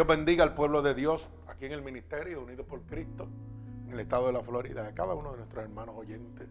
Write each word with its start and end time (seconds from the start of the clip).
Dios 0.00 0.08
bendiga 0.08 0.44
al 0.44 0.54
pueblo 0.54 0.80
de 0.80 0.94
Dios 0.94 1.28
aquí 1.46 1.66
en 1.66 1.72
el 1.72 1.82
ministerio, 1.82 2.40
unidos 2.40 2.64
por 2.64 2.80
Cristo, 2.86 3.28
en 3.84 3.92
el 3.92 4.00
estado 4.00 4.28
de 4.28 4.32
la 4.32 4.42
Florida, 4.42 4.86
a 4.86 4.94
cada 4.94 5.12
uno 5.12 5.32
de 5.32 5.36
nuestros 5.36 5.62
hermanos 5.62 5.94
oyentes 5.94 6.48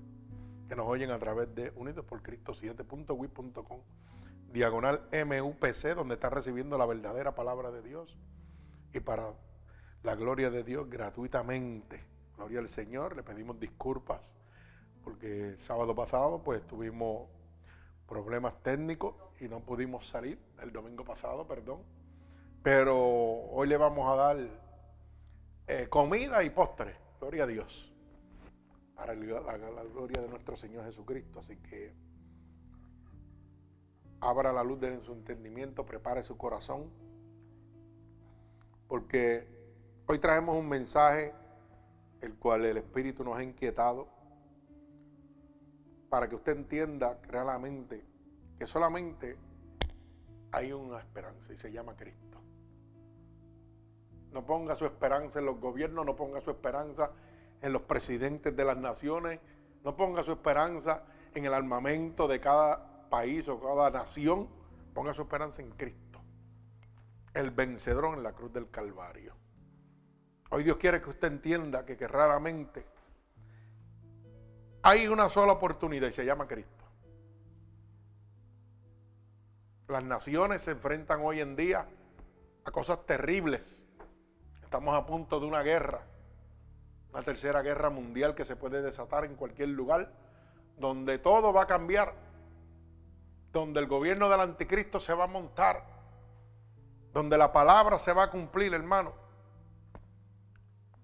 que 0.67 0.75
nos 0.75 0.85
oyen 0.85 1.09
a 1.09 1.17
través 1.17 1.55
de 1.55 1.73
Unidos 1.75 2.05
por 2.05 2.21
Cristo 2.21 2.53
7.wip.com, 2.53 3.79
diagonal 4.53 5.01
MUPC, 5.11 5.95
donde 5.95 6.13
está 6.13 6.29
recibiendo 6.29 6.77
la 6.77 6.85
verdadera 6.85 7.33
palabra 7.33 7.71
de 7.71 7.81
Dios 7.81 8.19
y 8.93 8.99
para 8.99 9.33
la 10.03 10.13
gloria 10.13 10.51
de 10.51 10.63
Dios 10.63 10.87
gratuitamente. 10.87 12.03
Gloria 12.37 12.59
al 12.59 12.69
Señor, 12.69 13.15
le 13.15 13.23
pedimos 13.23 13.59
disculpas 13.59 14.35
porque 15.03 15.53
el 15.53 15.61
sábado 15.63 15.95
pasado 15.95 16.43
pues 16.43 16.61
tuvimos 16.67 17.27
problemas 18.07 18.61
técnicos 18.61 19.15
y 19.39 19.47
no 19.47 19.61
pudimos 19.61 20.07
salir 20.07 20.37
el 20.61 20.71
domingo 20.71 21.03
pasado, 21.03 21.47
perdón. 21.47 21.79
Pero 22.63 22.97
hoy 22.97 23.67
le 23.67 23.77
vamos 23.77 24.07
a 24.07 24.15
dar 24.15 24.37
eh, 25.67 25.87
comida 25.89 26.43
y 26.43 26.49
postre, 26.49 26.95
gloria 27.19 27.43
a 27.43 27.47
Dios 27.47 27.93
para 28.99 29.15
la, 29.15 29.83
gloria 29.83 30.21
de 30.21 30.27
nuestro 30.27 30.57
Señor 30.57 30.83
Jesucristo. 30.83 31.39
Así 31.39 31.55
que 31.57 31.93
abra 34.19 34.51
la 34.51 34.63
luz 34.63 34.79
de 34.81 35.01
su 35.03 35.13
entendimiento, 35.13 35.85
prepare 35.85 36.21
su 36.21 36.37
corazón, 36.37 36.91
porque 38.87 39.47
hoy 40.05 40.19
traemos 40.19 40.57
un 40.57 40.67
mensaje 40.67 41.33
el 42.21 42.35
cual 42.35 42.65
el 42.65 42.77
Espíritu 42.77 43.23
nos 43.23 43.37
ha 43.37 43.43
inquietado 43.43 44.09
para 46.09 46.27
que 46.27 46.35
usted 46.35 46.57
entienda 46.57 47.17
realmente 47.27 48.03
que 48.57 48.67
solamente 48.67 49.37
hay 50.51 50.73
una 50.73 50.99
esperanza 50.99 51.53
y 51.53 51.57
se 51.57 51.71
llama 51.71 51.95
Cristo. 51.95 52.28
No 54.31 54.45
ponga 54.45 54.75
su 54.75 54.85
esperanza 54.85 55.39
en 55.39 55.45
los 55.45 55.59
gobiernos, 55.59 56.05
no 56.05 56.15
ponga 56.15 56.41
su 56.41 56.51
esperanza 56.51 57.11
en 57.61 57.73
los 57.73 57.81
presidentes 57.83 58.55
de 58.55 58.65
las 58.65 58.77
naciones, 58.77 59.39
no 59.83 59.95
ponga 59.95 60.23
su 60.23 60.31
esperanza 60.31 61.03
en 61.33 61.45
el 61.45 61.53
armamento 61.53 62.27
de 62.27 62.39
cada 62.39 63.09
país 63.09 63.47
o 63.47 63.59
cada 63.59 63.89
nación, 63.89 64.47
ponga 64.93 65.13
su 65.13 65.23
esperanza 65.23 65.61
en 65.61 65.71
Cristo, 65.71 66.19
el 67.33 67.51
vencedor 67.51 68.13
en 68.13 68.23
la 68.23 68.33
cruz 68.33 68.53
del 68.53 68.69
Calvario. 68.69 69.33
Hoy 70.51 70.63
Dios 70.63 70.77
quiere 70.77 71.01
que 71.01 71.09
usted 71.09 71.27
entienda 71.27 71.85
que, 71.85 71.95
que 71.95 72.07
raramente 72.07 72.85
hay 74.81 75.07
una 75.07 75.29
sola 75.29 75.53
oportunidad 75.53 76.07
y 76.07 76.11
se 76.11 76.25
llama 76.25 76.47
Cristo. 76.47 76.85
Las 79.87 80.03
naciones 80.03 80.61
se 80.61 80.71
enfrentan 80.71 81.21
hoy 81.21 81.41
en 81.41 81.55
día 81.55 81.87
a 82.63 82.71
cosas 82.71 83.05
terribles. 83.05 83.78
Estamos 84.69 84.93
a 84.93 85.03
punto 85.03 85.39
de 85.39 85.47
una 85.47 85.63
guerra 85.63 86.05
una 87.11 87.23
tercera 87.23 87.61
guerra 87.61 87.89
mundial 87.89 88.35
que 88.35 88.45
se 88.45 88.55
puede 88.55 88.81
desatar 88.81 89.25
en 89.25 89.35
cualquier 89.35 89.69
lugar, 89.69 90.11
donde 90.77 91.17
todo 91.17 91.51
va 91.51 91.63
a 91.63 91.67
cambiar, 91.67 92.13
donde 93.51 93.79
el 93.79 93.87
gobierno 93.87 94.29
del 94.29 94.41
anticristo 94.41 94.99
se 94.99 95.13
va 95.13 95.23
a 95.23 95.27
montar, 95.27 95.83
donde 97.11 97.37
la 97.37 97.51
palabra 97.51 97.97
se 97.97 98.13
va 98.13 98.23
a 98.23 98.31
cumplir, 98.31 98.73
hermano. 98.73 99.13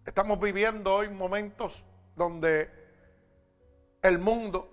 Estamos 0.06 0.40
viviendo 0.40 0.94
hoy 0.94 1.10
momentos 1.10 1.84
donde 2.16 2.70
el 4.04 4.20
mundo 4.20 4.70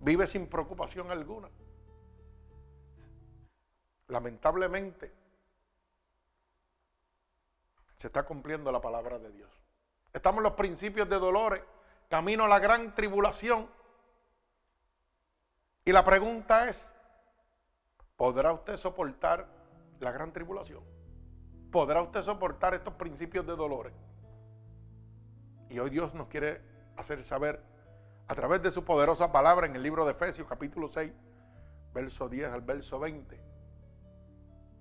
vive 0.00 0.26
sin 0.26 0.46
preocupación 0.46 1.10
alguna. 1.10 1.48
Lamentablemente, 4.08 5.17
se 7.98 8.06
está 8.06 8.22
cumpliendo 8.22 8.70
la 8.70 8.80
palabra 8.80 9.18
de 9.18 9.30
Dios. 9.32 9.50
Estamos 10.12 10.38
en 10.38 10.44
los 10.44 10.52
principios 10.52 11.08
de 11.08 11.18
dolores, 11.18 11.62
camino 12.08 12.44
a 12.44 12.48
la 12.48 12.60
gran 12.60 12.94
tribulación. 12.94 13.68
Y 15.84 15.92
la 15.92 16.04
pregunta 16.04 16.68
es, 16.68 16.92
¿podrá 18.16 18.52
usted 18.52 18.76
soportar 18.76 19.48
la 19.98 20.12
gran 20.12 20.32
tribulación? 20.32 20.82
¿Podrá 21.72 22.00
usted 22.00 22.22
soportar 22.22 22.72
estos 22.72 22.94
principios 22.94 23.44
de 23.46 23.56
dolores? 23.56 23.92
Y 25.68 25.78
hoy 25.80 25.90
Dios 25.90 26.14
nos 26.14 26.28
quiere 26.28 26.62
hacer 26.96 27.22
saber 27.24 27.62
a 28.28 28.34
través 28.34 28.62
de 28.62 28.70
su 28.70 28.84
poderosa 28.84 29.32
palabra 29.32 29.66
en 29.66 29.74
el 29.74 29.82
libro 29.82 30.04
de 30.04 30.12
Efesios 30.12 30.46
capítulo 30.46 30.88
6, 30.88 31.12
verso 31.92 32.28
10 32.28 32.52
al 32.52 32.62
verso 32.62 32.98
20 33.00 33.57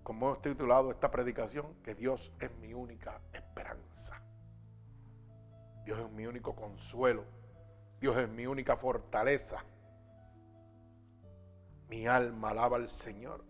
como 0.08 0.28
hemos 0.28 0.42
titulado 0.42 0.90
esta 0.90 1.12
predicación, 1.12 1.66
que 1.84 1.94
Dios 1.94 2.32
es 2.40 2.50
mi 2.62 2.74
única 2.74 3.20
esperanza. 3.34 4.22
Dios 5.84 6.00
es 6.00 6.10
mi 6.12 6.26
único 6.26 6.56
consuelo. 6.56 7.26
Dios 8.00 8.16
es 8.16 8.30
mi 8.30 8.48
única 8.48 8.78
fortaleza. 8.78 9.66
Mi 11.90 12.08
alma 12.08 12.52
alaba 12.52 12.78
al 12.78 12.88
Señor. 12.88 13.44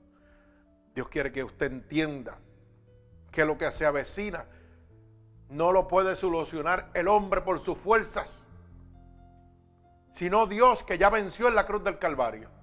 Dios 0.95 1.07
quiere 1.09 1.31
que 1.31 1.43
usted 1.43 1.71
entienda 1.71 2.39
que 3.31 3.45
lo 3.45 3.55
que 3.55 3.71
se 3.71 3.85
avecina 3.85 4.47
no 5.49 5.71
lo 5.71 5.87
puede 5.87 6.15
solucionar 6.15 6.89
el 6.95 7.07
hombre 7.07 7.41
por 7.41 7.59
sus 7.59 7.77
fuerzas, 7.77 8.47
sino 10.11 10.47
Dios 10.47 10.83
que 10.83 10.97
ya 10.97 11.11
venció 11.11 11.49
en 11.49 11.53
la 11.53 11.67
cruz 11.67 11.83
del 11.83 11.99
Calvario. 11.99 12.56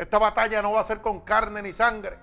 Esta 0.00 0.18
batalla 0.18 0.62
no 0.62 0.72
va 0.72 0.80
a 0.80 0.84
ser 0.84 1.02
con 1.02 1.20
carne 1.20 1.60
ni 1.60 1.74
sangre, 1.74 2.18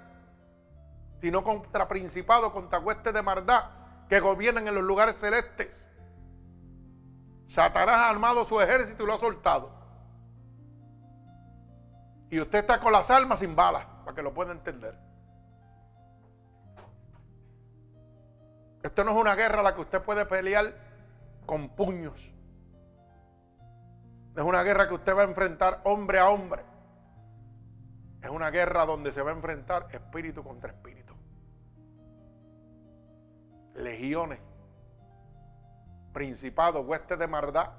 sino 1.22 1.44
contra 1.44 1.88
principados, 1.88 2.52
contra 2.52 2.80
huestes 2.80 3.14
de 3.14 3.22
maldad 3.22 3.66
que 4.10 4.20
gobiernan 4.20 4.68
en 4.68 4.74
los 4.74 4.84
lugares 4.84 5.16
celestes. 5.16 5.88
Satanás 7.46 7.98
ha 7.98 8.10
armado 8.10 8.46
su 8.46 8.60
ejército 8.60 9.04
y 9.04 9.06
lo 9.06 9.14
ha 9.14 9.20
soltado. 9.20 9.72
Y 12.32 12.40
usted 12.40 12.58
está 12.58 12.80
con 12.80 12.92
las 12.92 13.12
armas 13.12 13.42
sin 13.42 13.56
balas, 13.56 13.86
para 14.04 14.16
que 14.16 14.24
lo 14.24 14.34
pueda 14.34 14.54
entender. 14.54 14.98
Esto 18.82 19.04
no 19.04 19.12
es 19.12 19.18
una 19.18 19.36
guerra 19.36 19.60
a 19.60 19.64
la 19.64 19.76
que 19.76 19.82
usted 19.82 20.02
puede 20.02 20.26
pelear 20.26 20.74
con 21.46 21.70
puños. 21.70 22.34
Es 24.36 24.44
una 24.44 24.64
guerra 24.64 24.88
que 24.88 24.96
usted 24.96 25.16
va 25.16 25.22
a 25.22 25.26
enfrentar 25.26 25.80
hombre 25.84 26.18
a 26.18 26.30
hombre. 26.30 26.77
Es 28.28 28.34
una 28.34 28.52
guerra 28.52 28.86
donde 28.86 29.14
se 29.14 29.22
va 29.22 29.32
a 29.32 29.34
enfrentar 29.34 29.88
espíritu 29.90 30.44
contra 30.44 30.72
espíritu. 30.72 31.14
Legiones, 33.76 34.42
principados, 36.12 36.86
huestes 36.86 37.18
de 37.18 37.26
maldad 37.26 37.72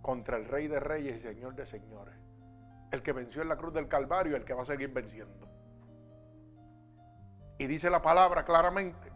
contra 0.00 0.38
el 0.38 0.46
rey 0.46 0.66
de 0.66 0.80
reyes 0.80 1.16
y 1.16 1.18
señor 1.18 1.54
de 1.54 1.66
señores. 1.66 2.14
El 2.90 3.02
que 3.02 3.12
venció 3.12 3.42
en 3.42 3.50
la 3.50 3.58
cruz 3.58 3.74
del 3.74 3.86
Calvario 3.86 4.32
y 4.32 4.36
el 4.36 4.44
que 4.46 4.54
va 4.54 4.62
a 4.62 4.64
seguir 4.64 4.88
venciendo. 4.94 5.46
Y 7.58 7.66
dice 7.66 7.90
la 7.90 8.00
palabra 8.00 8.46
claramente 8.46 9.12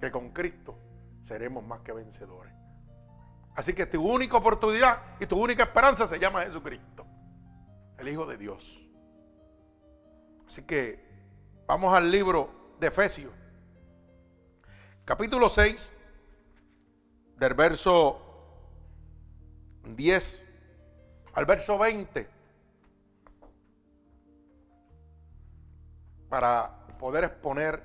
que 0.00 0.10
con 0.10 0.30
Cristo 0.30 0.76
seremos 1.22 1.64
más 1.64 1.82
que 1.82 1.92
vencedores. 1.92 2.52
Así 3.54 3.74
que 3.74 3.86
tu 3.86 4.04
única 4.04 4.38
oportunidad 4.38 5.02
y 5.20 5.26
tu 5.26 5.40
única 5.40 5.62
esperanza 5.62 6.04
se 6.04 6.18
llama 6.18 6.42
Jesucristo 6.42 7.07
el 7.98 8.08
Hijo 8.08 8.26
de 8.26 8.36
Dios. 8.36 8.86
Así 10.46 10.62
que 10.62 11.04
vamos 11.66 11.92
al 11.92 12.10
libro 12.10 12.74
de 12.80 12.86
Efesios, 12.86 13.32
capítulo 15.04 15.48
6, 15.48 15.94
del 17.36 17.54
verso 17.54 18.24
10 19.84 20.46
al 21.34 21.46
verso 21.46 21.78
20, 21.78 22.28
para 26.28 26.86
poder 26.98 27.24
exponer 27.24 27.82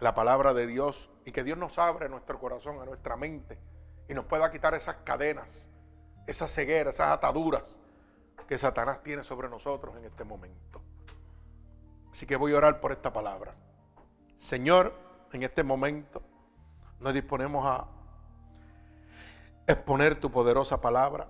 la 0.00 0.14
palabra 0.14 0.52
de 0.52 0.66
Dios 0.66 1.10
y 1.24 1.32
que 1.32 1.44
Dios 1.44 1.56
nos 1.56 1.78
abra 1.78 2.08
nuestro 2.08 2.38
corazón, 2.38 2.80
a 2.80 2.84
nuestra 2.84 3.16
mente 3.16 3.58
y 4.08 4.14
nos 4.14 4.24
pueda 4.26 4.50
quitar 4.50 4.74
esas 4.74 4.96
cadenas, 4.96 5.68
esas 6.26 6.52
cegueras, 6.52 6.96
esas 6.96 7.12
ataduras 7.12 7.78
que 8.50 8.58
Satanás 8.58 9.00
tiene 9.04 9.22
sobre 9.22 9.48
nosotros 9.48 9.96
en 9.96 10.06
este 10.06 10.24
momento. 10.24 10.82
Así 12.10 12.26
que 12.26 12.34
voy 12.34 12.52
a 12.52 12.56
orar 12.56 12.80
por 12.80 12.90
esta 12.90 13.12
palabra. 13.12 13.54
Señor, 14.38 14.92
en 15.32 15.44
este 15.44 15.62
momento 15.62 16.20
nos 16.98 17.14
disponemos 17.14 17.64
a 17.64 17.86
exponer 19.68 20.18
tu 20.18 20.32
poderosa 20.32 20.80
palabra 20.80 21.28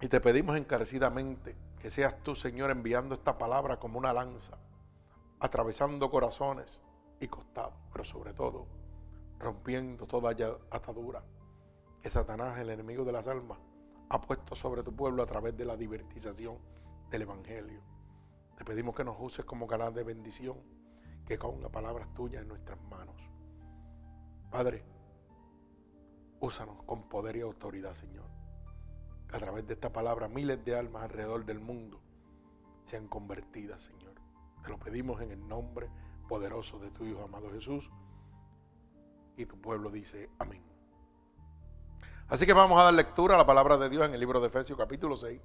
y 0.00 0.08
te 0.08 0.20
pedimos 0.20 0.56
encarecidamente 0.56 1.54
que 1.78 1.90
seas 1.92 2.20
tú, 2.24 2.34
Señor, 2.34 2.72
enviando 2.72 3.14
esta 3.14 3.38
palabra 3.38 3.78
como 3.78 3.96
una 3.96 4.12
lanza, 4.12 4.58
atravesando 5.38 6.10
corazones 6.10 6.80
y 7.20 7.28
costados, 7.28 7.74
pero 7.92 8.04
sobre 8.04 8.34
todo 8.34 8.66
rompiendo 9.38 10.08
toda 10.08 10.34
atadura 10.72 11.22
que 12.02 12.10
Satanás, 12.10 12.58
el 12.58 12.70
enemigo 12.70 13.04
de 13.04 13.12
las 13.12 13.28
almas, 13.28 13.60
ha 14.10 14.20
puesto 14.20 14.56
sobre 14.56 14.82
tu 14.82 14.94
pueblo 14.94 15.22
a 15.22 15.26
través 15.26 15.56
de 15.56 15.64
la 15.64 15.76
divertización 15.76 16.58
del 17.10 17.22
Evangelio. 17.22 17.80
Te 18.56 18.64
pedimos 18.64 18.94
que 18.94 19.04
nos 19.04 19.16
uses 19.20 19.44
como 19.44 19.68
canal 19.68 19.94
de 19.94 20.02
bendición, 20.02 20.58
que 21.24 21.38
con 21.38 21.62
las 21.62 21.70
palabras 21.70 22.12
tuyas 22.12 22.42
en 22.42 22.48
nuestras 22.48 22.80
manos. 22.90 23.16
Padre, 24.50 24.84
úsanos 26.40 26.82
con 26.82 27.08
poder 27.08 27.36
y 27.36 27.40
autoridad, 27.40 27.94
Señor. 27.94 28.28
a 29.32 29.38
través 29.38 29.64
de 29.68 29.74
esta 29.74 29.92
palabra 29.92 30.26
miles 30.26 30.64
de 30.64 30.76
almas 30.76 31.04
alrededor 31.04 31.44
del 31.44 31.60
mundo 31.60 32.00
sean 32.84 33.06
convertidas, 33.06 33.84
Señor. 33.84 34.14
Te 34.64 34.70
lo 34.70 34.78
pedimos 34.80 35.20
en 35.20 35.30
el 35.30 35.46
nombre 35.46 35.88
poderoso 36.28 36.80
de 36.80 36.90
tu 36.90 37.04
Hijo 37.04 37.22
amado 37.22 37.52
Jesús. 37.52 37.88
Y 39.36 39.46
tu 39.46 39.60
pueblo 39.60 39.92
dice 39.92 40.28
amén. 40.40 40.69
Así 42.30 42.46
que 42.46 42.52
vamos 42.52 42.80
a 42.80 42.84
dar 42.84 42.94
lectura 42.94 43.34
a 43.34 43.38
la 43.38 43.44
palabra 43.44 43.76
de 43.76 43.88
Dios 43.88 44.06
en 44.06 44.14
el 44.14 44.20
libro 44.20 44.40
de 44.40 44.46
Efesios 44.46 44.78
capítulo 44.78 45.16
6, 45.16 45.40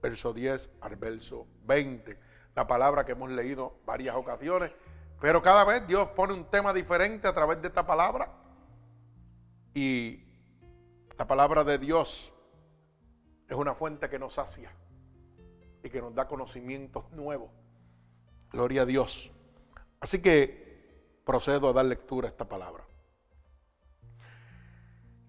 verso 0.00 0.32
10 0.32 0.70
al 0.80 0.96
verso 0.96 1.46
20. 1.64 2.18
La 2.54 2.66
palabra 2.66 3.04
que 3.04 3.12
hemos 3.12 3.30
leído 3.30 3.76
varias 3.84 4.16
ocasiones, 4.16 4.72
pero 5.20 5.42
cada 5.42 5.66
vez 5.66 5.86
Dios 5.86 6.08
pone 6.16 6.32
un 6.32 6.46
tema 6.46 6.72
diferente 6.72 7.28
a 7.28 7.34
través 7.34 7.60
de 7.60 7.68
esta 7.68 7.86
palabra. 7.86 8.32
Y 9.74 10.24
la 11.18 11.26
palabra 11.26 11.62
de 11.62 11.76
Dios 11.76 12.32
es 13.46 13.56
una 13.58 13.74
fuente 13.74 14.08
que 14.08 14.18
nos 14.18 14.32
sacia 14.32 14.74
y 15.82 15.90
que 15.90 16.00
nos 16.00 16.14
da 16.14 16.26
conocimientos 16.26 17.10
nuevos. 17.10 17.50
Gloria 18.50 18.82
a 18.82 18.86
Dios. 18.86 19.30
Así 20.00 20.22
que 20.22 21.20
procedo 21.26 21.68
a 21.68 21.74
dar 21.74 21.84
lectura 21.84 22.28
a 22.28 22.30
esta 22.30 22.48
palabra. 22.48 22.86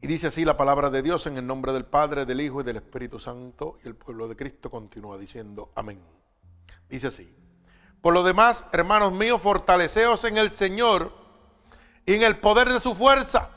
Y 0.06 0.08
dice 0.08 0.28
así 0.28 0.46
la 0.46 0.56
palabra 0.56 0.92
de 0.92 1.02
Dios 1.02 1.26
en 1.26 1.36
el 1.40 1.48
nombre 1.48 1.74
del 1.74 1.84
Padre, 1.84 2.28
del 2.28 2.40
Hijo 2.40 2.62
y 2.62 2.64
del 2.64 2.76
Espíritu 2.76 3.18
Santo. 3.18 3.80
Y 3.84 3.88
el 3.88 3.96
pueblo 3.96 4.28
de 4.28 4.36
Cristo 4.36 4.70
continúa 4.70 5.18
diciendo 5.18 5.72
amén. 5.74 6.00
Dice 6.88 7.08
así. 7.08 7.36
Por 8.02 8.14
lo 8.14 8.22
demás, 8.22 8.68
hermanos 8.72 9.14
míos, 9.14 9.42
fortaleceos 9.42 10.24
en 10.26 10.38
el 10.38 10.52
Señor 10.52 11.12
y 12.06 12.14
en 12.14 12.22
el 12.22 12.38
poder 12.38 12.70
de 12.70 12.80
su 12.80 12.94
fuerza. 12.94 13.50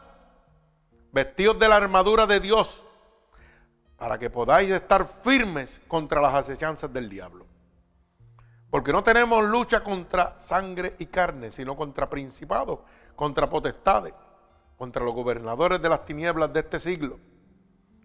Vestidos 1.13 1.59
de 1.59 1.69
la 1.69 1.77
armadura 1.77 2.27
de 2.27 2.41
Dios 2.41 2.83
para 3.99 4.19
que 4.19 4.31
podáis 4.31 4.71
estar 4.71 5.07
firmes 5.23 5.83
contra 5.87 6.23
las 6.23 6.33
acechanzas 6.33 6.91
del 6.91 7.11
diablo. 7.11 7.45
Porque 8.71 8.91
no 8.91 9.05
tenemos 9.05 9.45
lucha 9.45 9.85
contra 9.85 10.41
sangre 10.41 10.97
y 10.99 11.05
carne, 11.05 11.53
sino 11.53 11.77
contra 11.77 12.09
principados, 12.09 12.79
contra 13.15 13.51
potestades 13.51 14.15
contra 14.79 15.05
los 15.05 15.13
gobernadores 15.13 15.83
de 15.83 15.89
las 15.89 16.05
tinieblas 16.07 16.53
de 16.53 16.61
este 16.61 16.79
siglo, 16.79 17.19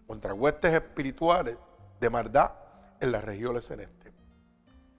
contra 0.07 0.33
huestes 0.33 0.73
espirituales 0.73 1.57
de 2.01 2.09
maldad 2.09 2.51
en 2.99 3.11
las 3.11 3.23
regiones 3.23 3.67
celestes. 3.67 4.11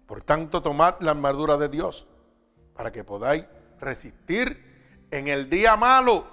Por 0.06 0.22
tanto, 0.22 0.62
tomad 0.62 1.00
la 1.00 1.10
armadura 1.10 1.56
de 1.56 1.68
Dios 1.68 2.06
para 2.74 2.92
que 2.92 3.02
podáis 3.02 3.44
resistir 3.80 5.06
en 5.10 5.26
el 5.28 5.50
día 5.50 5.76
malo 5.76 6.26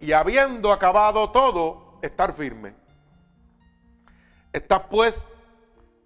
y 0.00 0.12
habiendo 0.12 0.72
acabado 0.72 1.30
todo, 1.30 1.98
estar 2.02 2.32
firme. 2.32 2.74
Estad 4.52 4.86
pues 4.88 5.26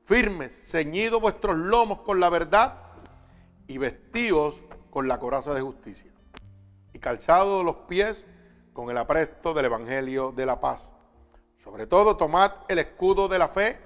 firmes, 0.07 0.55
ceñidos 0.71 1.21
vuestros 1.21 1.57
lomos 1.57 2.01
con 2.01 2.19
la 2.19 2.31
verdad 2.31 2.79
y 3.67 3.77
vestidos 3.77 4.63
con 4.91 5.07
la 5.07 5.19
coraza 5.19 5.53
de 5.53 5.61
justicia 5.61 6.11
y 6.95 6.99
calzados 6.99 7.63
los 7.65 7.77
pies 7.89 8.27
con 8.79 8.91
el 8.91 8.99
apresto 8.99 9.53
del 9.55 9.65
Evangelio 9.65 10.31
de 10.31 10.47
la 10.47 10.61
paz. 10.61 10.93
Sobre 11.65 11.89
todo, 11.89 12.17
tomad 12.17 12.53
el 12.69 12.79
escudo 12.79 13.27
de 13.27 13.37
la 13.37 13.49
fe 13.49 13.77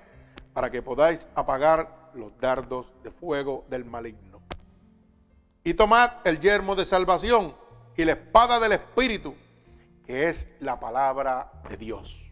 para 0.52 0.70
que 0.70 0.82
podáis 0.82 1.26
apagar 1.34 2.10
los 2.12 2.36
dardos 2.36 2.92
de 3.02 3.10
fuego 3.10 3.64
del 3.70 3.86
maligno. 3.86 4.42
Y 5.64 5.72
tomad 5.72 6.10
el 6.24 6.40
yermo 6.40 6.74
de 6.74 6.84
salvación 6.84 7.56
y 7.96 8.04
la 8.04 8.12
espada 8.12 8.60
del 8.60 8.72
Espíritu, 8.72 9.34
que 10.04 10.28
es 10.28 10.46
la 10.60 10.78
palabra 10.78 11.50
de 11.70 11.78
Dios. 11.78 12.30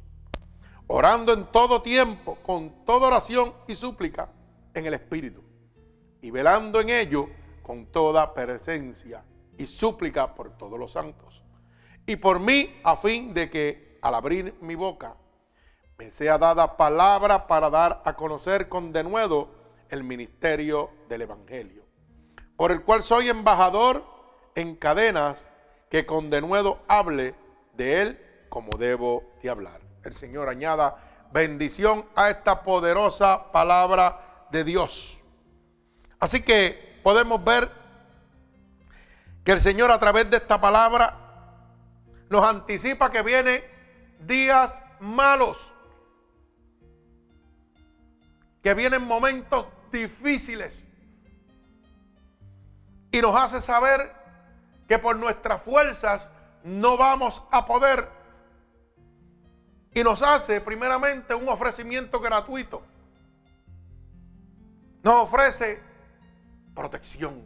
Orando 0.86 1.32
en 1.32 1.46
todo 1.46 1.80
tiempo, 1.80 2.36
con 2.42 2.84
toda 2.84 3.06
oración 3.06 3.54
y 3.68 3.74
súplica 3.74 4.28
en 4.74 4.84
el 4.84 4.92
Espíritu. 4.92 5.42
Y 6.20 6.30
velando 6.30 6.78
en 6.82 6.90
ello 6.90 7.26
con 7.62 7.86
toda 7.86 8.34
presencia 8.34 9.24
y 9.56 9.64
súplica 9.64 10.34
por 10.34 10.58
todos 10.58 10.78
los 10.78 10.92
santos 10.92 11.29
y 12.10 12.16
por 12.16 12.40
mí 12.40 12.80
a 12.82 12.96
fin 12.96 13.32
de 13.32 13.48
que 13.48 13.96
al 14.02 14.16
abrir 14.16 14.56
mi 14.60 14.74
boca 14.74 15.14
me 15.96 16.10
sea 16.10 16.38
dada 16.38 16.76
palabra 16.76 17.46
para 17.46 17.70
dar 17.70 18.02
a 18.04 18.16
conocer 18.16 18.68
con 18.68 18.92
denuedo 18.92 19.48
el 19.90 20.02
ministerio 20.02 20.90
del 21.08 21.22
Evangelio, 21.22 21.84
por 22.56 22.72
el 22.72 22.82
cual 22.82 23.04
soy 23.04 23.28
embajador 23.28 24.02
en 24.56 24.74
cadenas 24.74 25.46
que 25.88 26.04
con 26.04 26.30
denuedo 26.30 26.80
hable 26.88 27.36
de 27.74 28.02
él 28.02 28.46
como 28.48 28.76
debo 28.76 29.22
de 29.40 29.50
hablar. 29.50 29.80
El 30.02 30.12
Señor 30.12 30.48
añada 30.48 30.96
bendición 31.32 32.04
a 32.16 32.28
esta 32.28 32.64
poderosa 32.64 33.52
palabra 33.52 34.46
de 34.50 34.64
Dios. 34.64 35.20
Así 36.18 36.42
que 36.42 36.98
podemos 37.04 37.44
ver 37.44 37.70
que 39.44 39.52
el 39.52 39.60
Señor 39.60 39.92
a 39.92 39.98
través 40.00 40.28
de 40.28 40.38
esta 40.38 40.60
palabra 40.60 41.19
nos 42.30 42.44
anticipa 42.44 43.10
que 43.10 43.22
vienen 43.22 43.62
días 44.20 44.82
malos, 45.00 45.74
que 48.62 48.72
vienen 48.72 49.02
momentos 49.02 49.66
difíciles 49.90 50.86
y 53.10 53.20
nos 53.20 53.34
hace 53.34 53.60
saber 53.60 54.12
que 54.88 54.98
por 54.98 55.16
nuestras 55.16 55.60
fuerzas 55.60 56.30
no 56.62 56.96
vamos 56.96 57.42
a 57.50 57.66
poder. 57.66 58.08
Y 59.92 60.04
nos 60.04 60.22
hace 60.22 60.60
primeramente 60.60 61.34
un 61.34 61.48
ofrecimiento 61.48 62.20
gratuito. 62.20 62.82
Nos 65.02 65.14
ofrece 65.24 65.82
protección. 66.76 67.42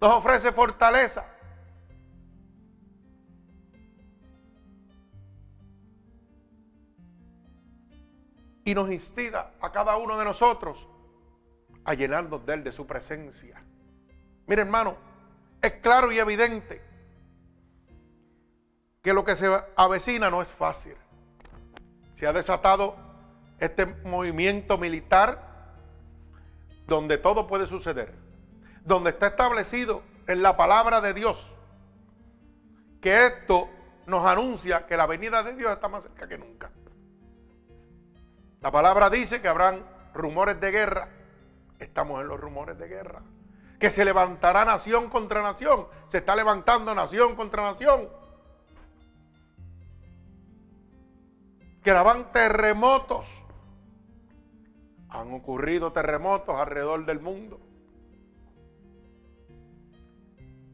Nos 0.00 0.12
ofrece 0.12 0.52
fortaleza. 0.52 1.33
Y 8.64 8.74
nos 8.74 8.90
instiga 8.90 9.52
a 9.60 9.72
cada 9.72 9.96
uno 9.96 10.16
de 10.18 10.24
nosotros 10.24 10.88
a 11.84 11.94
llenarnos 11.94 12.44
de 12.46 12.54
Él, 12.54 12.64
de 12.64 12.72
su 12.72 12.86
presencia. 12.86 13.62
Mire 14.46 14.62
hermano, 14.62 14.96
es 15.60 15.72
claro 15.72 16.10
y 16.12 16.18
evidente 16.18 16.82
que 19.02 19.12
lo 19.12 19.24
que 19.24 19.36
se 19.36 19.46
avecina 19.76 20.30
no 20.30 20.40
es 20.40 20.48
fácil. 20.48 20.96
Se 22.14 22.26
ha 22.26 22.32
desatado 22.32 22.96
este 23.58 23.86
movimiento 23.86 24.78
militar 24.78 25.74
donde 26.86 27.18
todo 27.18 27.46
puede 27.46 27.66
suceder, 27.66 28.14
donde 28.84 29.10
está 29.10 29.28
establecido 29.28 30.02
en 30.26 30.42
la 30.42 30.56
palabra 30.56 31.00
de 31.00 31.12
Dios 31.12 31.54
que 33.00 33.26
esto 33.26 33.68
nos 34.06 34.24
anuncia 34.24 34.86
que 34.86 34.96
la 34.96 35.06
venida 35.06 35.42
de 35.42 35.54
Dios 35.54 35.70
está 35.70 35.88
más 35.88 36.04
cerca 36.04 36.26
que 36.26 36.38
nunca. 36.38 36.70
La 38.64 38.70
palabra 38.70 39.10
dice 39.10 39.42
que 39.42 39.48
habrán 39.48 39.84
rumores 40.14 40.58
de 40.58 40.70
guerra. 40.70 41.10
Estamos 41.78 42.22
en 42.22 42.28
los 42.28 42.40
rumores 42.40 42.78
de 42.78 42.88
guerra. 42.88 43.20
Que 43.78 43.90
se 43.90 44.06
levantará 44.06 44.64
nación 44.64 45.10
contra 45.10 45.42
nación. 45.42 45.86
Se 46.08 46.16
está 46.16 46.34
levantando 46.34 46.94
nación 46.94 47.36
contra 47.36 47.62
nación. 47.62 48.08
Que 51.82 51.90
habrán 51.90 52.32
terremotos. 52.32 53.42
Han 55.10 55.34
ocurrido 55.34 55.92
terremotos 55.92 56.58
alrededor 56.58 57.04
del 57.04 57.20
mundo. 57.20 57.60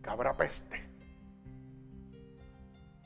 Que 0.00 0.10
habrá 0.10 0.36
peste. 0.36 0.88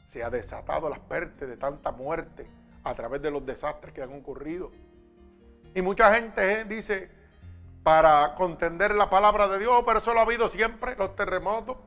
Se 0.05 0.23
ha 0.23 0.29
desatado 0.29 0.91
las 0.91 0.99
peste 0.99 1.47
de 1.47 1.57
tanta 1.57 1.91
muerte 1.91 2.63
a 2.85 2.95
través 2.95 3.23
de 3.23 3.31
los 3.31 3.45
desastres 3.45 3.93
que 3.93 4.03
han 4.03 4.12
ocurrido. 4.12 4.71
Y 5.75 5.83
mucha 5.83 6.14
gente 6.14 6.61
eh, 6.61 6.64
dice, 6.64 7.11
para 7.83 8.35
contender 8.37 8.95
la 8.95 9.11
palabra 9.11 9.49
de 9.49 9.59
Dios, 9.59 9.83
pero 9.85 9.99
eso 9.99 10.12
lo 10.12 10.21
ha 10.21 10.23
habido 10.23 10.49
siempre, 10.49 10.95
los 10.97 11.17
terremotos. 11.17 11.79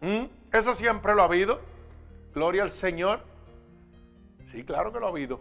¿Mm? 0.00 0.24
Eso 0.52 0.74
siempre 0.74 1.14
lo 1.14 1.22
ha 1.22 1.24
habido. 1.24 1.60
Gloria 2.34 2.62
al 2.62 2.72
Señor. 2.72 3.24
Sí, 4.52 4.64
claro 4.64 4.92
que 4.92 5.00
lo 5.00 5.06
ha 5.06 5.10
habido. 5.10 5.40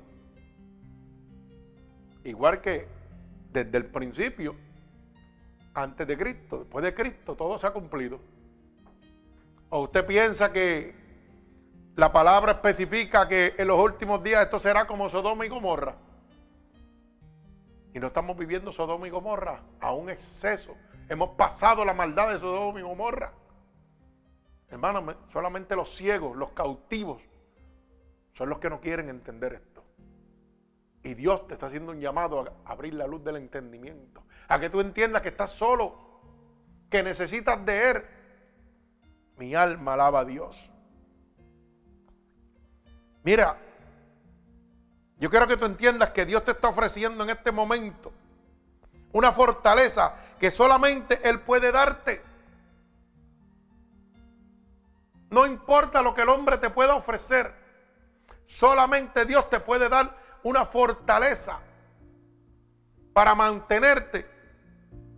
Igual 2.24 2.62
que 2.62 2.88
desde 3.52 3.78
el 3.78 3.86
principio, 3.86 4.56
antes 5.74 6.08
de 6.08 6.18
Cristo, 6.18 6.60
después 6.60 6.84
de 6.84 6.94
Cristo, 6.94 7.36
todo 7.36 7.58
se 7.60 7.68
ha 7.68 7.72
cumplido. 7.72 8.20
¿O 9.70 9.82
usted 9.82 10.06
piensa 10.06 10.52
que 10.52 10.99
la 12.00 12.14
palabra 12.14 12.54
especifica 12.54 13.28
que 13.28 13.56
en 13.58 13.68
los 13.68 13.78
últimos 13.78 14.24
días 14.24 14.44
esto 14.44 14.58
será 14.58 14.88
como 14.88 15.10
Sodoma 15.10 15.46
y 15.46 15.50
Gomorra. 15.50 15.96
Y 17.94 18.00
no 18.00 18.08
estamos 18.08 18.38
viviendo 18.38 18.72
Sodoma 18.72 19.08
y 19.08 19.10
Gomorra 19.10 19.62
a 19.82 19.92
un 19.94 20.10
exceso. 20.10 20.76
Hemos 21.10 21.32
pasado 21.32 21.84
la 21.84 21.94
maldad 21.94 22.32
de 22.32 22.40
Sodoma 22.40 22.80
y 22.80 22.84
Gomorra. 22.84 23.34
Hermano, 24.70 25.14
solamente 25.28 25.76
los 25.76 25.94
ciegos, 25.94 26.38
los 26.38 26.52
cautivos, 26.52 27.22
son 28.34 28.50
los 28.50 28.60
que 28.60 28.70
no 28.70 28.80
quieren 28.80 29.10
entender 29.10 29.54
esto. 29.54 29.84
Y 31.04 31.16
Dios 31.16 31.48
te 31.48 31.56
está 31.56 31.66
haciendo 31.66 31.92
un 31.92 32.00
llamado 32.00 32.46
a 32.64 32.72
abrir 32.72 32.94
la 32.94 33.08
luz 33.08 33.24
del 33.24 33.36
entendimiento. 33.36 34.24
A 34.48 34.60
que 34.60 34.70
tú 34.70 34.80
entiendas 34.80 35.22
que 35.22 35.30
estás 35.30 35.52
solo, 35.52 36.22
que 36.90 37.04
necesitas 37.04 37.66
de 37.66 37.92
Él. 37.92 38.04
Mi 39.38 39.56
alma 39.56 39.96
alaba 39.96 40.22
a 40.22 40.26
Dios. 40.26 40.72
Mira, 43.30 43.56
yo 45.20 45.30
quiero 45.30 45.48
que 45.48 45.56
tú 45.56 45.66
entiendas 45.66 46.10
que 46.10 46.26
Dios 46.26 46.44
te 46.44 46.50
está 46.50 46.70
ofreciendo 46.70 47.24
en 47.24 47.30
este 47.30 47.52
momento 47.52 48.12
una 49.12 49.32
fortaleza 49.32 50.16
que 50.40 50.50
solamente 50.50 51.20
Él 51.30 51.40
puede 51.42 51.72
darte. 51.72 52.24
No 55.30 55.46
importa 55.46 56.02
lo 56.02 56.16
que 56.16 56.24
el 56.24 56.30
hombre 56.30 56.58
te 56.58 56.72
pueda 56.72 56.96
ofrecer, 56.96 57.54
solamente 58.48 59.26
Dios 59.26 59.48
te 59.48 59.60
puede 59.60 59.90
dar 59.90 60.18
una 60.42 60.66
fortaleza 60.66 61.60
para 63.14 63.36
mantenerte 63.36 64.28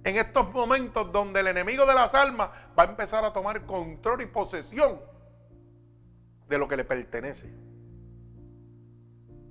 en 0.03 0.17
estos 0.17 0.51
momentos 0.51 1.13
donde 1.13 1.39
el 1.39 1.47
enemigo 1.47 1.85
de 1.85 1.93
las 1.93 2.13
almas 2.13 2.49
va 2.77 2.83
a 2.83 2.87
empezar 2.87 3.23
a 3.23 3.31
tomar 3.31 3.65
control 3.65 4.21
y 4.21 4.25
posesión 4.25 4.99
de 6.49 6.57
lo 6.57 6.67
que 6.67 6.75
le 6.75 6.83
pertenece. 6.83 7.70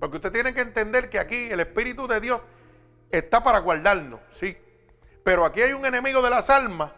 Porque 0.00 0.16
usted 0.16 0.32
tiene 0.32 0.54
que 0.54 0.62
entender 0.62 1.10
que 1.10 1.18
aquí 1.18 1.50
el 1.50 1.60
Espíritu 1.60 2.08
de 2.08 2.20
Dios 2.20 2.40
está 3.10 3.44
para 3.44 3.58
guardarnos, 3.58 4.20
sí. 4.30 4.56
Pero 5.22 5.44
aquí 5.44 5.60
hay 5.60 5.74
un 5.74 5.84
enemigo 5.84 6.22
de 6.22 6.30
las 6.30 6.48
almas 6.48 6.90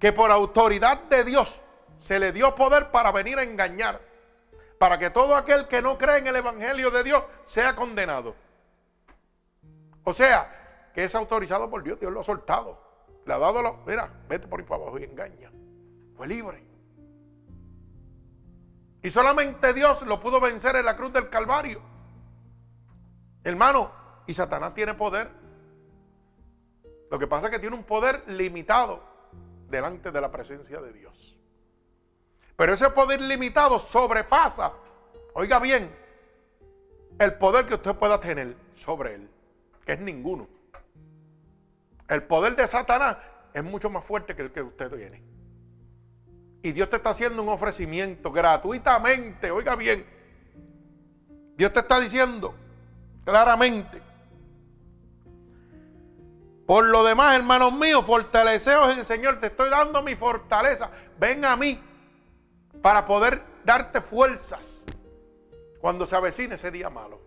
que 0.00 0.12
por 0.12 0.30
autoridad 0.30 1.02
de 1.04 1.22
Dios 1.22 1.60
se 1.98 2.18
le 2.18 2.32
dio 2.32 2.54
poder 2.54 2.90
para 2.90 3.12
venir 3.12 3.38
a 3.38 3.42
engañar. 3.42 4.00
Para 4.78 4.98
que 4.98 5.10
todo 5.10 5.36
aquel 5.36 5.68
que 5.68 5.82
no 5.82 5.98
cree 5.98 6.16
en 6.16 6.28
el 6.28 6.36
Evangelio 6.36 6.90
de 6.90 7.04
Dios 7.04 7.22
sea 7.44 7.76
condenado. 7.76 8.34
O 10.04 10.14
sea, 10.14 10.90
que 10.94 11.04
es 11.04 11.14
autorizado 11.14 11.68
por 11.68 11.82
Dios, 11.82 12.00
Dios 12.00 12.10
lo 12.10 12.22
ha 12.22 12.24
soltado. 12.24 12.82
Le 13.26 13.34
ha 13.34 13.38
dado, 13.38 13.60
lo, 13.60 13.76
mira, 13.86 14.10
vete 14.26 14.48
por 14.48 14.60
ahí 14.60 14.66
para 14.66 14.82
abajo 14.82 14.98
y 14.98 15.04
engaña. 15.04 15.52
Fue 16.16 16.26
libre. 16.26 16.64
Y 19.02 19.10
solamente 19.10 19.74
Dios 19.74 20.00
lo 20.02 20.18
pudo 20.20 20.40
vencer 20.40 20.76
en 20.76 20.86
la 20.86 20.96
cruz 20.96 21.12
del 21.12 21.28
Calvario. 21.28 21.82
Hermano, 23.44 23.90
y 24.26 24.34
Satanás 24.34 24.74
tiene 24.74 24.94
poder. 24.94 25.30
Lo 27.10 27.18
que 27.18 27.26
pasa 27.26 27.46
es 27.46 27.52
que 27.52 27.58
tiene 27.58 27.76
un 27.76 27.84
poder 27.84 28.22
limitado 28.28 29.02
delante 29.68 30.10
de 30.10 30.20
la 30.20 30.30
presencia 30.30 30.80
de 30.80 30.92
Dios. 30.92 31.38
Pero 32.56 32.74
ese 32.74 32.90
poder 32.90 33.20
limitado 33.20 33.78
sobrepasa, 33.78 34.72
oiga 35.34 35.58
bien, 35.58 35.90
el 37.18 37.34
poder 37.34 37.66
que 37.66 37.74
usted 37.74 37.96
pueda 37.96 38.20
tener 38.20 38.56
sobre 38.74 39.14
él, 39.14 39.30
que 39.84 39.92
es 39.92 40.00
ninguno. 40.00 40.46
El 42.08 42.22
poder 42.24 42.56
de 42.56 42.68
Satanás 42.68 43.16
es 43.54 43.64
mucho 43.64 43.90
más 43.90 44.04
fuerte 44.04 44.36
que 44.36 44.42
el 44.42 44.52
que 44.52 44.62
usted 44.62 44.90
tiene. 44.94 45.22
Y 46.62 46.72
Dios 46.72 46.90
te 46.90 46.96
está 46.96 47.10
haciendo 47.10 47.42
un 47.42 47.48
ofrecimiento 47.48 48.30
gratuitamente, 48.30 49.50
oiga 49.50 49.76
bien. 49.76 50.04
Dios 51.56 51.72
te 51.72 51.80
está 51.80 51.98
diciendo, 51.98 52.54
claramente. 53.24 54.02
Por 56.66 56.86
lo 56.86 57.02
demás, 57.04 57.36
hermanos 57.36 57.72
míos, 57.72 58.04
fortaleceos 58.04 58.92
en 58.92 59.00
el 59.00 59.06
Señor. 59.06 59.40
Te 59.40 59.48
estoy 59.48 59.70
dando 59.70 60.02
mi 60.02 60.14
fortaleza. 60.14 60.90
Ven 61.18 61.44
a 61.44 61.56
mí 61.56 61.82
para 62.80 63.04
poder 63.04 63.42
darte 63.64 64.00
fuerzas 64.00 64.84
cuando 65.80 66.06
se 66.06 66.14
avecine 66.14 66.54
ese 66.54 66.70
día 66.70 66.88
malo. 66.88 67.20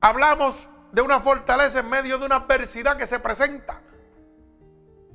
Hablamos 0.00 0.68
de 0.92 1.02
una 1.02 1.20
fortaleza 1.20 1.80
en 1.80 1.88
medio 1.88 2.18
de 2.18 2.26
una 2.26 2.36
adversidad 2.36 2.96
que 2.96 3.06
se 3.06 3.18
presenta. 3.18 3.80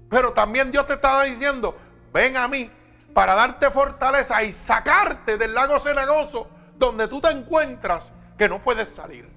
Pero 0.09 0.33
también 0.33 0.71
Dios 0.71 0.85
te 0.85 0.93
está 0.93 1.23
diciendo, 1.23 1.77
ven 2.11 2.37
a 2.37 2.47
mí 2.47 2.71
para 3.13 3.35
darte 3.35 3.69
fortaleza 3.69 4.43
y 4.43 4.51
sacarte 4.51 5.37
del 5.37 5.53
lago 5.53 5.79
cenagoso 5.79 6.47
donde 6.75 7.07
tú 7.07 7.21
te 7.21 7.29
encuentras 7.29 8.13
que 8.37 8.49
no 8.49 8.63
puedes 8.63 8.89
salir. 8.89 9.29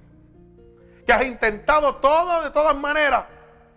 Que 1.05 1.13
has 1.13 1.23
intentado 1.23 1.95
todo 1.95 2.43
de 2.43 2.51
todas 2.51 2.75
maneras 2.75 3.25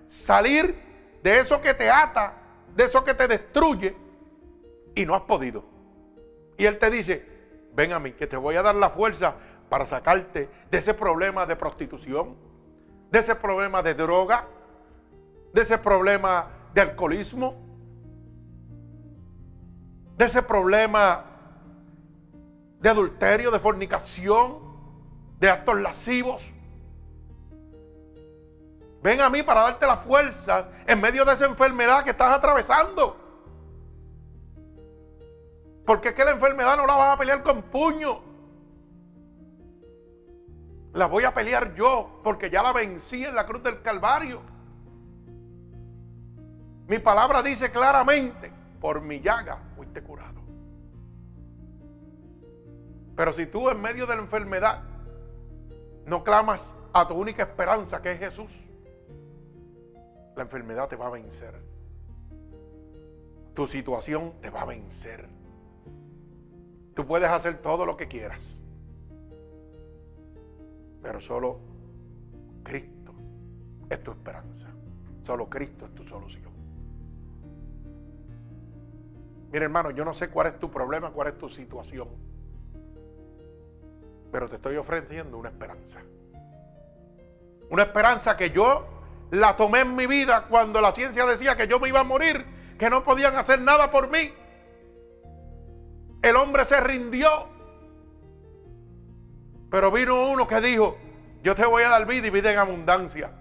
salir 0.08 0.74
de 1.22 1.38
eso 1.38 1.60
que 1.60 1.74
te 1.74 1.90
ata, 1.90 2.34
de 2.74 2.84
eso 2.84 3.04
que 3.04 3.14
te 3.14 3.28
destruye 3.28 3.96
y 4.94 5.06
no 5.06 5.14
has 5.14 5.22
podido. 5.22 5.64
Y 6.58 6.66
Él 6.66 6.78
te 6.78 6.90
dice, 6.90 7.24
ven 7.72 7.92
a 7.92 8.00
mí, 8.00 8.12
que 8.12 8.26
te 8.26 8.36
voy 8.36 8.56
a 8.56 8.62
dar 8.62 8.74
la 8.74 8.90
fuerza 8.90 9.36
para 9.68 9.86
sacarte 9.86 10.50
de 10.70 10.78
ese 10.78 10.94
problema 10.94 11.46
de 11.46 11.56
prostitución, 11.56 12.36
de 13.10 13.18
ese 13.20 13.34
problema 13.36 13.82
de 13.82 13.94
droga, 13.94 14.46
de 15.52 15.62
ese 15.62 15.78
problema 15.78 16.48
de 16.74 16.80
alcoholismo, 16.80 17.56
de 20.16 20.24
ese 20.24 20.42
problema 20.42 21.24
de 22.80 22.88
adulterio, 22.88 23.50
de 23.50 23.58
fornicación, 23.58 24.69
de 25.40 25.50
actos 25.50 25.80
lascivos. 25.80 26.52
Ven 29.02 29.20
a 29.22 29.30
mí 29.30 29.42
para 29.42 29.62
darte 29.62 29.86
la 29.86 29.96
fuerza 29.96 30.68
en 30.86 31.00
medio 31.00 31.24
de 31.24 31.32
esa 31.32 31.46
enfermedad 31.46 32.04
que 32.04 32.10
estás 32.10 32.36
atravesando. 32.36 33.16
Porque 35.86 36.08
es 36.08 36.14
que 36.14 36.24
la 36.24 36.32
enfermedad 36.32 36.76
no 36.76 36.86
la 36.86 36.94
vas 36.94 37.14
a 37.14 37.18
pelear 37.18 37.42
con 37.42 37.62
puño. 37.62 38.22
La 40.92 41.06
voy 41.06 41.24
a 41.24 41.32
pelear 41.32 41.74
yo 41.74 42.20
porque 42.22 42.50
ya 42.50 42.62
la 42.62 42.72
vencí 42.72 43.24
en 43.24 43.34
la 43.34 43.46
cruz 43.46 43.62
del 43.62 43.80
Calvario. 43.80 44.42
Mi 46.86 46.98
palabra 46.98 47.42
dice 47.42 47.70
claramente, 47.70 48.52
por 48.80 49.00
mi 49.00 49.20
llaga 49.20 49.58
fuiste 49.76 50.02
curado. 50.02 50.42
Pero 53.16 53.32
si 53.32 53.46
tú 53.46 53.70
en 53.70 53.80
medio 53.80 54.06
de 54.06 54.16
la 54.16 54.22
enfermedad 54.22 54.89
no 56.06 56.24
clamas 56.24 56.76
a 56.92 57.06
tu 57.06 57.14
única 57.14 57.42
esperanza 57.42 58.02
que 58.02 58.12
es 58.12 58.18
Jesús, 58.18 58.70
la 60.36 60.42
enfermedad 60.42 60.88
te 60.88 60.96
va 60.96 61.06
a 61.06 61.10
vencer. 61.10 61.54
Tu 63.54 63.66
situación 63.66 64.34
te 64.40 64.50
va 64.50 64.62
a 64.62 64.64
vencer. 64.64 65.28
Tú 66.94 67.06
puedes 67.06 67.30
hacer 67.30 67.60
todo 67.60 67.86
lo 67.86 67.96
que 67.96 68.08
quieras, 68.08 68.60
pero 71.02 71.20
solo 71.20 71.60
Cristo 72.62 73.14
es 73.88 74.02
tu 74.02 74.10
esperanza. 74.10 74.68
Solo 75.24 75.48
Cristo 75.48 75.86
es 75.86 75.94
tu 75.94 76.04
solución. 76.04 76.50
Mira 79.52 79.64
hermano, 79.64 79.90
yo 79.90 80.04
no 80.04 80.14
sé 80.14 80.30
cuál 80.30 80.48
es 80.48 80.58
tu 80.58 80.70
problema, 80.70 81.10
cuál 81.10 81.28
es 81.28 81.38
tu 81.38 81.48
situación. 81.48 82.08
Pero 84.30 84.48
te 84.48 84.56
estoy 84.56 84.76
ofreciendo 84.76 85.36
una 85.38 85.48
esperanza. 85.48 86.00
Una 87.70 87.82
esperanza 87.84 88.36
que 88.36 88.50
yo 88.50 88.86
la 89.30 89.56
tomé 89.56 89.80
en 89.80 89.94
mi 89.94 90.06
vida 90.06 90.46
cuando 90.48 90.80
la 90.80 90.92
ciencia 90.92 91.24
decía 91.24 91.56
que 91.56 91.68
yo 91.68 91.78
me 91.78 91.88
iba 91.88 92.00
a 92.00 92.04
morir, 92.04 92.44
que 92.78 92.90
no 92.90 93.04
podían 93.04 93.36
hacer 93.36 93.60
nada 93.60 93.90
por 93.90 94.10
mí. 94.10 94.32
El 96.22 96.36
hombre 96.36 96.64
se 96.64 96.80
rindió. 96.80 97.48
Pero 99.70 99.92
vino 99.92 100.28
uno 100.30 100.46
que 100.46 100.60
dijo, 100.60 100.98
yo 101.42 101.54
te 101.54 101.64
voy 101.64 101.84
a 101.84 101.88
dar 101.88 102.06
vida 102.06 102.26
y 102.26 102.30
vida 102.30 102.50
en 102.50 102.58
abundancia. 102.58 103.32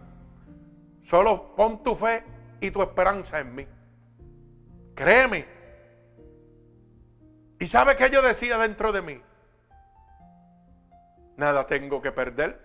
Solo 1.03 1.55
pon 1.55 1.81
tu 1.81 1.95
fe 1.95 2.23
y 2.61 2.69
tu 2.71 2.81
esperanza 2.81 3.39
en 3.39 3.55
mí. 3.55 3.67
Créeme. 4.95 5.47
¿Y 7.59 7.67
sabe 7.67 7.95
qué 7.95 8.09
yo 8.09 8.21
decía 8.21 8.57
dentro 8.57 8.91
de 8.91 9.01
mí? 9.01 9.21
Nada 11.39 11.65
tengo 11.67 12.01
que 12.01 12.11
perder. 12.11 12.59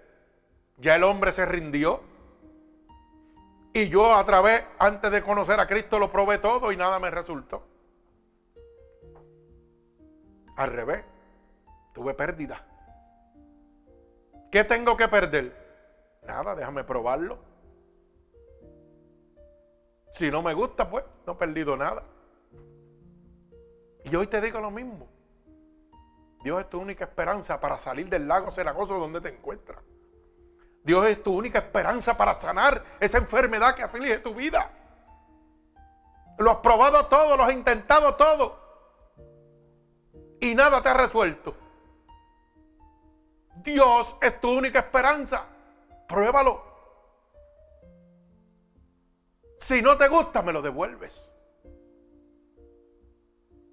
Ya 0.78 0.97
el 0.97 1.04
hombre 1.04 1.31
se 1.31 1.47
rindió. 1.47 2.00
Y 3.73 3.88
yo 3.88 4.16
a 4.16 4.26
través, 4.26 4.64
antes 4.81 5.12
de 5.12 5.23
conocer 5.23 5.61
a 5.61 5.66
Cristo, 5.69 6.00
lo 6.00 6.11
probé 6.11 6.38
todo 6.38 6.73
y 6.73 6.76
nada 6.76 6.99
me 6.99 7.09
resultó. 7.09 7.64
Al 10.57 10.73
revés, 10.73 11.04
tuve 11.93 12.14
pérdida. 12.14 12.66
¿Qué 14.50 14.64
tengo 14.64 14.97
que 14.97 15.07
perder? 15.07 15.57
Nada, 16.26 16.57
déjame 16.57 16.83
probarlo. 16.83 17.38
Si 20.12 20.33
no 20.33 20.43
me 20.43 20.52
gusta, 20.52 20.90
pues 20.90 21.04
no 21.28 21.35
he 21.35 21.37
perdido 21.37 21.76
nada. 21.76 22.02
Y 24.04 24.16
hoy 24.16 24.26
te 24.26 24.40
digo 24.40 24.59
lo 24.59 24.73
mismo. 24.73 25.13
Dios 26.44 26.60
es 26.60 26.68
tu 26.68 26.78
única 26.78 27.04
esperanza 27.04 27.58
para 27.58 27.78
salir 27.78 28.06
del 28.10 28.28
lago 28.28 28.50
cenagoso 28.50 28.98
donde 28.98 29.18
te 29.18 29.30
encuentras. 29.30 29.82
Dios 30.82 31.06
es 31.06 31.22
tu 31.22 31.34
única 31.34 31.60
esperanza 31.60 32.18
para 32.18 32.34
sanar 32.34 32.84
esa 33.00 33.16
enfermedad 33.16 33.74
que 33.74 33.82
aflige 33.82 34.18
tu 34.18 34.34
vida. 34.34 34.70
Lo 36.36 36.50
has 36.50 36.56
probado 36.58 37.06
todo, 37.06 37.38
lo 37.38 37.44
has 37.44 37.52
intentado 37.54 38.14
todo. 38.16 38.60
Y 40.38 40.54
nada 40.54 40.82
te 40.82 40.90
ha 40.90 40.94
resuelto. 40.94 41.56
Dios 43.62 44.14
es 44.20 44.38
tu 44.38 44.50
única 44.50 44.80
esperanza. 44.80 45.46
Pruébalo. 46.06 46.62
Si 49.58 49.80
no 49.80 49.96
te 49.96 50.08
gusta, 50.08 50.42
me 50.42 50.52
lo 50.52 50.60
devuelves. 50.60 51.30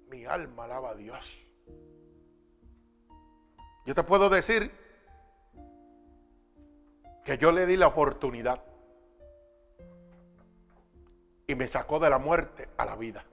Mi 0.08 0.24
alma 0.24 0.64
alaba 0.64 0.92
a 0.92 0.94
Dios. 0.94 1.51
Yo 3.84 3.94
te 3.94 4.02
puedo 4.04 4.30
decir 4.30 4.70
que 7.24 7.38
yo 7.38 7.52
le 7.52 7.66
di 7.66 7.76
la 7.76 7.88
oportunidad 7.88 8.62
y 11.46 11.54
me 11.54 11.66
sacó 11.66 11.98
de 11.98 12.08
la 12.08 12.18
muerte 12.18 12.68
a 12.76 12.84
la 12.84 12.96
vida, 12.96 13.24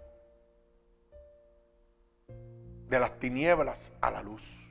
de 2.87 2.99
las 2.99 3.19
tinieblas 3.19 3.93
a 4.01 4.11
la 4.11 4.23
luz. 4.23 4.67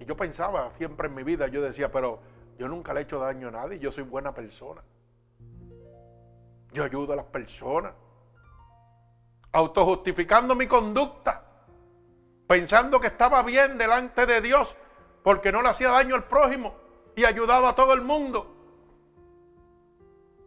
Y 0.00 0.04
yo 0.04 0.16
pensaba 0.16 0.72
siempre 0.72 1.08
en 1.08 1.14
mi 1.14 1.22
vida, 1.22 1.46
yo 1.46 1.62
decía, 1.62 1.90
pero 1.92 2.20
yo 2.58 2.68
nunca 2.68 2.92
le 2.92 3.00
he 3.00 3.02
hecho 3.04 3.20
daño 3.20 3.48
a 3.48 3.52
nadie, 3.52 3.78
yo 3.78 3.92
soy 3.92 4.04
buena 4.04 4.34
persona. 4.34 4.82
Yo 6.72 6.84
ayudo 6.84 7.12
a 7.12 7.16
las 7.16 7.26
personas. 7.26 7.94
Autojustificando 9.56 10.54
mi 10.54 10.66
conducta. 10.66 11.42
Pensando 12.46 13.00
que 13.00 13.06
estaba 13.06 13.42
bien 13.42 13.78
delante 13.78 14.26
de 14.26 14.42
Dios 14.42 14.76
porque 15.22 15.50
no 15.50 15.62
le 15.62 15.70
hacía 15.70 15.88
daño 15.92 16.14
al 16.14 16.24
prójimo 16.24 16.76
y 17.16 17.24
ayudaba 17.24 17.70
a 17.70 17.74
todo 17.74 17.94
el 17.94 18.02
mundo. 18.02 18.54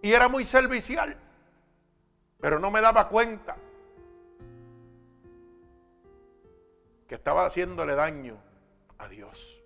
Y 0.03 0.13
era 0.13 0.29
muy 0.29 0.45
servicial. 0.45 1.17
Pero 2.39 2.59
no 2.59 2.69
me 2.69 2.81
daba 2.81 3.09
cuenta 3.09 3.57
que 7.07 7.15
estaba 7.15 7.47
haciéndole 7.47 7.95
daño 7.95 8.37
a 8.99 9.07
Dios. 9.07 9.59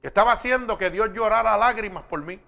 Que 0.00 0.08
estaba 0.08 0.32
haciendo 0.32 0.76
que 0.76 0.90
Dios 0.90 1.12
llorara 1.12 1.56
lágrimas 1.56 2.02
por 2.02 2.20
mí. 2.24 2.40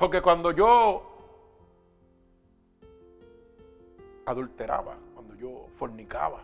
Porque 0.00 0.22
cuando 0.22 0.50
yo 0.50 1.02
adulteraba, 4.24 4.96
cuando 5.12 5.34
yo 5.34 5.66
fornicaba, 5.76 6.40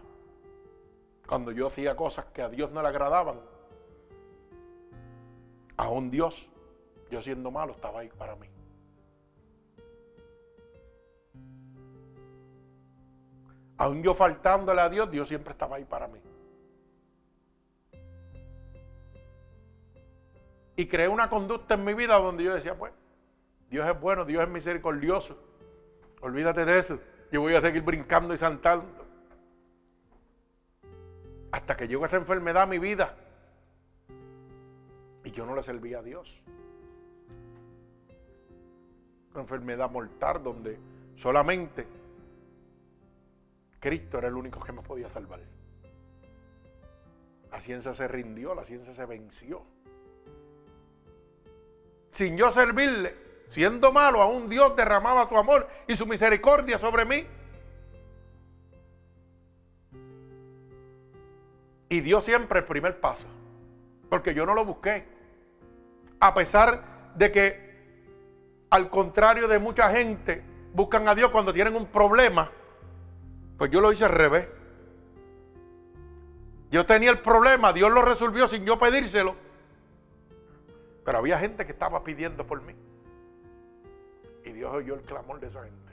cuando 1.26 1.52
yo 1.52 1.68
hacía 1.68 1.96
cosas 1.96 2.26
que 2.26 2.42
a 2.42 2.50
Dios 2.50 2.70
no 2.70 2.82
le 2.82 2.88
agradaban, 2.88 3.40
aún 5.78 6.10
Dios, 6.10 6.50
yo 7.10 7.22
siendo 7.22 7.50
malo, 7.50 7.72
estaba 7.72 8.00
ahí 8.00 8.10
para 8.10 8.36
mí. 8.36 8.46
Aún 13.78 14.02
yo 14.02 14.12
faltándole 14.12 14.82
a 14.82 14.90
Dios, 14.90 15.10
Dios 15.10 15.28
siempre 15.28 15.52
estaba 15.52 15.76
ahí 15.76 15.84
para 15.86 16.08
mí. 16.08 16.20
Y 20.76 20.86
creé 20.86 21.08
una 21.08 21.30
conducta 21.30 21.72
en 21.72 21.86
mi 21.86 21.94
vida 21.94 22.18
donde 22.18 22.44
yo 22.44 22.54
decía, 22.54 22.76
pues, 22.76 22.92
Dios 23.70 23.86
es 23.86 24.00
bueno, 24.00 24.24
Dios 24.24 24.42
es 24.42 24.48
misericordioso. 24.48 25.38
Olvídate 26.20 26.64
de 26.64 26.78
eso. 26.78 27.00
Yo 27.32 27.40
voy 27.40 27.54
a 27.54 27.60
seguir 27.60 27.82
brincando 27.82 28.32
y 28.32 28.38
saltando. 28.38 29.06
Hasta 31.50 31.76
que 31.76 31.88
llegó 31.88 32.04
esa 32.06 32.16
enfermedad 32.16 32.62
a 32.62 32.66
mi 32.66 32.78
vida. 32.78 33.16
Y 35.24 35.30
yo 35.32 35.44
no 35.46 35.56
le 35.56 35.62
servía 35.62 35.98
a 35.98 36.02
Dios. 36.02 36.42
Una 39.32 39.42
enfermedad 39.42 39.90
mortal 39.90 40.42
donde 40.42 40.78
solamente 41.16 41.86
Cristo 43.80 44.18
era 44.18 44.28
el 44.28 44.34
único 44.34 44.60
que 44.60 44.72
me 44.72 44.82
podía 44.82 45.08
salvar. 45.08 45.40
La 47.50 47.60
ciencia 47.60 47.94
se 47.94 48.06
rindió, 48.08 48.54
la 48.54 48.64
ciencia 48.64 48.92
se 48.92 49.06
venció. 49.06 49.62
Sin 52.10 52.36
yo 52.36 52.50
servirle, 52.50 53.25
siendo 53.48 53.92
malo, 53.92 54.20
aún 54.20 54.48
Dios 54.48 54.74
derramaba 54.76 55.28
su 55.28 55.36
amor 55.36 55.68
y 55.86 55.94
su 55.96 56.06
misericordia 56.06 56.78
sobre 56.78 57.04
mí. 57.04 57.26
Y 61.88 62.00
dio 62.00 62.20
siempre 62.20 62.60
el 62.60 62.64
primer 62.64 63.00
paso, 63.00 63.26
porque 64.08 64.34
yo 64.34 64.44
no 64.44 64.54
lo 64.54 64.64
busqué. 64.64 65.06
A 66.18 66.34
pesar 66.34 67.12
de 67.14 67.30
que, 67.30 68.66
al 68.70 68.90
contrario 68.90 69.46
de 69.46 69.58
mucha 69.58 69.90
gente, 69.90 70.42
buscan 70.72 71.06
a 71.08 71.14
Dios 71.14 71.30
cuando 71.30 71.52
tienen 71.52 71.76
un 71.76 71.86
problema, 71.86 72.50
pues 73.56 73.70
yo 73.70 73.80
lo 73.80 73.92
hice 73.92 74.04
al 74.04 74.12
revés. 74.12 74.48
Yo 76.70 76.84
tenía 76.84 77.10
el 77.10 77.20
problema, 77.20 77.72
Dios 77.72 77.92
lo 77.92 78.02
resolvió 78.02 78.48
sin 78.48 78.64
yo 78.64 78.78
pedírselo. 78.78 79.36
Pero 81.04 81.18
había 81.18 81.38
gente 81.38 81.64
que 81.64 81.70
estaba 81.70 82.02
pidiendo 82.02 82.44
por 82.46 82.60
mí. 82.62 82.74
Dios 84.56 84.72
oyó 84.72 84.94
el 84.94 85.02
clamor 85.02 85.38
de 85.38 85.48
esa 85.48 85.62
gente. 85.62 85.92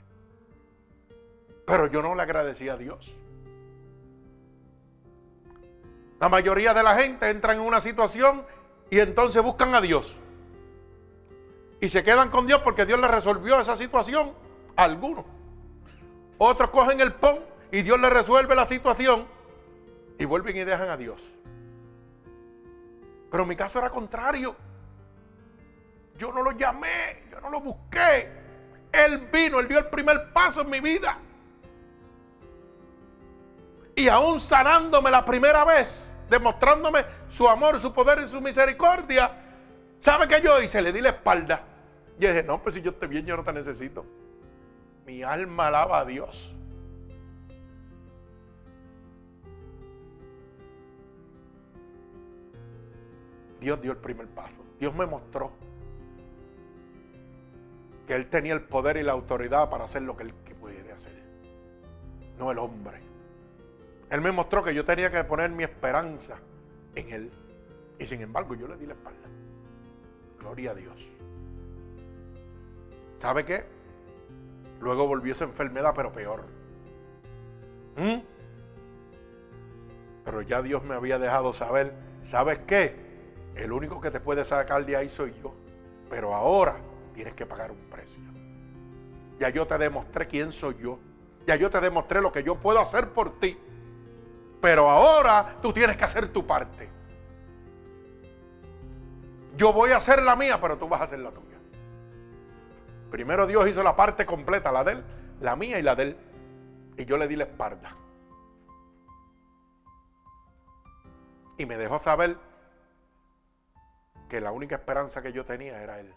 Pero 1.66 1.86
yo 1.88 2.00
no 2.00 2.14
le 2.14 2.22
agradecí 2.22 2.70
a 2.70 2.78
Dios. 2.78 3.14
La 6.18 6.30
mayoría 6.30 6.72
de 6.72 6.82
la 6.82 6.94
gente 6.94 7.28
entra 7.28 7.52
en 7.52 7.60
una 7.60 7.82
situación 7.82 8.46
y 8.88 9.00
entonces 9.00 9.42
buscan 9.42 9.74
a 9.74 9.82
Dios. 9.82 10.16
Y 11.78 11.90
se 11.90 12.02
quedan 12.02 12.30
con 12.30 12.46
Dios 12.46 12.62
porque 12.62 12.86
Dios 12.86 12.98
le 12.98 13.06
resolvió 13.06 13.60
esa 13.60 13.76
situación 13.76 14.32
a 14.76 14.84
algunos. 14.84 15.26
Otros 16.38 16.70
cogen 16.70 17.00
el 17.02 17.12
pon 17.12 17.40
y 17.70 17.82
Dios 17.82 18.00
le 18.00 18.08
resuelve 18.08 18.54
la 18.54 18.66
situación 18.66 19.26
y 20.18 20.24
vuelven 20.24 20.56
y 20.56 20.64
dejan 20.64 20.88
a 20.88 20.96
Dios. 20.96 21.22
Pero 23.30 23.44
mi 23.44 23.56
caso 23.56 23.78
era 23.78 23.90
contrario. 23.90 24.56
Yo 26.16 26.32
no 26.32 26.42
lo 26.42 26.52
llamé, 26.52 27.24
yo 27.30 27.42
no 27.42 27.50
lo 27.50 27.60
busqué. 27.60 28.43
Él 28.94 29.28
vino, 29.32 29.60
Él 29.60 29.68
dio 29.68 29.78
el 29.78 29.86
primer 29.86 30.32
paso 30.32 30.60
en 30.60 30.70
mi 30.70 30.80
vida. 30.80 31.18
Y 33.96 34.08
aún 34.08 34.40
sanándome 34.40 35.10
la 35.10 35.24
primera 35.24 35.64
vez, 35.64 36.14
demostrándome 36.28 37.04
su 37.28 37.48
amor, 37.48 37.78
su 37.80 37.92
poder 37.92 38.20
y 38.24 38.28
su 38.28 38.40
misericordia, 38.40 39.30
¿sabe 40.00 40.26
qué 40.26 40.40
yo 40.40 40.60
hice? 40.60 40.82
Le 40.82 40.92
di 40.92 41.00
la 41.00 41.10
espalda. 41.10 41.62
Y 42.18 42.26
dije, 42.26 42.42
no, 42.42 42.62
pues 42.62 42.74
si 42.74 42.82
yo 42.82 42.90
estoy 42.90 43.08
bien, 43.08 43.26
yo 43.26 43.36
no 43.36 43.44
te 43.44 43.52
necesito. 43.52 44.04
Mi 45.06 45.22
alma 45.22 45.68
alaba 45.68 46.00
a 46.00 46.04
Dios. 46.04 46.52
Dios 53.60 53.80
dio 53.80 53.92
el 53.92 53.98
primer 53.98 54.28
paso. 54.28 54.62
Dios 54.78 54.94
me 54.94 55.06
mostró 55.06 55.52
que 58.06 58.14
él 58.14 58.26
tenía 58.28 58.54
el 58.54 58.62
poder 58.62 58.96
y 58.96 59.02
la 59.02 59.12
autoridad 59.12 59.70
para 59.70 59.84
hacer 59.84 60.02
lo 60.02 60.16
que 60.16 60.24
él 60.24 60.34
pudiera 60.60 60.94
hacer. 60.94 61.22
No 62.38 62.50
el 62.50 62.58
hombre. 62.58 63.00
Él 64.10 64.20
me 64.20 64.32
mostró 64.32 64.62
que 64.62 64.74
yo 64.74 64.84
tenía 64.84 65.10
que 65.10 65.24
poner 65.24 65.50
mi 65.50 65.64
esperanza 65.64 66.38
en 66.94 67.12
él. 67.12 67.32
Y 67.98 68.04
sin 68.04 68.20
embargo 68.20 68.54
yo 68.54 68.66
le 68.68 68.76
di 68.76 68.86
la 68.86 68.94
espalda. 68.94 69.28
Gloria 70.38 70.72
a 70.72 70.74
Dios. 70.74 71.08
¿Sabe 73.18 73.44
qué? 73.44 73.64
Luego 74.80 75.06
volvió 75.06 75.32
esa 75.32 75.44
enfermedad, 75.44 75.94
pero 75.96 76.12
peor. 76.12 76.44
¿Mm? 77.96 78.20
Pero 80.24 80.42
ya 80.42 80.62
Dios 80.62 80.84
me 80.84 80.94
había 80.94 81.18
dejado 81.18 81.52
saber, 81.52 81.94
¿sabes 82.22 82.58
qué? 82.60 82.94
El 83.54 83.72
único 83.72 84.00
que 84.00 84.10
te 84.10 84.20
puede 84.20 84.44
sacar 84.44 84.84
de 84.84 84.96
ahí 84.96 85.08
soy 85.08 85.34
yo. 85.42 85.54
Pero 86.10 86.34
ahora 86.34 86.76
tienes 87.14 87.34
que 87.34 87.46
pagar 87.46 87.70
un 87.70 87.88
precio. 87.88 88.22
Ya 89.38 89.48
yo 89.48 89.66
te 89.66 89.78
demostré 89.78 90.26
quién 90.26 90.52
soy 90.52 90.76
yo. 90.80 90.98
Ya 91.46 91.56
yo 91.56 91.70
te 91.70 91.80
demostré 91.80 92.20
lo 92.20 92.32
que 92.32 92.42
yo 92.42 92.56
puedo 92.56 92.80
hacer 92.80 93.10
por 93.10 93.38
ti. 93.38 93.58
Pero 94.60 94.90
ahora 94.90 95.56
tú 95.62 95.72
tienes 95.72 95.96
que 95.96 96.04
hacer 96.04 96.28
tu 96.28 96.46
parte. 96.46 96.88
Yo 99.56 99.72
voy 99.72 99.92
a 99.92 99.98
hacer 99.98 100.22
la 100.22 100.36
mía, 100.36 100.60
pero 100.60 100.78
tú 100.78 100.88
vas 100.88 101.00
a 101.00 101.04
hacer 101.04 101.20
la 101.20 101.30
tuya. 101.30 101.58
Primero 103.10 103.46
Dios 103.46 103.68
hizo 103.68 103.82
la 103.82 103.94
parte 103.94 104.26
completa, 104.26 104.72
la 104.72 104.82
de 104.82 104.92
él, 104.92 105.04
la 105.40 105.54
mía 105.54 105.78
y 105.78 105.82
la 105.82 105.94
de 105.94 106.02
él. 106.02 106.16
Y 106.96 107.04
yo 107.04 107.16
le 107.16 107.28
di 107.28 107.36
la 107.36 107.44
espalda. 107.44 107.96
Y 111.56 111.66
me 111.66 111.76
dejó 111.76 111.98
saber 111.98 112.36
que 114.28 114.40
la 114.40 114.50
única 114.50 114.76
esperanza 114.76 115.22
que 115.22 115.32
yo 115.32 115.44
tenía 115.44 115.80
era 115.80 116.00
él. 116.00 116.12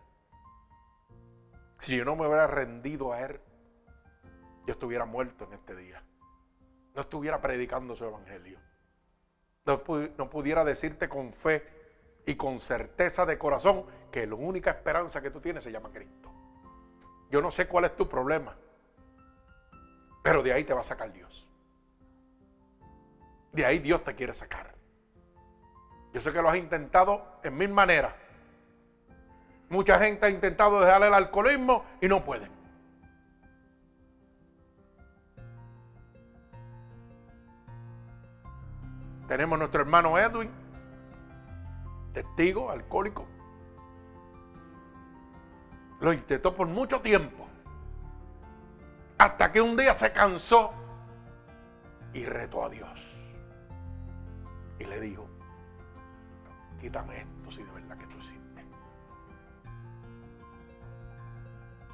Si 1.79 1.95
yo 1.95 2.05
no 2.05 2.15
me 2.15 2.25
hubiera 2.27 2.47
rendido 2.47 3.13
a 3.13 3.21
Él, 3.21 3.39
yo 4.65 4.73
estuviera 4.73 5.05
muerto 5.05 5.45
en 5.45 5.53
este 5.53 5.75
día. 5.75 6.03
no 6.93 7.01
estuviera 7.01 7.39
predicando 7.39 7.95
su 7.95 8.05
evangelio. 8.05 8.59
No, 9.65 9.83
no 10.17 10.29
pudiera 10.29 10.65
decirte 10.65 11.07
con 11.07 11.31
fe 11.33 11.63
y 12.25 12.35
con 12.35 12.59
certeza 12.59 13.25
de 13.25 13.37
corazón 13.37 13.85
que 14.11 14.25
la 14.25 14.35
única 14.35 14.71
esperanza 14.71 15.21
que 15.21 15.29
tú 15.29 15.39
tienes 15.39 15.63
se 15.63 15.71
llama 15.71 15.91
Cristo. 15.91 16.33
Yo 17.29 17.41
no 17.41 17.51
sé 17.51 17.67
cuál 17.67 17.85
es 17.85 17.95
tu 17.95 18.07
problema, 18.07 18.55
pero 20.23 20.41
de 20.41 20.53
ahí 20.53 20.63
te 20.63 20.73
va 20.73 20.79
a 20.79 20.83
sacar 20.83 21.11
Dios. 21.13 21.47
De 23.51 23.65
ahí 23.65 23.79
Dios 23.79 24.03
te 24.03 24.15
quiere 24.15 24.33
sacar. 24.33 24.75
Yo 26.13 26.21
sé 26.21 26.33
que 26.33 26.41
lo 26.41 26.49
has 26.49 26.57
intentado 26.57 27.39
en 27.43 27.55
mil 27.55 27.69
maneras. 27.69 28.13
Mucha 29.69 29.99
gente 29.99 30.25
ha 30.25 30.29
intentado 30.29 30.79
dejar 30.79 31.03
el 31.03 31.13
alcoholismo 31.13 31.83
y 31.99 32.07
no 32.07 32.23
pueden. 32.23 32.51
Tenemos 39.27 39.59
nuestro 39.59 39.81
hermano 39.81 40.17
Edwin, 40.17 40.49
testigo, 42.13 42.71
alcohólico. 42.71 43.27
Lo 45.99 46.13
intentó 46.13 46.55
por 46.55 46.67
mucho 46.67 47.01
tiempo. 47.01 47.45
Hasta 49.17 49.51
que 49.51 49.59
un 49.59 49.75
día 49.75 49.93
se 49.93 50.13
cansó 50.13 50.71
y 52.13 52.23
retó 52.23 52.63
a 52.63 52.69
Dios. 52.69 53.15
Y 54.79 54.85
le 54.85 55.01
dijo, 55.01 55.27
quítame 56.79 57.17
esto 57.17 57.36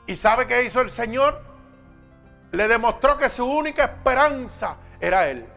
¿Y 0.05 0.15
sabe 0.15 0.47
qué 0.47 0.63
hizo 0.63 0.81
el 0.81 0.89
Señor? 0.89 1.41
Le 2.51 2.67
demostró 2.67 3.17
que 3.17 3.29
su 3.29 3.45
única 3.45 3.85
esperanza 3.85 4.77
era 4.99 5.29
Él. 5.29 5.47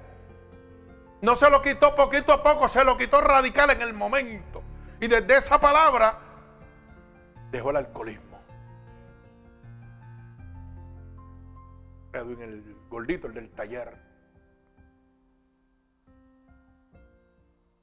No 1.20 1.35
se 1.35 1.50
lo 1.50 1.61
quitó 1.61 1.94
poquito 1.94 2.32
a 2.32 2.42
poco, 2.42 2.68
se 2.68 2.85
lo 2.85 2.96
quitó 2.96 3.20
radical 3.20 3.70
en 3.70 3.82
el 3.82 3.92
momento. 3.92 4.62
Y 5.00 5.09
desde 5.09 5.37
esa 5.37 5.61
palabra 5.61 6.18
dejó 7.50 7.70
el 7.70 7.76
alcoholismo. 7.76 8.40
Edwin, 12.12 12.40
el 12.40 12.76
gordito, 12.88 13.26
el 13.26 13.35
del 13.35 13.50
taller. 13.50 13.94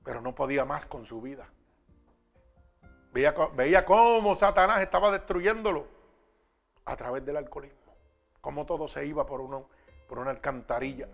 Pero 0.03 0.21
no 0.21 0.33
podía 0.33 0.65
más 0.65 0.85
con 0.85 1.05
su 1.05 1.21
vida. 1.21 1.47
Veía, 3.13 3.33
veía 3.55 3.85
cómo 3.85 4.35
Satanás 4.35 4.81
estaba 4.81 5.11
destruyéndolo 5.11 5.87
a 6.85 6.95
través 6.95 7.25
del 7.25 7.37
alcoholismo. 7.37 7.93
Cómo 8.41 8.65
todo 8.65 8.87
se 8.87 9.05
iba 9.05 9.25
por, 9.25 9.41
uno, 9.41 9.69
por 10.07 10.19
una 10.19 10.31
alcantarilla. 10.31 11.07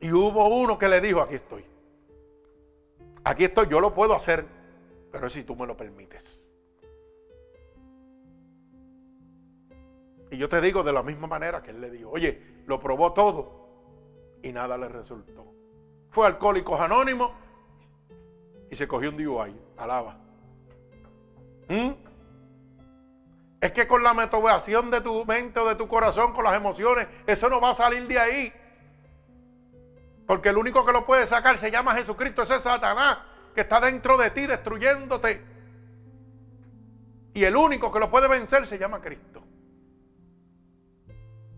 Y 0.00 0.12
hubo 0.12 0.48
uno 0.48 0.78
que 0.78 0.88
le 0.88 1.00
dijo, 1.00 1.20
aquí 1.20 1.34
estoy. 1.34 1.64
Aquí 3.24 3.44
estoy, 3.44 3.66
yo 3.68 3.80
lo 3.80 3.94
puedo 3.94 4.14
hacer, 4.14 4.46
pero 5.10 5.28
si 5.28 5.42
tú 5.42 5.56
me 5.56 5.66
lo 5.66 5.76
permites. 5.76 6.46
Y 10.30 10.36
yo 10.36 10.48
te 10.48 10.60
digo 10.60 10.82
de 10.82 10.92
la 10.92 11.02
misma 11.02 11.26
manera 11.26 11.62
que 11.62 11.70
él 11.70 11.80
le 11.80 11.90
dijo, 11.90 12.10
oye, 12.10 12.62
lo 12.66 12.78
probó 12.80 13.12
todo 13.12 13.66
y 14.42 14.52
nada 14.52 14.76
le 14.76 14.88
resultó. 14.88 15.46
Fue 16.10 16.26
alcohólicos 16.26 16.78
anónimos 16.80 17.30
y 18.70 18.76
se 18.76 18.86
cogió 18.86 19.10
un 19.10 19.16
DUI, 19.16 19.54
alaba. 19.76 20.18
¿Mm? 21.68 22.05
Es 23.66 23.72
que 23.72 23.88
con 23.88 24.04
la 24.04 24.14
motivación 24.14 24.92
de 24.92 25.00
tu 25.00 25.26
mente 25.26 25.58
o 25.58 25.68
de 25.68 25.74
tu 25.74 25.88
corazón, 25.88 26.32
con 26.32 26.44
las 26.44 26.54
emociones, 26.54 27.08
eso 27.26 27.50
no 27.50 27.60
va 27.60 27.70
a 27.70 27.74
salir 27.74 28.06
de 28.06 28.16
ahí. 28.16 28.52
Porque 30.24 30.50
el 30.50 30.56
único 30.56 30.86
que 30.86 30.92
lo 30.92 31.04
puede 31.04 31.26
sacar 31.26 31.58
se 31.58 31.72
llama 31.72 31.96
Jesucristo, 31.96 32.44
ese 32.44 32.54
es 32.54 32.62
Satanás 32.62 33.18
que 33.56 33.62
está 33.62 33.80
dentro 33.80 34.16
de 34.18 34.30
ti 34.30 34.46
destruyéndote. 34.46 35.42
Y 37.34 37.42
el 37.42 37.56
único 37.56 37.90
que 37.92 37.98
lo 37.98 38.08
puede 38.08 38.28
vencer 38.28 38.64
se 38.66 38.78
llama 38.78 39.00
Cristo. 39.00 39.42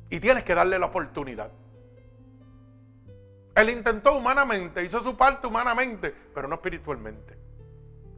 Y 0.09 0.19
tienes 0.19 0.45
que 0.45 0.55
darle 0.55 0.79
la 0.79 0.87
oportunidad. 0.87 1.53
Él 3.55 3.69
intentó 3.69 4.17
humanamente, 4.17 4.83
hizo 4.83 5.03
su 5.03 5.15
parte 5.15 5.47
humanamente, 5.47 6.15
pero 6.35 6.49
no 6.49 6.55
espiritualmente. 6.55 7.39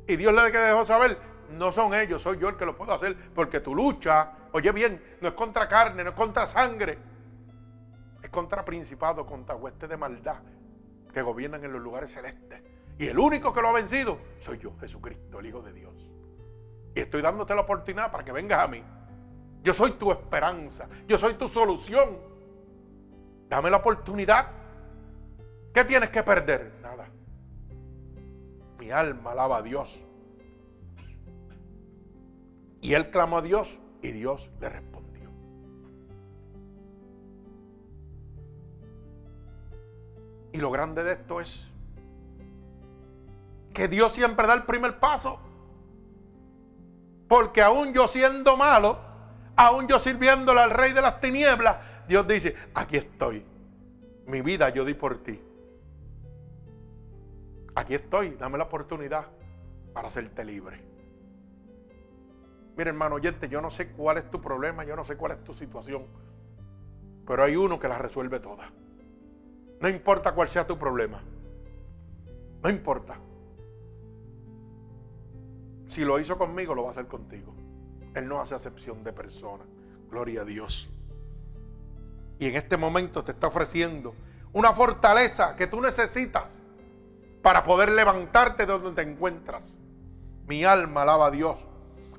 Y 0.07 0.14
Dios 0.14 0.33
le 0.33 0.48
dejó 0.48 0.87
saber, 0.87 1.30
no 1.52 1.72
son 1.72 1.94
ellos, 1.94 2.22
soy 2.22 2.38
yo 2.38 2.48
el 2.48 2.56
que 2.56 2.64
lo 2.64 2.76
puedo 2.76 2.92
hacer, 2.92 3.16
porque 3.34 3.60
tu 3.60 3.74
lucha, 3.74 4.32
oye 4.52 4.72
bien, 4.72 5.02
no 5.20 5.28
es 5.28 5.34
contra 5.34 5.68
carne, 5.68 6.04
no 6.04 6.10
es 6.10 6.16
contra 6.16 6.46
sangre, 6.46 6.98
es 8.22 8.30
contra 8.30 8.64
principados, 8.64 9.26
contra 9.26 9.56
huestes 9.56 9.88
de 9.88 9.96
maldad 9.96 10.40
que 11.12 11.22
gobiernan 11.22 11.64
en 11.64 11.72
los 11.72 11.82
lugares 11.82 12.12
celestes. 12.12 12.62
Y 12.98 13.06
el 13.06 13.18
único 13.18 13.52
que 13.52 13.62
lo 13.62 13.68
ha 13.68 13.72
vencido 13.72 14.18
soy 14.38 14.58
yo, 14.58 14.76
Jesucristo, 14.78 15.40
el 15.40 15.46
Hijo 15.46 15.62
de 15.62 15.72
Dios. 15.72 15.94
Y 16.94 17.00
estoy 17.00 17.22
dándote 17.22 17.54
la 17.54 17.62
oportunidad 17.62 18.10
para 18.10 18.24
que 18.24 18.32
vengas 18.32 18.60
a 18.60 18.68
mí. 18.68 18.82
Yo 19.62 19.74
soy 19.74 19.92
tu 19.92 20.10
esperanza, 20.10 20.88
yo 21.06 21.18
soy 21.18 21.34
tu 21.34 21.48
solución. 21.48 22.18
Dame 23.48 23.70
la 23.70 23.78
oportunidad. 23.78 24.48
¿Qué 25.72 25.84
tienes 25.84 26.10
que 26.10 26.22
perder? 26.22 26.78
Nada. 26.82 27.08
Mi 28.78 28.90
alma 28.90 29.32
alaba 29.32 29.58
a 29.58 29.62
Dios. 29.62 30.02
Y 32.81 32.95
él 32.95 33.11
clamó 33.11 33.38
a 33.38 33.43
Dios 33.43 33.79
y 34.03 34.12
Dios 34.12 34.51
le 34.61 34.69
respondió. 34.69 35.31
Y 40.53 40.59
lo 40.59 40.71
grande 40.71 41.05
de 41.05 41.12
esto 41.12 41.40
es 41.40 41.69
que 43.73 43.88
Dios 43.88 44.12
siempre 44.12 44.47
da 44.47 44.55
el 44.55 44.64
primer 44.64 44.99
paso. 44.99 45.38
Porque 47.29 47.62
aún 47.62 47.93
yo 47.93 48.09
siendo 48.09 48.57
malo, 48.57 48.99
aún 49.57 49.87
yo 49.87 49.99
sirviéndole 49.99 50.61
al 50.61 50.71
rey 50.71 50.93
de 50.93 51.01
las 51.01 51.21
tinieblas, 51.21 51.77
Dios 52.09 52.27
dice, 52.27 52.57
aquí 52.75 52.97
estoy. 52.97 53.45
Mi 54.27 54.43
vida 54.43 54.69
yo 54.71 54.85
di 54.85 54.95
por 54.95 55.23
ti. 55.23 55.40
Aquí 57.77 57.95
estoy, 57.95 58.31
dame 58.31 58.59
la 58.59 58.64
oportunidad 58.64 59.29
para 59.93 60.09
hacerte 60.09 60.45
libre. 60.45 60.89
Mira, 62.76 62.90
hermano 62.90 63.16
oyente, 63.16 63.48
yo 63.48 63.61
no 63.61 63.70
sé 63.70 63.92
cuál 63.92 64.18
es 64.18 64.30
tu 64.30 64.40
problema, 64.40 64.85
yo 64.85 64.96
no 64.96 65.04
sé 65.04 65.16
cuál 65.16 65.33
es 65.33 65.44
tu 65.44 65.52
situación, 65.54 66.06
pero 67.26 67.42
hay 67.42 67.56
uno 67.56 67.78
que 67.78 67.88
la 67.88 67.98
resuelve 67.98 68.40
toda. 68.40 68.72
No 69.80 69.88
importa 69.88 70.35
cuál 70.35 70.48
sea 70.48 70.66
tu 70.66 70.78
problema. 70.78 71.22
No 72.62 72.68
importa. 72.68 73.18
Si 75.87 76.04
lo 76.04 76.20
hizo 76.20 76.38
conmigo, 76.38 76.74
lo 76.74 76.83
va 76.83 76.88
a 76.88 76.90
hacer 76.92 77.09
contigo. 77.09 77.54
Él 78.14 78.28
no 78.28 78.40
hace 78.40 78.54
acepción 78.54 79.02
de 79.02 79.12
persona. 79.12 79.64
Gloria 80.11 80.42
a 80.42 80.44
Dios. 80.44 80.90
Y 82.38 82.46
en 82.46 82.56
este 82.56 82.76
momento 82.76 83.24
te 83.24 83.33
está 83.33 83.48
ofreciendo 83.48 84.14
una 84.52 84.72
fortaleza 84.72 85.56
que 85.56 85.66
tú 85.66 85.80
necesitas 85.80 86.62
para 87.42 87.62
poder 87.62 87.90
levantarte 87.92 88.66
de 88.66 88.72
donde 88.72 89.02
te 89.02 89.11
encuentras. 89.11 89.78
Mi 90.46 90.64
alma 90.64 91.02
alaba 91.02 91.26
a 91.26 91.30
Dios. 91.30 91.66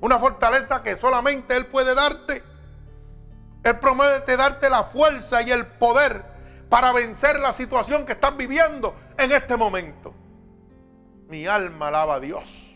Una 0.02 0.18
fortaleza 0.18 0.82
que 0.82 0.96
solamente 0.96 1.56
Él 1.56 1.66
puede 1.66 1.94
darte. 1.94 2.42
Él 3.62 3.78
promete 3.78 4.36
darte 4.36 4.68
la 4.68 4.82
fuerza 4.82 5.42
y 5.42 5.52
el 5.52 5.64
poder 5.64 6.24
para 6.68 6.92
vencer 6.92 7.38
la 7.38 7.52
situación 7.52 8.04
que 8.04 8.14
estás 8.14 8.36
viviendo 8.36 8.96
en 9.16 9.30
este 9.30 9.56
momento. 9.56 10.12
Mi 11.28 11.46
alma 11.46 11.86
alaba 11.86 12.16
a 12.16 12.20
Dios. 12.20 12.74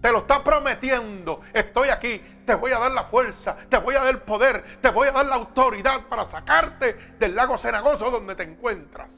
Te 0.00 0.12
lo 0.12 0.18
está 0.18 0.44
prometiendo. 0.44 1.40
Estoy 1.52 1.88
aquí. 1.88 2.22
Te 2.46 2.54
voy 2.54 2.70
a 2.70 2.78
dar 2.78 2.92
la 2.92 3.02
fuerza. 3.02 3.56
Te 3.68 3.78
voy 3.78 3.96
a 3.96 4.04
dar 4.04 4.14
el 4.14 4.22
poder. 4.22 4.62
Te 4.80 4.90
voy 4.90 5.08
a 5.08 5.12
dar 5.12 5.26
la 5.26 5.34
autoridad 5.34 6.06
para 6.08 6.28
sacarte 6.28 7.16
del 7.18 7.34
lago 7.34 7.58
cenagoso 7.58 8.12
donde 8.12 8.36
te 8.36 8.44
encuentras. 8.44 9.12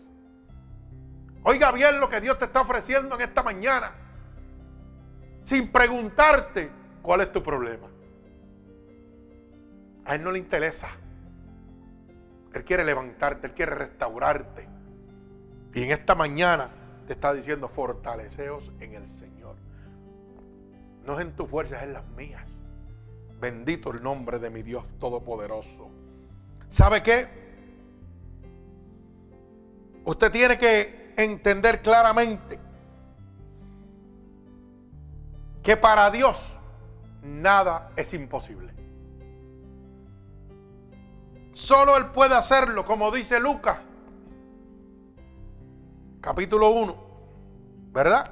Oiga 1.42 1.70
bien 1.70 2.00
lo 2.00 2.08
que 2.08 2.22
Dios 2.22 2.38
te 2.38 2.46
está 2.46 2.62
ofreciendo 2.62 3.16
en 3.16 3.20
esta 3.20 3.42
mañana. 3.42 3.92
Sin 5.42 5.70
preguntarte 5.70 6.79
cuál 7.02 7.20
es 7.22 7.32
tu 7.32 7.42
problema. 7.42 7.88
A 10.04 10.14
Él 10.14 10.22
no 10.24 10.32
le 10.32 10.38
interesa. 10.38 10.88
Él 12.52 12.64
quiere 12.64 12.84
levantarte, 12.84 13.46
Él 13.46 13.54
quiere 13.54 13.74
restaurarte. 13.74 14.68
Y 15.74 15.84
en 15.84 15.92
esta 15.92 16.14
mañana 16.14 16.70
te 17.06 17.12
está 17.12 17.32
diciendo, 17.32 17.68
fortaleceos 17.68 18.72
en 18.80 18.94
el 18.94 19.08
Señor. 19.08 19.56
No 21.04 21.18
es 21.18 21.24
en 21.24 21.34
tu 21.34 21.46
fuerza, 21.46 21.76
es 21.76 21.84
en 21.84 21.92
las 21.92 22.06
mías. 22.08 22.60
Bendito 23.40 23.90
el 23.90 24.02
nombre 24.02 24.38
de 24.38 24.50
mi 24.50 24.62
Dios 24.62 24.84
Todopoderoso. 24.98 25.88
¿Sabe 26.68 27.02
qué? 27.02 27.28
Usted 30.04 30.30
tiene 30.30 30.58
que 30.58 31.14
entender 31.16 31.82
claramente 31.82 32.58
que 35.62 35.76
para 35.76 36.10
Dios 36.10 36.56
nada 37.22 37.92
es 37.96 38.14
imposible. 38.14 38.72
Solo 41.52 41.96
Él 41.96 42.06
puede 42.06 42.34
hacerlo, 42.34 42.84
como 42.84 43.10
dice 43.10 43.40
Lucas, 43.40 43.78
capítulo 46.20 46.70
1, 46.70 46.96
¿verdad? 47.92 48.30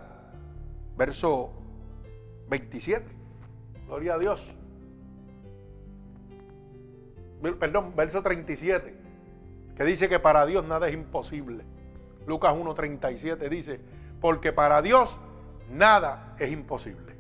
Verso 0.97 1.53
27. 2.49 3.07
Gloria 3.87 4.15
a 4.15 4.19
Dios. 4.19 4.55
Perdón, 7.61 7.95
verso 7.95 8.23
37, 8.23 8.99
que 9.77 9.85
dice 9.85 10.09
que 10.09 10.19
para 10.19 10.45
Dios 10.45 10.65
nada 10.67 10.89
es 10.89 10.95
imposible. 10.95 11.65
Lucas 12.27 12.55
1.37 12.55 13.49
dice, 13.49 13.81
porque 14.21 14.53
para 14.53 14.83
Dios 14.83 15.19
nada 15.71 16.35
es 16.39 16.51
imposible. 16.51 17.17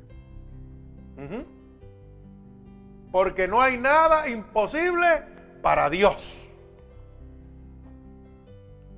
Porque 3.10 3.48
no 3.48 3.60
hay 3.60 3.78
nada 3.78 4.28
imposible 4.28 5.22
para 5.62 5.88
Dios. 5.88 6.48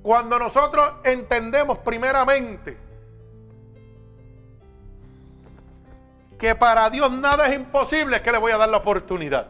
Cuando 0.01 0.39
nosotros 0.39 0.93
entendemos 1.03 1.77
primeramente 1.79 2.77
que 6.39 6.55
para 6.55 6.89
Dios 6.89 7.11
nada 7.11 7.47
es 7.47 7.53
imposible, 7.53 8.15
es 8.15 8.21
que 8.23 8.31
le 8.31 8.39
voy 8.39 8.51
a 8.51 8.57
dar 8.57 8.69
la 8.69 8.77
oportunidad. 8.77 9.47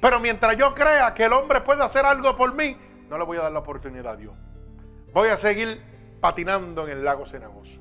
Pero 0.00 0.20
mientras 0.20 0.56
yo 0.56 0.72
crea 0.72 1.12
que 1.14 1.24
el 1.24 1.32
hombre 1.32 1.60
puede 1.60 1.82
hacer 1.82 2.06
algo 2.06 2.36
por 2.36 2.54
mí, 2.54 2.76
no 3.08 3.18
le 3.18 3.24
voy 3.24 3.38
a 3.38 3.42
dar 3.42 3.52
la 3.52 3.58
oportunidad 3.58 4.12
a 4.12 4.16
Dios. 4.16 4.34
Voy 5.12 5.28
a 5.28 5.36
seguir 5.36 5.82
patinando 6.20 6.86
en 6.86 6.98
el 6.98 7.04
lago 7.04 7.26
cenagoso. 7.26 7.80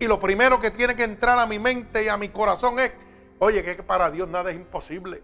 Y 0.00 0.08
lo 0.08 0.18
primero 0.18 0.58
que 0.58 0.72
tiene 0.72 0.96
que 0.96 1.04
entrar 1.04 1.38
a 1.38 1.46
mi 1.46 1.60
mente 1.60 2.04
y 2.04 2.08
a 2.08 2.16
mi 2.16 2.28
corazón 2.28 2.78
es, 2.80 2.92
oye, 3.38 3.62
que 3.62 3.82
para 3.82 4.10
Dios 4.10 4.28
nada 4.28 4.50
es 4.50 4.56
imposible. 4.56 5.22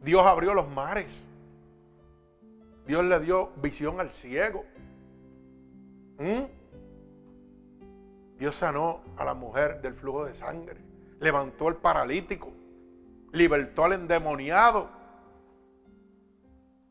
Dios 0.00 0.24
abrió 0.26 0.54
los 0.54 0.68
mares. 0.68 1.26
Dios 2.86 3.04
le 3.04 3.20
dio 3.20 3.50
visión 3.56 4.00
al 4.00 4.10
ciego. 4.10 4.64
¿Mm? 6.18 6.42
Dios 8.38 8.56
sanó 8.56 9.02
a 9.16 9.24
la 9.24 9.34
mujer 9.34 9.80
del 9.80 9.94
flujo 9.94 10.24
de 10.24 10.34
sangre. 10.34 10.80
Levantó 11.20 11.68
al 11.68 11.76
paralítico. 11.76 12.52
Libertó 13.32 13.84
al 13.84 13.92
endemoniado. 13.92 14.90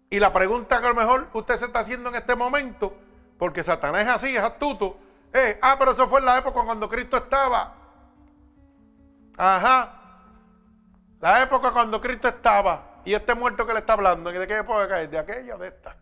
Y 0.09 0.19
la 0.19 0.31
pregunta 0.33 0.79
que 0.79 0.85
a 0.85 0.89
lo 0.89 0.95
mejor 0.95 1.27
usted 1.33 1.55
se 1.55 1.65
está 1.65 1.79
haciendo 1.79 2.09
en 2.09 2.15
este 2.15 2.35
momento, 2.35 2.93
porque 3.37 3.63
Satanás 3.63 4.03
es 4.03 4.09
así, 4.09 4.35
es 4.35 4.43
astuto. 4.43 4.97
Eh, 5.33 5.57
ah, 5.61 5.77
pero 5.79 5.91
eso 5.91 6.07
fue 6.07 6.19
en 6.19 6.25
la 6.25 6.37
época 6.37 6.63
cuando 6.65 6.89
Cristo 6.89 7.17
estaba. 7.17 7.80
Ajá. 9.37 10.01
La 11.19 11.43
época 11.43 11.71
cuando 11.71 12.01
Cristo 12.01 12.27
estaba. 12.27 13.01
Y 13.05 13.13
este 13.13 13.33
muerto 13.33 13.65
que 13.65 13.73
le 13.73 13.79
está 13.79 13.93
hablando, 13.93 14.31
¿de 14.31 14.47
qué 14.47 14.57
época 14.57 15.01
es? 15.01 15.09
¿De 15.09 15.17
aquella 15.17 15.55
o 15.55 15.57
de 15.57 15.69
esta? 15.69 15.95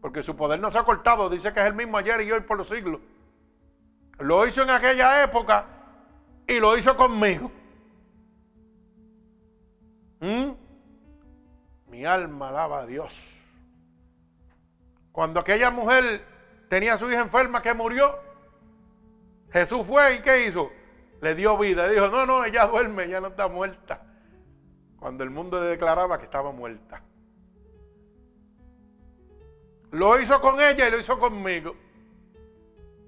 Porque 0.00 0.22
su 0.22 0.36
poder 0.36 0.60
no 0.60 0.70
se 0.70 0.78
ha 0.78 0.84
cortado, 0.84 1.28
dice 1.28 1.52
que 1.52 1.60
es 1.60 1.66
el 1.66 1.74
mismo 1.74 1.98
ayer 1.98 2.20
y 2.22 2.32
hoy 2.32 2.40
por 2.40 2.58
los 2.58 2.68
siglos. 2.68 3.00
Lo 4.18 4.46
hizo 4.46 4.62
en 4.62 4.70
aquella 4.70 5.22
época 5.22 5.66
y 6.46 6.58
lo 6.58 6.76
hizo 6.76 6.96
conmigo. 6.96 7.50
¿Mm? 10.20 10.50
Mi 11.88 12.04
alma 12.04 12.48
alaba 12.48 12.80
a 12.80 12.86
Dios. 12.86 13.32
Cuando 15.12 15.40
aquella 15.40 15.70
mujer 15.70 16.24
tenía 16.68 16.94
a 16.94 16.98
su 16.98 17.10
hija 17.10 17.20
enferma 17.20 17.62
que 17.62 17.72
murió, 17.74 18.18
Jesús 19.50 19.86
fue 19.86 20.16
y 20.16 20.18
¿qué 20.20 20.46
hizo? 20.46 20.70
Le 21.20 21.34
dio 21.34 21.56
vida. 21.58 21.88
Dijo, 21.88 22.08
no, 22.08 22.26
no, 22.26 22.44
ella 22.44 22.66
duerme, 22.66 23.08
ya 23.08 23.20
no 23.20 23.28
está 23.28 23.48
muerta 23.48 24.02
cuando 25.06 25.22
el 25.22 25.30
mundo 25.30 25.60
declaraba 25.60 26.18
que 26.18 26.24
estaba 26.24 26.52
muerta. 26.52 27.02
Lo 29.92 30.20
hizo 30.20 30.40
con 30.40 30.56
ella 30.60 30.88
y 30.88 30.90
lo 30.90 30.98
hizo 30.98 31.18
conmigo. 31.18 31.76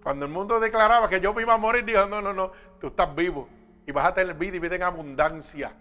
Cuando 0.03 0.27
el 0.27 0.31
mundo 0.31 0.61
declaraba 0.61 1.09
que 1.09 1.21
yo 1.21 1.35
me 1.35 1.43
iba 1.43 1.55
a 1.55 1.59
morir, 1.59 1.85
dijo, 1.85 2.07
no, 2.07 2.23
no, 2.23 2.33
no, 2.33 2.53
tú 2.81 2.87
estás 2.87 3.13
vivo 3.15 3.49
y 3.85 3.93
vas 3.93 4.07
a 4.07 4.15
tener 4.15 4.35
vida 4.35 4.57
y 4.57 4.61
vida 4.61 4.77
en 4.77 4.85
abundancia. 4.85 5.75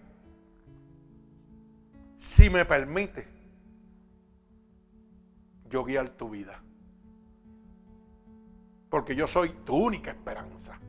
Si 2.16 2.50
me 2.50 2.64
permite, 2.64 3.28
yo 5.66 5.84
guiar 5.84 6.08
tu 6.10 6.30
vida. 6.30 6.60
Porque 8.90 9.14
yo 9.14 9.28
soy 9.28 9.50
tu 9.50 9.76
única 9.76 10.10
esperanza. 10.10 10.80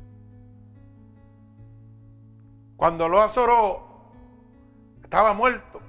Cuando 2.80 3.10
lo 3.10 3.20
azoró 3.20 3.86
estaba 5.04 5.34
muerto. 5.34 5.82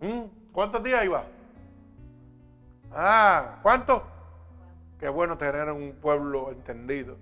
¿Mm? 0.00 0.52
¿Cuántos 0.52 0.84
días 0.84 1.04
iba? 1.04 1.24
Ah, 2.92 3.58
¿cuántos? 3.60 4.02
Qué 5.00 5.08
bueno 5.08 5.36
tener 5.36 5.68
un 5.72 5.98
pueblo 6.00 6.52
entendido. 6.52 7.18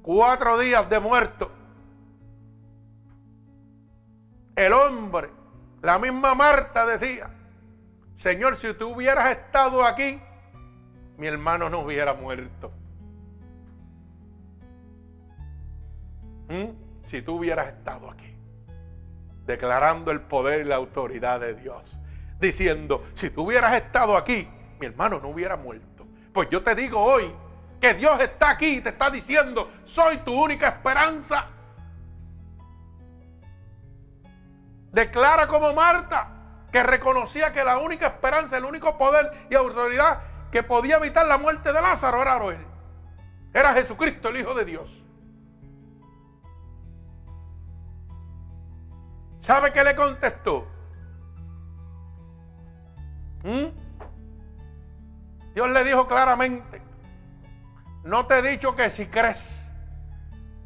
Cuatro 0.00 0.56
días 0.56 0.88
de 0.88 1.00
muerto. 1.00 1.50
El 4.56 4.72
hombre, 4.72 5.28
la 5.82 5.98
misma 5.98 6.34
Marta 6.34 6.86
decía, 6.86 7.28
Señor, 8.16 8.56
si 8.56 8.72
tú 8.72 8.94
hubieras 8.94 9.30
estado 9.32 9.84
aquí, 9.84 10.18
mi 11.18 11.26
hermano 11.26 11.68
no 11.68 11.80
hubiera 11.80 12.14
muerto. 12.14 12.72
¿Mm? 16.48 17.02
Si 17.02 17.22
tú 17.22 17.36
hubieras 17.36 17.66
estado 17.68 18.10
aquí 18.10 18.34
declarando 19.46 20.10
el 20.10 20.22
poder 20.22 20.62
y 20.62 20.64
la 20.64 20.76
autoridad 20.76 21.40
de 21.40 21.54
Dios, 21.54 21.98
diciendo, 22.40 23.04
si 23.14 23.30
tú 23.30 23.42
hubieras 23.42 23.74
estado 23.74 24.16
aquí, 24.16 24.48
mi 24.78 24.86
hermano 24.86 25.20
no 25.20 25.28
hubiera 25.28 25.56
muerto. 25.56 26.06
Pues 26.32 26.48
yo 26.50 26.62
te 26.62 26.74
digo 26.74 27.00
hoy 27.00 27.32
que 27.80 27.94
Dios 27.94 28.18
está 28.20 28.50
aquí 28.50 28.76
y 28.76 28.80
te 28.80 28.90
está 28.90 29.10
diciendo, 29.10 29.70
soy 29.84 30.18
tu 30.18 30.32
única 30.32 30.68
esperanza. 30.68 31.48
Declara 34.90 35.46
como 35.46 35.74
Marta, 35.74 36.30
que 36.72 36.82
reconocía 36.82 37.52
que 37.52 37.62
la 37.62 37.78
única 37.78 38.06
esperanza, 38.06 38.56
el 38.56 38.64
único 38.64 38.96
poder 38.96 39.46
y 39.50 39.54
autoridad 39.54 40.22
que 40.50 40.62
podía 40.62 40.96
evitar 40.96 41.26
la 41.26 41.38
muerte 41.38 41.72
de 41.72 41.82
Lázaro 41.82 42.22
era 42.22 42.36
él. 42.46 42.66
Era 43.52 43.72
Jesucristo, 43.74 44.28
el 44.28 44.38
Hijo 44.38 44.54
de 44.54 44.64
Dios. 44.64 45.03
¿Sabe 49.44 49.74
qué 49.74 49.84
le 49.84 49.94
contestó? 49.94 50.66
¿Mm? 53.42 53.66
Dios 55.52 55.70
le 55.70 55.84
dijo 55.84 56.08
claramente, 56.08 56.80
no 58.04 58.24
te 58.24 58.38
he 58.38 58.42
dicho 58.42 58.74
que 58.74 58.88
si 58.88 59.04
crees, 59.08 59.70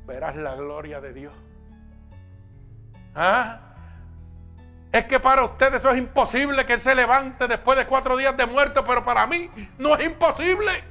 verás 0.06 0.36
la 0.36 0.54
gloria 0.54 1.00
de 1.00 1.12
Dios. 1.12 1.34
¿Ah? 3.16 3.74
Es 4.92 5.06
que 5.06 5.18
para 5.18 5.42
ustedes 5.42 5.80
eso 5.80 5.90
es 5.90 5.98
imposible 5.98 6.64
que 6.64 6.74
Él 6.74 6.80
se 6.80 6.94
levante 6.94 7.48
después 7.48 7.76
de 7.76 7.84
cuatro 7.84 8.16
días 8.16 8.36
de 8.36 8.46
muerto, 8.46 8.84
pero 8.84 9.04
para 9.04 9.26
mí 9.26 9.50
no 9.78 9.96
es 9.96 10.06
imposible. 10.06 10.84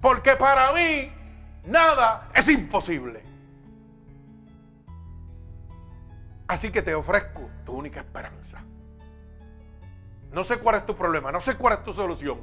Porque 0.00 0.34
para 0.34 0.72
mí 0.72 1.12
nada 1.66 2.30
es 2.34 2.48
imposible. 2.48 3.29
Así 6.50 6.72
que 6.72 6.82
te 6.82 6.96
ofrezco 6.96 7.48
tu 7.64 7.74
única 7.74 8.00
esperanza. 8.00 8.60
No 10.32 10.42
sé 10.42 10.58
cuál 10.58 10.74
es 10.74 10.84
tu 10.84 10.96
problema, 10.96 11.30
no 11.30 11.38
sé 11.38 11.56
cuál 11.56 11.74
es 11.74 11.84
tu 11.84 11.92
solución, 11.92 12.40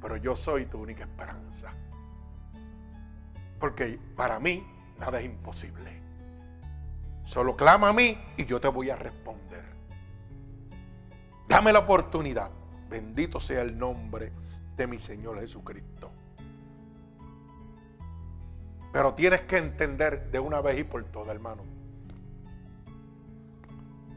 pero 0.00 0.16
yo 0.16 0.36
soy 0.36 0.66
tu 0.66 0.78
única 0.78 1.02
esperanza. 1.02 1.72
Porque 3.58 3.98
para 4.14 4.38
mí 4.38 4.64
nada 5.00 5.18
es 5.18 5.24
imposible. 5.24 6.00
Solo 7.24 7.56
clama 7.56 7.88
a 7.88 7.92
mí 7.92 8.16
y 8.36 8.44
yo 8.44 8.60
te 8.60 8.68
voy 8.68 8.88
a 8.88 8.94
responder. 8.94 9.64
Dame 11.48 11.72
la 11.72 11.80
oportunidad. 11.80 12.52
Bendito 12.88 13.40
sea 13.40 13.62
el 13.62 13.76
nombre 13.76 14.32
de 14.76 14.86
mi 14.86 15.00
Señor 15.00 15.40
Jesucristo. 15.40 16.12
Pero 18.92 19.14
tienes 19.14 19.40
que 19.40 19.58
entender 19.58 20.30
de 20.30 20.38
una 20.38 20.60
vez 20.60 20.78
y 20.78 20.84
por 20.84 21.02
todas, 21.02 21.34
hermano 21.34 21.79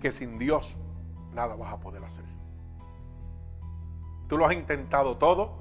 que 0.03 0.11
sin 0.11 0.37
Dios 0.37 0.75
nada 1.31 1.55
vas 1.55 1.71
a 1.71 1.79
poder 1.79 2.03
hacer. 2.03 2.25
Tú 4.27 4.37
lo 4.37 4.45
has 4.45 4.53
intentado 4.53 5.17
todo 5.17 5.55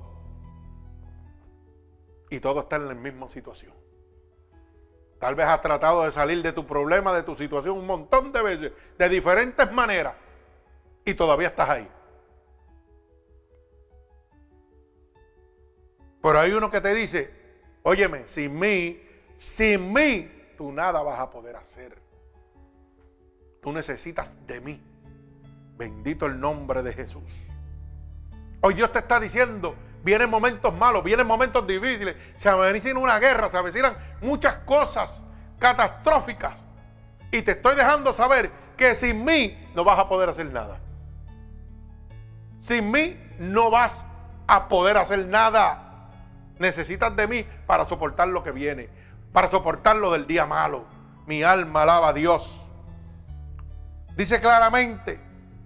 y 2.29 2.41
todo 2.41 2.63
está 2.63 2.75
en 2.75 2.89
la 2.89 2.95
misma 2.95 3.29
situación. 3.29 3.73
Tal 5.21 5.37
vez 5.37 5.47
has 5.47 5.61
tratado 5.61 6.03
de 6.03 6.11
salir 6.11 6.43
de 6.43 6.53
tu 6.53 6.67
problema, 6.67 7.13
de 7.13 7.23
tu 7.23 7.37
situación 7.37 7.79
un 7.79 7.87
montón 7.87 8.33
de 8.33 8.43
veces, 8.43 8.73
de 8.99 9.09
diferentes 9.09 9.71
maneras, 9.71 10.17
y 11.05 11.15
todavía 11.15 11.47
estás 11.47 11.71
ahí. 11.71 11.89
Pero 16.21 16.41
hay 16.41 16.53
uno 16.53 16.69
que 16.69 16.81
te 16.81 16.93
dice, 16.93 17.31
óyeme, 17.85 18.27
sin 18.27 18.59
mí, 18.59 19.01
sin 19.39 19.93
mí, 19.93 20.55
tú 20.59 20.73
nada 20.73 21.01
vas 21.01 21.21
a 21.21 21.31
poder 21.31 21.55
hacer. 21.55 22.02
Tú 23.63 23.73
necesitas 23.73 24.37
de 24.49 24.61
mí. 24.61 24.83
Bendito 25.79 26.27
el 26.27 26.41
nombre 26.41 26.83
de 26.83 26.93
Jesús. 26.93 27.47
Hoy 28.61 28.75
Dios 28.75 28.91
te 28.91 28.99
está 28.99 29.21
diciendo, 29.21 29.77
vienen 30.03 30.29
momentos 30.29 30.75
malos, 30.75 31.05
vienen 31.05 31.29
momentos 31.29 31.65
difíciles, 31.65 32.17
se 32.37 32.49
avecina 32.49 32.99
una 32.99 33.21
guerra, 33.21 33.49
se 33.49 33.57
avecinan 33.57 33.97
muchas 34.21 34.57
cosas 34.65 35.23
catastróficas. 35.61 36.65
Y 37.31 37.43
te 37.43 37.53
estoy 37.53 37.77
dejando 37.77 38.13
saber 38.13 38.51
que 38.77 38.97
sin 38.97 39.25
mí 39.25 39.57
no 39.77 39.85
vas 39.85 40.01
a 40.01 40.09
poder 40.09 40.29
hacer 40.29 40.51
nada. 40.51 40.81
Sin 42.59 42.91
mí 42.91 43.17
no 43.39 43.71
vas 43.71 44.07
a 44.49 44.69
poder 44.69 44.97
hacer 44.97 45.25
nada. 45.29 46.09
Necesitas 46.59 47.15
de 47.15 47.29
mí 47.29 47.47
para 47.67 47.85
soportar 47.85 48.27
lo 48.27 48.43
que 48.43 48.51
viene, 48.51 48.89
para 49.33 49.47
soportar 49.47 49.95
lo 49.95 50.11
del 50.11 50.27
día 50.27 50.47
malo. 50.47 50.85
Mi 51.27 51.45
alma 51.45 51.83
alaba 51.83 52.09
a 52.09 52.13
Dios. 52.13 52.62
Dice 54.17 54.41
claramente 54.43 55.19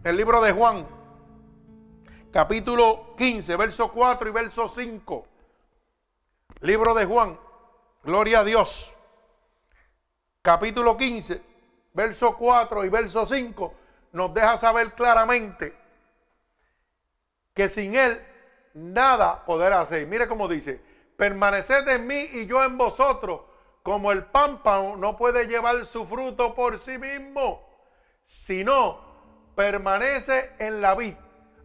el 0.04 0.16
libro 0.16 0.40
de 0.40 0.52
Juan, 0.52 0.86
capítulo 2.32 3.16
15, 3.16 3.56
verso 3.56 3.90
4 3.90 4.28
y 4.28 4.32
verso 4.32 4.68
5. 4.68 5.26
Libro 6.60 6.94
de 6.94 7.06
Juan, 7.06 7.38
gloria 8.04 8.40
a 8.40 8.44
Dios. 8.44 8.92
Capítulo 10.42 10.96
15, 10.96 11.42
verso 11.92 12.36
4 12.36 12.84
y 12.84 12.88
verso 12.88 13.26
5 13.26 13.74
nos 14.12 14.32
deja 14.32 14.56
saber 14.56 14.94
claramente 14.94 15.76
que 17.52 17.68
sin 17.68 17.96
Él 17.96 18.24
nada 18.74 19.44
podrá 19.44 19.80
hacer. 19.80 20.06
Mire 20.06 20.28
cómo 20.28 20.46
dice, 20.46 20.80
permaneced 21.16 21.88
en 21.88 22.06
mí 22.06 22.28
y 22.32 22.46
yo 22.46 22.62
en 22.62 22.78
vosotros, 22.78 23.40
como 23.82 24.12
el 24.12 24.24
pámpano 24.24 24.96
no 24.96 25.16
puede 25.16 25.48
llevar 25.48 25.84
su 25.84 26.06
fruto 26.06 26.54
por 26.54 26.78
sí 26.78 26.96
mismo, 26.96 27.65
sino 28.26 29.00
permanece 29.54 30.52
en 30.58 30.82
la 30.82 30.94
vid. 30.94 31.14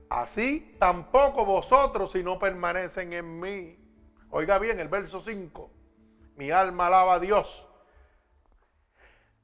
Así 0.10 0.76
tampoco 0.80 1.46
vosotros 1.46 2.12
si 2.12 2.24
no 2.24 2.40
permanecen 2.40 3.14
en 3.14 3.40
mí. 3.40 3.78
Oiga 4.30 4.60
bien 4.60 4.80
el 4.80 4.88
verso 4.88 5.20
5. 5.20 5.72
Mi 6.36 6.52
alma 6.52 6.88
alaba 6.88 7.16
a 7.16 7.20
Dios. 7.20 7.68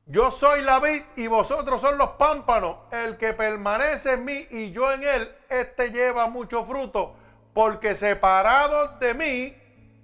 Yo 0.06 0.32
soy 0.32 0.62
la 0.62 0.80
vid 0.80 1.04
y 1.18 1.28
vosotros 1.28 1.82
son 1.82 1.98
los 1.98 2.12
pámpanos. 2.12 2.78
El 2.92 3.18
que 3.18 3.34
permanece 3.34 4.14
en 4.14 4.26
mí 4.26 4.48
y 4.52 4.72
yo 4.72 4.92
en 4.92 5.04
él, 5.04 5.36
este 5.50 5.92
lleva 5.92 6.28
mucho 6.28 6.66
fruto. 6.66 7.16
Porque 7.54 7.96
separados 7.96 9.00
de 9.00 9.14
mí, 9.14 9.58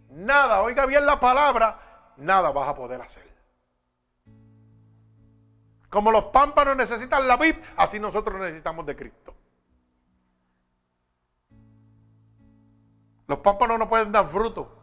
nada, 0.09 0.61
oiga 0.61 0.85
bien 0.85 1.05
la 1.05 1.19
palabra, 1.19 2.13
nada 2.17 2.51
vas 2.51 2.67
a 2.67 2.75
poder 2.75 2.99
hacer. 3.01 3.32
Como 5.93 6.11
los 6.11 6.25
pámpanos 6.25 6.75
necesitan 6.75 7.27
la 7.27 7.37
vid, 7.37 7.53
así 7.77 7.99
nosotros 7.99 8.41
necesitamos 8.41 8.83
de 8.83 8.95
Cristo. 8.95 9.35
Los 13.27 13.37
pámpanos 13.37 13.77
no 13.77 13.87
pueden 13.87 14.11
dar 14.11 14.25
fruto 14.25 14.75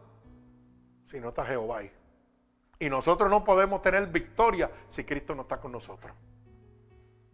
si 1.03 1.19
no 1.19 1.27
está 1.27 1.43
Jehová 1.43 1.79
ahí. 1.79 1.91
Y 2.79 2.89
nosotros 2.89 3.29
no 3.29 3.43
podemos 3.43 3.81
tener 3.81 4.07
victoria 4.07 4.71
si 4.87 5.03
Cristo 5.03 5.35
no 5.35 5.41
está 5.41 5.59
con 5.59 5.73
nosotros. 5.73 6.15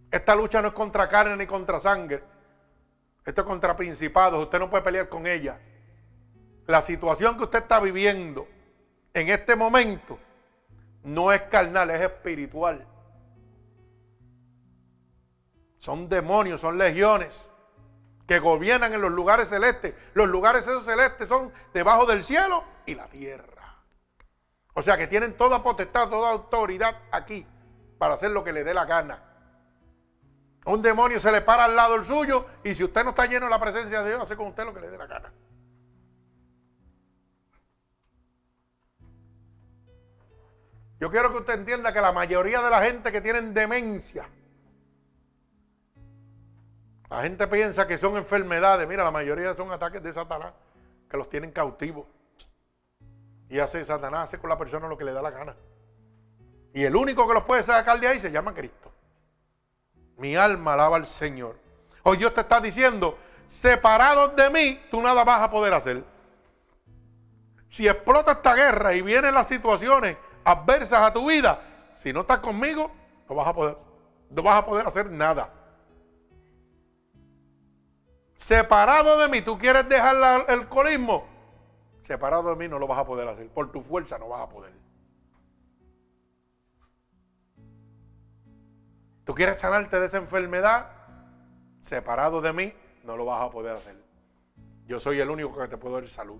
Esta 0.09 0.35
lucha 0.35 0.59
no 0.59 0.69
es 0.69 0.73
contra 0.73 1.07
carne 1.07 1.37
ni 1.37 1.45
contra 1.45 1.79
sangre. 1.79 2.23
Esto 3.23 3.41
es 3.41 3.47
contra 3.47 3.75
principados. 3.75 4.43
Usted 4.43 4.57
no 4.57 4.71
puede 4.71 4.81
pelear 4.81 5.07
con 5.07 5.27
ella. 5.27 5.61
La 6.65 6.81
situación 6.81 7.37
que 7.37 7.43
usted 7.43 7.59
está 7.59 7.79
viviendo 7.79 8.47
en 9.13 9.29
este 9.29 9.55
momento 9.55 10.17
no 11.03 11.31
es 11.31 11.41
carnal, 11.41 11.91
es 11.91 12.01
espiritual. 12.01 12.96
Son 15.77 16.09
demonios, 16.09 16.61
son 16.61 16.77
legiones 16.77 17.49
que 18.27 18.39
gobiernan 18.39 18.93
en 18.93 19.01
los 19.01 19.11
lugares 19.11 19.49
celestes. 19.49 19.93
Los 20.13 20.27
lugares 20.27 20.67
esos 20.67 20.85
celestes 20.85 21.27
son 21.27 21.51
debajo 21.73 22.05
del 22.05 22.23
cielo 22.23 22.63
y 22.85 22.95
la 22.95 23.07
tierra. 23.07 23.83
O 24.73 24.81
sea 24.81 24.97
que 24.97 25.07
tienen 25.07 25.35
toda 25.35 25.63
potestad, 25.63 26.09
toda 26.09 26.29
autoridad 26.29 27.01
aquí 27.11 27.47
para 27.97 28.15
hacer 28.15 28.31
lo 28.31 28.43
que 28.43 28.51
le 28.51 28.63
dé 28.63 28.73
la 28.73 28.85
gana. 28.85 29.23
Un 30.65 30.81
demonio 30.81 31.19
se 31.19 31.31
le 31.31 31.41
para 31.41 31.65
al 31.65 31.75
lado 31.75 31.95
el 31.95 32.03
suyo 32.03 32.45
y 32.63 32.75
si 32.75 32.83
usted 32.83 33.03
no 33.03 33.11
está 33.11 33.25
lleno 33.25 33.45
de 33.45 33.51
la 33.51 33.59
presencia 33.59 34.03
de 34.03 34.09
Dios, 34.09 34.21
hace 34.21 34.35
con 34.35 34.47
usted 34.47 34.65
lo 34.65 34.73
que 34.73 34.81
le 34.81 34.89
dé 34.89 34.97
la 34.97 35.07
gana. 35.07 35.33
Yo 40.99 41.11
quiero 41.11 41.31
que 41.31 41.37
usted 41.37 41.53
entienda 41.53 41.93
que 41.93 42.01
la 42.01 42.11
mayoría 42.11 42.61
de 42.61 42.69
la 42.69 42.81
gente 42.81 43.11
que 43.11 43.21
tienen 43.21 43.53
demencia, 43.53 44.29
la 47.09 47.21
gente 47.21 47.47
piensa 47.47 47.87
que 47.87 47.97
son 47.97 48.17
enfermedades. 48.17 48.87
Mira, 48.87 49.03
la 49.03 49.11
mayoría 49.11 49.55
son 49.55 49.71
ataques 49.71 50.03
de 50.03 50.11
Satanás 50.11 50.53
que 51.09 51.17
los 51.17 51.29
tienen 51.29 51.51
cautivos. 51.51 52.05
Y 53.49 53.59
hace 53.59 53.83
Satanás, 53.85 54.25
hace 54.25 54.39
con 54.39 54.49
la 54.49 54.57
persona 54.57 54.87
lo 54.87 54.97
que 54.97 55.05
le 55.05 55.13
da 55.13 55.21
la 55.21 55.31
gana. 55.31 55.55
Y 56.73 56.83
el 56.83 56.95
único 56.95 57.25
que 57.27 57.33
los 57.33 57.43
puede 57.43 57.63
sacar 57.63 57.99
de 57.99 58.07
ahí 58.07 58.19
se 58.19 58.29
llama 58.29 58.53
Cristo. 58.53 58.91
Mi 60.17 60.35
alma 60.35 60.73
alaba 60.73 60.97
al 60.97 61.07
Señor. 61.07 61.57
Hoy 62.03 62.17
Dios 62.17 62.33
te 62.33 62.41
está 62.41 62.59
diciendo, 62.59 63.17
separados 63.47 64.35
de 64.35 64.49
mí, 64.49 64.81
tú 64.91 65.01
nada 65.01 65.23
vas 65.23 65.41
a 65.41 65.49
poder 65.49 65.73
hacer. 65.73 66.03
Si 67.69 67.87
explota 67.87 68.33
esta 68.33 68.53
guerra 68.53 68.93
y 68.95 69.01
vienen 69.01 69.33
las 69.33 69.47
situaciones 69.47 70.17
adversas 70.43 71.01
a 71.03 71.13
tu 71.13 71.29
vida, 71.29 71.61
si 71.95 72.11
no 72.11 72.21
estás 72.21 72.39
conmigo, 72.39 72.91
no 73.29 73.35
vas 73.35 73.47
a 73.47 73.53
poder, 73.53 73.77
no 74.29 74.43
vas 74.43 74.55
a 74.55 74.65
poder 74.65 74.87
hacer 74.87 75.09
nada 75.09 75.56
separado 78.37 79.19
de 79.19 79.27
mí, 79.27 79.41
tú 79.41 79.57
quieres 79.57 79.89
dejar 79.89 80.15
el 80.47 80.59
alcoholismo, 80.59 81.25
separado 82.01 82.51
de 82.51 82.55
mí 82.55 82.67
no 82.69 82.79
lo 82.79 82.87
vas 82.87 82.99
a 82.99 83.05
poder 83.05 83.27
hacer. 83.27 83.49
Por 83.49 83.71
tu 83.71 83.81
fuerza 83.81 84.17
no 84.17 84.29
vas 84.29 84.43
a 84.43 84.49
poder. 84.49 84.71
Tú 89.25 89.35
quieres 89.35 89.59
sanarte 89.59 89.99
de 89.99 90.05
esa 90.05 90.17
enfermedad, 90.17 90.89
separado 91.81 92.39
de 92.39 92.53
mí 92.53 92.73
no 93.03 93.17
lo 93.17 93.25
vas 93.25 93.41
a 93.41 93.49
poder 93.49 93.75
hacer. 93.75 94.01
Yo 94.85 95.01
soy 95.01 95.19
el 95.19 95.29
único 95.29 95.57
que 95.57 95.67
te 95.67 95.77
puedo 95.77 95.95
dar 95.95 96.07
salud. 96.07 96.39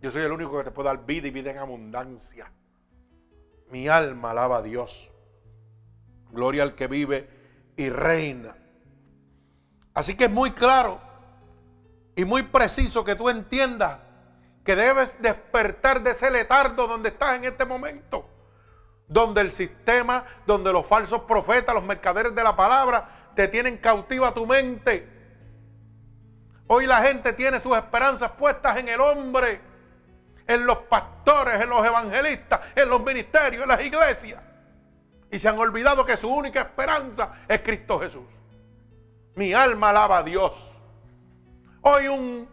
Yo 0.00 0.10
soy 0.10 0.22
el 0.22 0.32
único 0.32 0.56
que 0.56 0.64
te 0.64 0.70
puedo 0.70 0.88
dar 0.88 1.04
vida 1.04 1.26
y 1.28 1.30
vida 1.30 1.50
en 1.50 1.58
abundancia. 1.58 2.50
Mi 3.70 3.88
alma 3.88 4.30
alaba 4.30 4.58
a 4.58 4.62
Dios. 4.62 5.12
Gloria 6.30 6.62
al 6.62 6.74
que 6.74 6.86
vive 6.86 7.28
y 7.76 7.90
reina 7.90 8.56
Así 9.94 10.16
que 10.16 10.24
es 10.24 10.30
muy 10.30 10.52
claro 10.52 11.00
y 12.16 12.24
muy 12.24 12.42
preciso 12.42 13.04
que 13.04 13.14
tú 13.14 13.28
entiendas 13.28 13.98
que 14.64 14.76
debes 14.76 15.20
despertar 15.20 16.02
de 16.02 16.12
ese 16.12 16.30
letardo 16.30 16.86
donde 16.86 17.08
estás 17.10 17.36
en 17.36 17.44
este 17.44 17.64
momento. 17.64 18.28
Donde 19.08 19.40
el 19.40 19.50
sistema, 19.50 20.24
donde 20.46 20.72
los 20.72 20.86
falsos 20.86 21.22
profetas, 21.22 21.74
los 21.74 21.84
mercaderes 21.84 22.34
de 22.34 22.42
la 22.42 22.56
palabra, 22.56 23.30
te 23.34 23.48
tienen 23.48 23.76
cautiva 23.78 24.32
tu 24.32 24.46
mente. 24.46 25.08
Hoy 26.68 26.86
la 26.86 27.02
gente 27.02 27.32
tiene 27.32 27.60
sus 27.60 27.76
esperanzas 27.76 28.30
puestas 28.32 28.76
en 28.78 28.88
el 28.88 29.00
hombre, 29.00 29.60
en 30.46 30.64
los 30.64 30.78
pastores, 30.78 31.60
en 31.60 31.68
los 31.68 31.84
evangelistas, 31.84 32.60
en 32.74 32.88
los 32.88 33.02
ministerios, 33.02 33.64
en 33.64 33.68
las 33.68 33.84
iglesias. 33.84 34.42
Y 35.30 35.38
se 35.38 35.48
han 35.48 35.58
olvidado 35.58 36.04
que 36.04 36.16
su 36.16 36.32
única 36.32 36.60
esperanza 36.60 37.32
es 37.48 37.60
Cristo 37.60 37.98
Jesús. 38.00 38.41
Mi 39.34 39.54
alma 39.54 39.90
alaba 39.90 40.18
a 40.18 40.22
Dios. 40.22 40.72
Hoy 41.82 42.08
un 42.08 42.48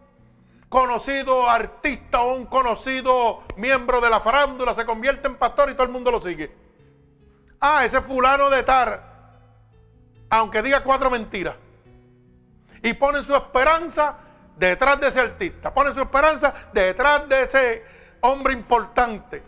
conocido 0.68 1.48
artista 1.48 2.22
o 2.22 2.34
un 2.34 2.46
conocido 2.46 3.42
miembro 3.56 4.00
de 4.00 4.08
la 4.08 4.20
farándula 4.20 4.72
se 4.72 4.86
convierte 4.86 5.28
en 5.28 5.36
pastor 5.36 5.70
y 5.70 5.74
todo 5.74 5.84
el 5.84 5.92
mundo 5.92 6.10
lo 6.10 6.20
sigue. 6.20 6.54
Ah, 7.60 7.84
ese 7.84 8.00
fulano 8.00 8.48
de 8.48 8.62
tar, 8.62 9.38
aunque 10.30 10.62
diga 10.62 10.82
cuatro 10.82 11.10
mentiras. 11.10 11.56
Y 12.82 12.94
ponen 12.94 13.22
su 13.22 13.34
esperanza 13.34 14.16
detrás 14.56 14.98
de 15.00 15.08
ese 15.08 15.20
artista, 15.20 15.74
ponen 15.74 15.94
su 15.94 16.00
esperanza 16.00 16.54
detrás 16.72 17.28
de 17.28 17.42
ese 17.42 17.84
hombre 18.22 18.54
importante. 18.54 19.42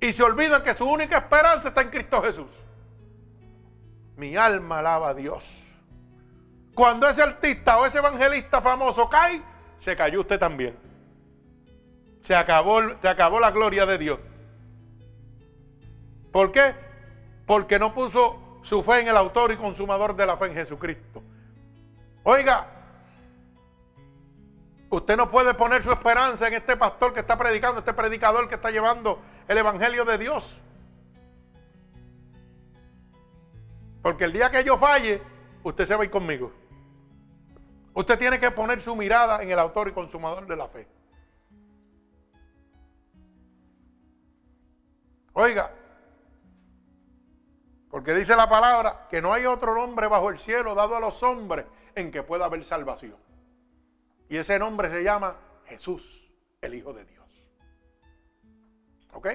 Y 0.00 0.12
se 0.12 0.22
olvidan 0.22 0.62
que 0.62 0.74
su 0.74 0.88
única 0.88 1.18
esperanza 1.18 1.68
está 1.68 1.80
en 1.80 1.90
Cristo 1.90 2.22
Jesús. 2.22 2.50
Mi 4.16 4.36
alma 4.36 4.78
alaba 4.78 5.08
a 5.08 5.14
Dios. 5.14 5.61
Cuando 6.74 7.06
ese 7.06 7.22
artista 7.22 7.78
o 7.78 7.86
ese 7.86 7.98
evangelista 7.98 8.62
famoso 8.62 9.08
cae, 9.08 9.42
se 9.78 9.94
cayó 9.94 10.20
usted 10.20 10.38
también. 10.38 10.78
Se 12.22 12.34
acabó, 12.34 12.80
se 13.00 13.08
acabó 13.08 13.40
la 13.40 13.50
gloria 13.50 13.84
de 13.84 13.98
Dios. 13.98 14.18
¿Por 16.30 16.50
qué? 16.50 16.74
Porque 17.46 17.78
no 17.78 17.92
puso 17.92 18.60
su 18.62 18.82
fe 18.82 19.00
en 19.00 19.08
el 19.08 19.16
autor 19.16 19.52
y 19.52 19.56
consumador 19.56 20.16
de 20.16 20.24
la 20.24 20.36
fe 20.36 20.46
en 20.46 20.54
Jesucristo. 20.54 21.22
Oiga, 22.22 22.66
usted 24.88 25.16
no 25.16 25.28
puede 25.28 25.52
poner 25.54 25.82
su 25.82 25.90
esperanza 25.90 26.46
en 26.46 26.54
este 26.54 26.76
pastor 26.76 27.12
que 27.12 27.20
está 27.20 27.36
predicando, 27.36 27.80
este 27.80 27.92
predicador 27.92 28.48
que 28.48 28.54
está 28.54 28.70
llevando 28.70 29.20
el 29.48 29.58
evangelio 29.58 30.04
de 30.04 30.16
Dios. 30.16 30.60
Porque 34.00 34.24
el 34.24 34.32
día 34.32 34.50
que 34.50 34.64
yo 34.64 34.78
falle, 34.78 35.20
usted 35.62 35.84
se 35.84 35.94
va 35.94 36.02
a 36.02 36.04
ir 36.04 36.10
conmigo. 36.10 36.61
Usted 38.02 38.18
tiene 38.18 38.40
que 38.40 38.50
poner 38.50 38.80
su 38.80 38.96
mirada 38.96 39.44
en 39.44 39.52
el 39.52 39.58
autor 39.60 39.86
y 39.86 39.92
consumador 39.92 40.44
de 40.48 40.56
la 40.56 40.66
fe. 40.66 40.88
Oiga, 45.34 45.72
porque 47.88 48.12
dice 48.12 48.34
la 48.34 48.48
palabra 48.48 49.06
que 49.08 49.22
no 49.22 49.32
hay 49.32 49.46
otro 49.46 49.76
nombre 49.76 50.08
bajo 50.08 50.30
el 50.30 50.38
cielo 50.40 50.74
dado 50.74 50.96
a 50.96 51.00
los 51.00 51.22
hombres 51.22 51.64
en 51.94 52.10
que 52.10 52.24
pueda 52.24 52.46
haber 52.46 52.64
salvación. 52.64 53.16
Y 54.28 54.36
ese 54.36 54.58
nombre 54.58 54.90
se 54.90 55.04
llama 55.04 55.36
Jesús, 55.66 56.28
el 56.60 56.74
Hijo 56.74 56.92
de 56.92 57.04
Dios. 57.04 57.28
¿Ok? 59.12 59.28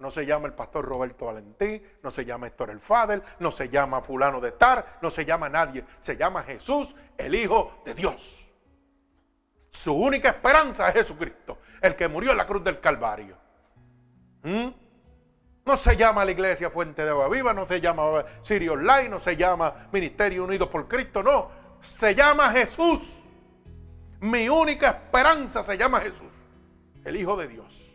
No 0.00 0.10
se 0.10 0.24
llama 0.24 0.46
el 0.46 0.54
pastor 0.54 0.86
Roberto 0.86 1.26
Valentín, 1.26 1.82
no 2.02 2.10
se 2.10 2.24
llama 2.24 2.46
Héctor 2.46 2.70
el 2.70 2.80
Fader, 2.80 3.22
no 3.38 3.52
se 3.52 3.68
llama 3.68 4.00
fulano 4.00 4.40
de 4.40 4.52
Tar, 4.52 4.98
no 5.02 5.10
se 5.10 5.26
llama 5.26 5.50
nadie. 5.50 5.84
Se 6.00 6.16
llama 6.16 6.42
Jesús, 6.42 6.96
el 7.18 7.34
Hijo 7.34 7.82
de 7.84 7.92
Dios. 7.92 8.50
Su 9.70 9.94
única 9.94 10.30
esperanza 10.30 10.88
es 10.88 10.94
Jesucristo, 10.94 11.58
el 11.82 11.94
que 11.94 12.08
murió 12.08 12.30
en 12.30 12.38
la 12.38 12.46
cruz 12.46 12.64
del 12.64 12.80
Calvario. 12.80 13.36
¿Mm? 14.42 14.68
No 15.66 15.76
se 15.76 15.94
llama 15.94 16.24
la 16.24 16.30
iglesia 16.30 16.70
Fuente 16.70 17.04
de 17.04 17.10
Agua 17.10 17.28
Viva, 17.28 17.52
no 17.52 17.66
se 17.66 17.78
llama 17.78 18.24
Sirio 18.42 18.72
Online, 18.72 19.10
no 19.10 19.20
se 19.20 19.36
llama 19.36 19.90
Ministerio 19.92 20.44
Unido 20.44 20.70
por 20.70 20.88
Cristo, 20.88 21.22
no. 21.22 21.50
Se 21.82 22.14
llama 22.14 22.50
Jesús. 22.52 23.24
Mi 24.20 24.48
única 24.48 24.88
esperanza 24.88 25.62
se 25.62 25.76
llama 25.76 26.00
Jesús, 26.00 26.32
el 27.04 27.16
Hijo 27.16 27.36
de 27.36 27.48
Dios 27.48 27.89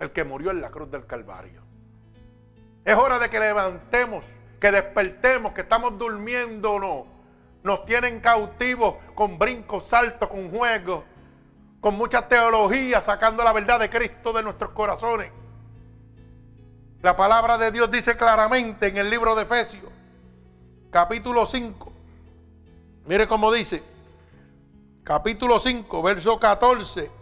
el 0.00 0.10
que 0.12 0.24
murió 0.24 0.50
en 0.50 0.60
la 0.60 0.70
cruz 0.70 0.90
del 0.90 1.06
Calvario. 1.06 1.62
Es 2.84 2.94
hora 2.96 3.18
de 3.18 3.28
que 3.28 3.40
levantemos, 3.40 4.34
que 4.60 4.70
despertemos, 4.70 5.52
que 5.52 5.62
estamos 5.62 5.98
durmiendo 5.98 6.72
o 6.72 6.80
no. 6.80 7.06
Nos 7.62 7.84
tienen 7.84 8.20
cautivos 8.20 8.96
con 9.14 9.38
brincos, 9.38 9.88
saltos, 9.88 10.28
con 10.28 10.50
juegos, 10.50 11.04
con 11.80 11.96
mucha 11.96 12.28
teología, 12.28 13.00
sacando 13.00 13.42
la 13.42 13.52
verdad 13.52 13.80
de 13.80 13.90
Cristo 13.90 14.32
de 14.32 14.42
nuestros 14.42 14.70
corazones. 14.70 15.32
La 17.02 17.16
palabra 17.16 17.58
de 17.58 17.70
Dios 17.70 17.90
dice 17.90 18.16
claramente 18.16 18.86
en 18.86 18.98
el 18.98 19.10
libro 19.10 19.34
de 19.34 19.42
Efesios, 19.42 19.92
capítulo 20.90 21.44
5. 21.44 21.92
Mire 23.06 23.26
cómo 23.26 23.52
dice, 23.52 23.82
capítulo 25.04 25.58
5, 25.58 26.02
verso 26.02 26.38
14 26.38 27.15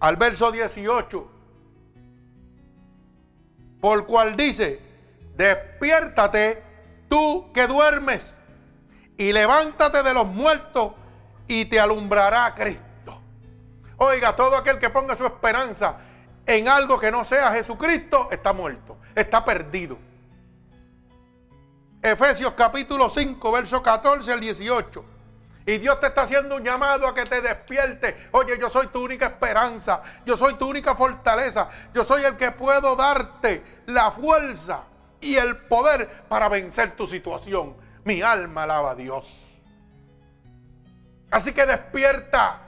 al 0.00 0.16
verso 0.16 0.52
18, 0.52 1.30
por 3.80 4.06
cual 4.06 4.36
dice, 4.36 4.80
despiértate 5.36 6.62
tú 7.08 7.50
que 7.52 7.66
duermes 7.66 8.38
y 9.16 9.32
levántate 9.32 10.02
de 10.02 10.14
los 10.14 10.26
muertos 10.26 10.92
y 11.48 11.66
te 11.66 11.80
alumbrará 11.80 12.54
Cristo. 12.54 13.20
Oiga, 13.98 14.36
todo 14.36 14.56
aquel 14.56 14.78
que 14.78 14.90
ponga 14.90 15.16
su 15.16 15.24
esperanza 15.24 15.98
en 16.44 16.68
algo 16.68 16.98
que 16.98 17.10
no 17.10 17.24
sea 17.24 17.52
Jesucristo 17.52 18.28
está 18.30 18.52
muerto, 18.52 18.98
está 19.14 19.44
perdido. 19.44 19.98
Efesios 22.02 22.52
capítulo 22.52 23.08
5, 23.08 23.52
verso 23.52 23.82
14 23.82 24.32
al 24.32 24.40
18. 24.40 25.15
Y 25.66 25.78
Dios 25.78 25.98
te 25.98 26.06
está 26.06 26.22
haciendo 26.22 26.54
un 26.54 26.62
llamado 26.62 27.08
a 27.08 27.14
que 27.14 27.24
te 27.24 27.42
despierte. 27.42 28.28
Oye, 28.30 28.56
yo 28.56 28.70
soy 28.70 28.86
tu 28.86 29.04
única 29.04 29.26
esperanza. 29.26 30.00
Yo 30.24 30.36
soy 30.36 30.54
tu 30.54 30.68
única 30.68 30.94
fortaleza. 30.94 31.68
Yo 31.92 32.04
soy 32.04 32.22
el 32.22 32.36
que 32.36 32.52
puedo 32.52 32.94
darte 32.94 33.82
la 33.86 34.12
fuerza 34.12 34.84
y 35.20 35.34
el 35.34 35.56
poder 35.56 36.08
para 36.28 36.48
vencer 36.48 36.94
tu 36.94 37.08
situación. 37.08 37.76
Mi 38.04 38.22
alma 38.22 38.62
alaba 38.62 38.92
a 38.92 38.94
Dios. 38.94 39.60
Así 41.32 41.52
que 41.52 41.66
despierta. 41.66 42.60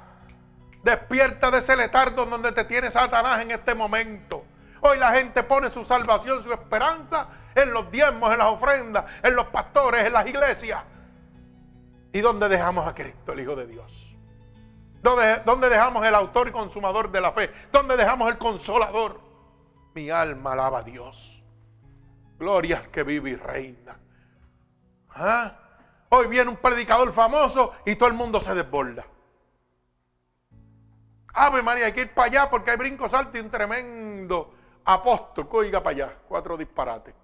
Despierta 0.83 1.53
de 1.53 1.59
ese 1.59 1.77
letardo 1.77 2.27
donde 2.27 2.51
te 2.51 2.65
tiene 2.65 2.91
Satanás 2.91 3.41
en 3.43 3.53
este 3.53 3.77
momento. 3.77 4.45
Hoy 4.81 4.99
la 4.99 5.13
gente 5.13 5.45
pone 5.45 5.71
su 5.71 5.85
salvación, 5.85 6.43
su 6.43 6.53
esperanza 6.53 7.29
en 7.55 7.73
los 7.73 7.91
diezmos, 7.93 8.33
en 8.33 8.39
las 8.39 8.49
ofrendas, 8.49 9.05
en 9.23 9.37
los 9.37 9.47
pastores, 9.47 10.05
en 10.05 10.13
las 10.13 10.27
iglesias. 10.27 10.83
¿Y 12.13 12.21
dónde 12.21 12.49
dejamos 12.49 12.87
a 12.87 12.95
Cristo, 12.95 13.33
el 13.33 13.41
Hijo 13.41 13.55
de 13.57 13.67
Dios? 13.67 14.17
¿Dónde, 15.03 15.69
dejamos 15.69 16.05
el 16.05 16.15
autor 16.15 16.49
y 16.49 16.53
consumador 16.53 17.11
de 17.11 17.21
la 17.21 17.33
fe? 17.33 17.53
¿Dónde 17.73 17.97
dejamos 17.97 18.31
el 18.31 18.39
consolador? 18.39 19.21
Mi 19.95 20.11
alma 20.11 20.53
alaba 20.53 20.79
a 20.79 20.83
Dios. 20.83 21.43
Gloria 22.39 22.89
que 22.91 23.03
vive 23.03 23.31
y 23.31 23.37
reina. 23.37 23.99
¿Ah? 25.11 25.57
Hoy 26.11 26.27
viene 26.27 26.51
un 26.51 26.57
predicador 26.57 27.13
famoso 27.13 27.75
y 27.85 27.97
todo 27.97 28.09
el 28.09 28.15
mundo 28.15 28.41
se 28.41 28.55
desborda. 28.55 29.07
Ave 31.35 31.63
María, 31.63 31.87
hay 31.87 31.93
que 31.93 32.03
ir 32.03 32.15
para 32.15 32.29
allá 32.29 32.51
porque 32.51 32.71
hay 32.71 32.77
brincos 32.77 33.15
altos 33.15 33.37
y 33.37 33.41
un 33.41 33.51
tremendo 33.51 34.55
apóstol 34.85 35.49
que 35.49 35.57
oiga 35.57 35.83
para 35.83 35.97
allá. 35.97 36.19
Cuatro 36.29 36.57
disparates. 36.57 37.15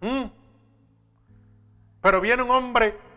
¿Mm? 0.00 0.24
Pero 2.00 2.20
viene 2.20 2.42
un 2.42 2.50
hombre 2.50 3.07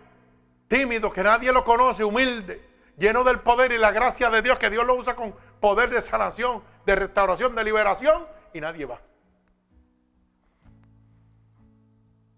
tímido, 0.71 1.11
que 1.11 1.21
nadie 1.21 1.51
lo 1.51 1.65
conoce, 1.65 2.01
humilde, 2.05 2.65
lleno 2.97 3.25
del 3.25 3.41
poder 3.41 3.73
y 3.73 3.77
la 3.77 3.91
gracia 3.91 4.29
de 4.29 4.41
Dios, 4.41 4.57
que 4.57 4.69
Dios 4.69 4.85
lo 4.85 4.95
usa 4.95 5.17
con 5.17 5.35
poder 5.59 5.89
de 5.89 6.01
sanación, 6.01 6.63
de 6.85 6.95
restauración, 6.95 7.53
de 7.55 7.63
liberación, 7.65 8.25
y 8.53 8.61
nadie 8.61 8.85
va. 8.85 9.01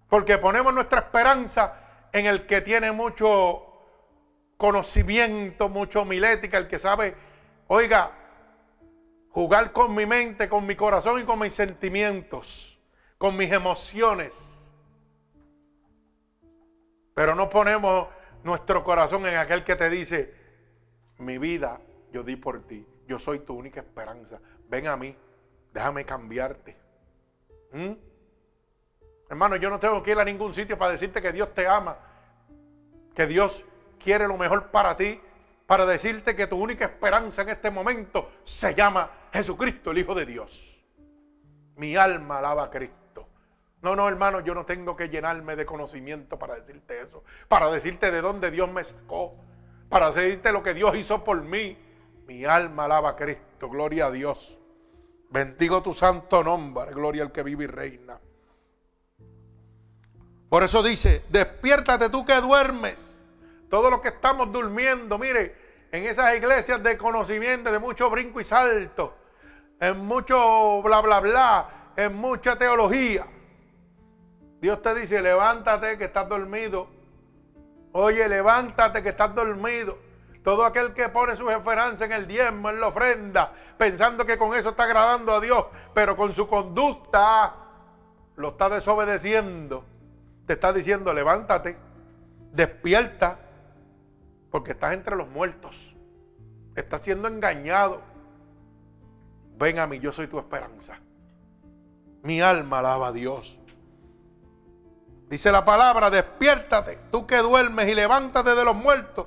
Porque 0.10 0.40
ponemos 0.40 0.74
nuestra 0.74 1.02
esperanza 1.02 1.76
en 2.12 2.26
el 2.26 2.48
que 2.48 2.62
tiene 2.62 2.92
mucho 2.92 3.68
conocimiento, 4.58 5.70
mucho 5.70 6.02
homilética, 6.02 6.58
el 6.58 6.68
que 6.68 6.80
sabe, 6.80 7.16
oiga, 7.68 8.14
jugar 9.30 9.72
con 9.72 9.94
mi 9.94 10.08
mente, 10.08 10.50
con 10.50 10.66
mi 10.66 10.76
corazón 10.76 11.22
y 11.22 11.24
con 11.24 11.38
mis 11.38 11.54
sentimientos, 11.54 12.80
con 13.20 13.38
mis 13.38 13.52
emociones. 13.52 14.72
Pero 17.14 17.36
no 17.36 17.48
ponemos 17.48 18.08
nuestro 18.44 18.84
corazón 18.84 19.26
en 19.26 19.38
aquel 19.38 19.64
que 19.64 19.76
te 19.76 19.90
dice, 19.90 20.34
mi 21.18 21.38
vida 21.38 21.80
yo 22.12 22.24
di 22.24 22.36
por 22.36 22.62
ti, 22.68 22.86
yo 23.08 23.18
soy 23.18 23.40
tu 23.40 23.56
única 23.56 23.82
esperanza, 23.82 24.40
ven 24.70 24.88
a 24.88 24.96
mí, 24.96 25.16
déjame 25.74 26.06
cambiarte. 26.06 26.78
¿Mm? 27.72 27.94
Hermano, 29.30 29.56
yo 29.56 29.70
no 29.70 29.80
tengo 29.80 30.04
que 30.04 30.12
ir 30.12 30.20
a 30.20 30.26
ningún 30.26 30.54
sitio 30.54 30.78
para 30.78 30.92
decirte 30.92 31.22
que 31.22 31.32
Dios 31.32 31.54
te 31.54 31.68
ama, 31.68 31.98
que 33.16 33.26
Dios 33.26 33.66
quiere 33.98 34.28
lo 34.28 34.38
mejor 34.38 34.70
para 34.70 34.96
ti, 34.96 35.20
para 35.66 35.86
decirte 35.86 36.36
que 36.36 36.46
tu 36.46 36.58
única 36.58 36.86
esperanza 36.86 37.42
en 37.42 37.50
este 37.50 37.72
momento 37.72 38.32
se 38.44 38.76
llama 38.76 39.10
Jesucristo, 39.32 39.92
el 39.92 39.98
Hijo 39.98 40.14
de 40.14 40.26
Dios. 40.26 40.84
Mi 41.78 41.96
alma 41.96 42.38
alaba 42.38 42.66
a 42.66 42.70
Cristo. 42.70 43.03
No, 43.84 43.98
no, 43.98 44.08
hermano, 44.08 44.40
yo 44.40 44.56
no 44.56 44.66
tengo 44.66 44.96
que 44.96 45.10
llenarme 45.10 45.58
de 45.58 45.66
conocimiento 45.66 46.40
para 46.40 46.56
decirte 46.56 47.02
eso. 47.02 47.26
Para 47.50 47.70
decirte 47.70 48.12
de 48.12 48.22
dónde 48.22 48.50
Dios 48.50 48.72
me 48.72 48.82
sacó. 48.82 49.36
Para 49.90 50.10
decirte 50.10 50.54
lo 50.54 50.64
que 50.64 50.74
Dios 50.74 50.96
hizo 50.96 51.22
por 51.26 51.42
mí. 51.42 51.78
Mi 52.26 52.46
alma 52.46 52.86
alaba 52.86 53.10
a 53.10 53.16
Cristo. 53.18 53.70
Gloria 53.70 54.06
a 54.06 54.12
Dios. 54.12 54.58
Bendigo 55.30 55.84
tu 55.84 55.94
santo 55.94 56.42
nombre. 56.42 56.94
Gloria 56.94 57.24
al 57.24 57.34
que 57.34 57.44
vive 57.44 57.66
y 57.66 57.68
reina. 57.68 58.18
Por 60.48 60.64
eso 60.64 60.82
dice, 60.82 61.26
despiértate 61.30 62.08
tú 62.08 62.24
que 62.24 62.40
duermes. 62.40 63.20
Todos 63.70 63.92
los 63.92 64.00
que 64.00 64.10
estamos 64.10 64.50
durmiendo, 64.50 65.20
mire, 65.20 65.58
en 65.92 66.06
esas 66.06 66.34
iglesias 66.38 66.82
de 66.82 66.98
conocimiento, 66.98 67.70
de 67.70 67.80
mucho 67.80 68.10
brinco 68.10 68.40
y 68.40 68.46
salto, 68.46 69.18
en 69.80 69.98
mucho 70.06 70.82
bla, 70.84 71.02
bla, 71.02 71.20
bla, 71.20 71.92
en 71.98 72.16
mucha 72.16 72.58
teología. 72.58 73.28
Dios 74.64 74.82
te 74.82 74.96
dice, 74.96 75.22
levántate 75.22 75.98
que 75.98 76.06
estás 76.06 76.30
dormido. 76.30 76.88
Oye, 77.92 78.30
levántate 78.30 79.04
que 79.04 79.10
estás 79.10 79.36
dormido. 79.36 79.98
Todo 80.42 80.64
aquel 80.64 80.94
que 80.94 81.10
pone 81.10 81.36
su 81.36 81.50
esperanza 81.50 82.06
en 82.06 82.14
el 82.14 82.28
diezmo, 82.30 82.70
en 82.70 82.80
la 82.80 82.88
ofrenda, 82.88 83.52
pensando 83.78 84.26
que 84.26 84.38
con 84.38 84.56
eso 84.56 84.70
está 84.70 84.84
agradando 84.84 85.34
a 85.34 85.42
Dios, 85.42 85.66
pero 85.94 86.16
con 86.16 86.34
su 86.34 86.48
conducta 86.48 87.56
lo 88.38 88.52
está 88.52 88.70
desobedeciendo. 88.70 89.84
Te 90.46 90.54
está 90.54 90.72
diciendo, 90.72 91.14
levántate, 91.14 91.78
despierta, 92.54 93.40
porque 94.50 94.72
estás 94.72 94.94
entre 94.94 95.18
los 95.18 95.28
muertos. 95.28 95.94
Estás 96.74 97.02
siendo 97.02 97.28
engañado. 97.28 98.00
Ven 99.58 99.80
a 99.80 99.88
mí, 99.88 100.00
yo 100.00 100.14
soy 100.14 100.28
tu 100.28 100.40
esperanza. 100.40 101.02
Mi 102.22 102.40
alma 102.40 102.80
alaba 102.80 103.08
a 103.08 103.12
Dios. 103.12 103.60
Dice 105.34 105.52
la 105.52 105.66
palabra, 105.66 106.12
despiértate, 106.12 107.00
tú 107.12 107.26
que 107.26 107.38
duermes 107.38 107.90
y 107.90 107.96
levántate 107.96 108.54
de 108.54 108.64
los 108.64 108.76
muertos 108.76 109.26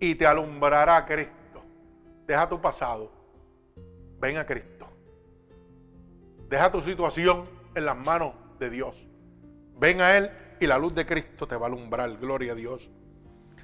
y 0.00 0.16
te 0.16 0.26
alumbrará 0.26 1.06
Cristo. 1.06 1.62
Deja 2.26 2.48
tu 2.48 2.60
pasado, 2.60 3.08
ven 4.18 4.36
a 4.36 4.44
Cristo. 4.44 4.88
Deja 6.48 6.72
tu 6.72 6.82
situación 6.82 7.48
en 7.76 7.84
las 7.84 7.96
manos 7.96 8.32
de 8.58 8.68
Dios. 8.68 9.06
Ven 9.76 10.00
a 10.00 10.16
Él 10.16 10.28
y 10.58 10.66
la 10.66 10.76
luz 10.76 10.92
de 10.96 11.06
Cristo 11.06 11.46
te 11.46 11.56
va 11.56 11.66
a 11.66 11.68
alumbrar. 11.68 12.16
Gloria 12.16 12.50
a 12.50 12.56
Dios. 12.56 12.90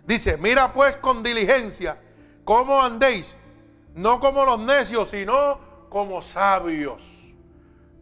Dice, 0.07 0.37
mira 0.37 0.73
pues 0.73 0.97
con 0.99 1.25
diligencia 1.25 2.01
cómo 2.45 2.81
andéis, 2.81 3.37
no 3.95 4.21
como 4.21 4.45
los 4.45 4.61
necios, 4.61 5.11
sino 5.11 5.89
como 5.91 6.23
sabios. 6.23 7.24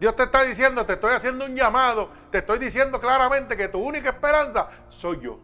Dios 0.03 0.17
te 0.17 0.25
está 0.25 0.43
diciendo, 0.43 0.85
te 0.85 0.95
estoy 0.95 1.13
haciendo 1.13 1.45
un 1.45 1.55
llamado, 1.55 2.11
te 2.33 2.39
estoy 2.39 2.59
diciendo 2.59 3.01
claramente 3.01 3.57
que 3.57 3.69
tu 3.69 3.79
única 3.79 4.09
esperanza 4.09 4.69
soy 4.89 5.21
yo. 5.21 5.39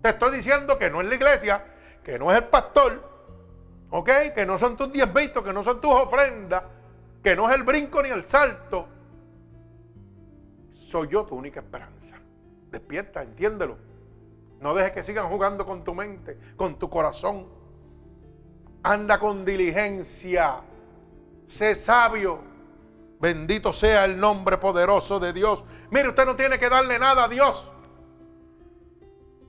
Te 0.00 0.08
estoy 0.08 0.34
diciendo 0.34 0.78
que 0.78 0.88
no 0.88 1.02
es 1.02 1.06
la 1.06 1.14
iglesia, 1.14 1.66
que 2.02 2.18
no 2.18 2.30
es 2.30 2.38
el 2.38 2.44
pastor, 2.44 3.06
¿ok? 3.90 4.08
Que 4.34 4.46
no 4.46 4.56
son 4.56 4.78
tus 4.78 4.90
diez 4.90 5.06
que 5.06 5.52
no 5.52 5.62
son 5.62 5.82
tus 5.82 5.92
ofrendas, 5.92 6.62
que 7.22 7.36
no 7.36 7.46
es 7.50 7.56
el 7.56 7.62
brinco 7.62 8.02
ni 8.02 8.08
el 8.08 8.22
salto. 8.22 8.88
Soy 10.70 11.08
yo 11.08 11.26
tu 11.26 11.34
única 11.34 11.60
esperanza. 11.60 12.16
Despierta, 12.70 13.20
entiéndelo. 13.20 13.76
No 14.60 14.72
dejes 14.72 14.92
que 14.92 15.04
sigan 15.04 15.28
jugando 15.28 15.66
con 15.66 15.84
tu 15.84 15.92
mente, 15.92 16.38
con 16.56 16.78
tu 16.78 16.88
corazón. 16.88 17.48
Anda 18.82 19.18
con 19.18 19.44
diligencia. 19.44 20.62
Sé 21.46 21.74
sabio. 21.74 22.53
Bendito 23.20 23.72
sea 23.72 24.04
el 24.04 24.18
nombre 24.18 24.58
poderoso 24.58 25.18
de 25.20 25.32
Dios. 25.32 25.64
Mire, 25.90 26.08
usted 26.08 26.26
no 26.26 26.36
tiene 26.36 26.58
que 26.58 26.68
darle 26.68 26.98
nada 26.98 27.24
a 27.24 27.28
Dios. 27.28 27.70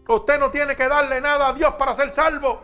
Usted 0.07 0.39
no 0.39 0.51
tiene 0.51 0.75
que 0.75 0.87
darle 0.87 1.19
nada 1.19 1.49
a 1.49 1.53
Dios 1.53 1.73
para 1.75 1.95
ser 1.95 2.13
salvo. 2.13 2.61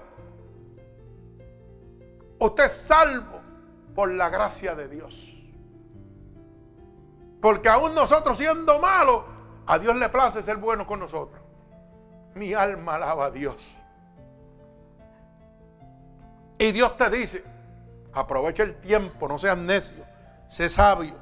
Usted 2.40 2.66
es 2.66 2.72
salvo 2.72 3.42
por 3.96 4.12
la 4.12 4.30
gracia 4.30 4.76
de 4.76 4.88
Dios. 4.88 5.44
Porque 7.42 7.70
aún 7.70 7.96
nosotros 7.96 8.38
siendo 8.38 8.80
malos, 8.80 9.24
a 9.66 9.80
Dios 9.80 9.96
le 9.98 10.10
place 10.10 10.44
ser 10.44 10.58
bueno 10.58 10.86
con 10.86 11.00
nosotros. 11.00 11.42
Mi 12.36 12.54
alma 12.54 12.96
alaba 12.96 13.26
a 13.26 13.32
Dios. 13.32 13.76
Y 16.60 16.72
Dios 16.72 16.96
te 16.96 17.10
dice, 17.10 17.44
aprovecha 18.14 18.62
el 18.62 18.80
tiempo, 18.80 19.28
no 19.28 19.40
seas 19.40 19.58
necio, 19.58 20.06
sé 20.52 20.68
sabio. 20.68 21.16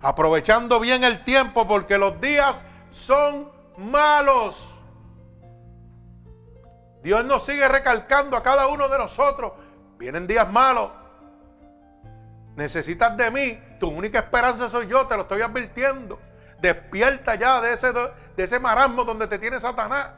Aprovechando 0.00 0.80
bien 0.80 1.04
el 1.04 1.22
tiempo 1.22 1.66
porque 1.68 1.96
los 1.96 2.20
días 2.20 2.64
son 2.90 3.50
malos. 3.78 4.80
Dios 7.04 7.24
nos 7.24 7.44
sigue 7.44 7.68
recalcando 7.68 8.36
a 8.36 8.42
cada 8.42 8.66
uno 8.66 8.88
de 8.88 8.98
nosotros. 8.98 9.52
Vienen 9.96 10.26
días 10.26 10.50
malos. 10.50 10.90
Necesitas 12.56 13.16
de 13.16 13.30
mí. 13.30 13.62
Tu 13.78 13.88
única 13.88 14.18
esperanza 14.18 14.68
soy 14.68 14.88
yo, 14.88 15.06
te 15.06 15.16
lo 15.16 15.22
estoy 15.22 15.40
advirtiendo. 15.42 16.18
Despierta 16.60 17.36
ya 17.36 17.60
de 17.60 17.74
ese, 17.74 17.92
de 17.92 18.42
ese 18.42 18.58
marasmo 18.58 19.04
donde 19.04 19.28
te 19.28 19.38
tiene 19.38 19.60
Satanás. 19.60 20.10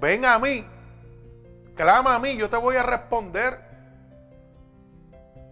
Ven 0.00 0.24
a 0.24 0.38
mí. 0.38 0.66
Clama 1.74 2.14
a 2.14 2.18
mí, 2.18 2.38
yo 2.38 2.48
te 2.48 2.56
voy 2.56 2.76
a 2.76 2.82
responder. 2.82 3.65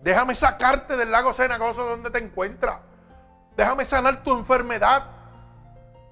Déjame 0.05 0.35
sacarte 0.35 0.99
del 0.99 1.11
lago 1.11 1.33
cenagoso 1.33 1.87
donde 1.87 2.11
te 2.11 2.19
encuentras. 2.19 2.79
Déjame 3.57 3.87
sanar 3.87 4.23
tu 4.23 4.33
enfermedad. 4.37 5.03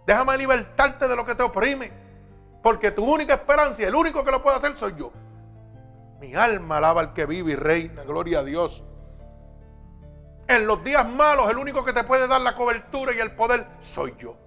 Déjame 0.06 0.38
libertarte 0.38 1.06
de 1.06 1.14
lo 1.14 1.26
que 1.26 1.34
te 1.34 1.42
oprime. 1.42 1.92
Porque 2.62 2.90
tu 2.90 3.04
única 3.04 3.34
esperanza 3.34 3.82
y 3.82 3.84
el 3.84 3.94
único 3.94 4.24
que 4.24 4.30
lo 4.30 4.42
puede 4.42 4.56
hacer 4.56 4.78
soy 4.78 4.94
yo. 4.96 5.12
Mi 6.20 6.34
alma 6.34 6.78
alaba 6.78 7.02
al 7.02 7.12
que 7.12 7.26
vive 7.26 7.52
y 7.52 7.54
reina. 7.54 8.02
Gloria 8.04 8.38
a 8.38 8.44
Dios. 8.44 8.82
En 10.48 10.66
los 10.66 10.82
días 10.82 11.06
malos, 11.06 11.50
el 11.50 11.58
único 11.58 11.84
que 11.84 11.92
te 11.92 12.02
puede 12.02 12.26
dar 12.28 12.40
la 12.40 12.54
cobertura 12.54 13.14
y 13.14 13.18
el 13.18 13.32
poder 13.32 13.66
soy 13.80 14.14
yo. 14.18 14.38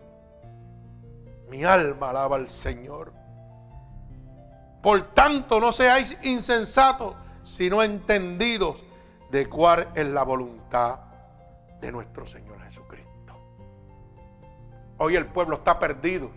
Mi 1.50 1.64
alma 1.64 2.10
alaba 2.10 2.38
al 2.38 2.50
Señor. 2.50 3.14
Por 4.82 5.14
tanto, 5.14 5.60
no 5.60 5.72
seáis 5.72 6.18
insensatos, 6.24 7.14
sino 7.44 7.84
entendidos 7.84 8.85
de 9.32 9.48
cuál 9.48 9.90
es 9.96 10.08
la 10.08 10.24
voluntad 10.24 11.00
de 11.82 11.92
nuestro 11.92 12.26
Señor 12.26 12.62
Jesucristo. 12.62 13.12
Hoy 14.98 15.16
el 15.16 15.28
pueblo 15.28 15.58
está 15.58 15.80
perdido 15.80 16.32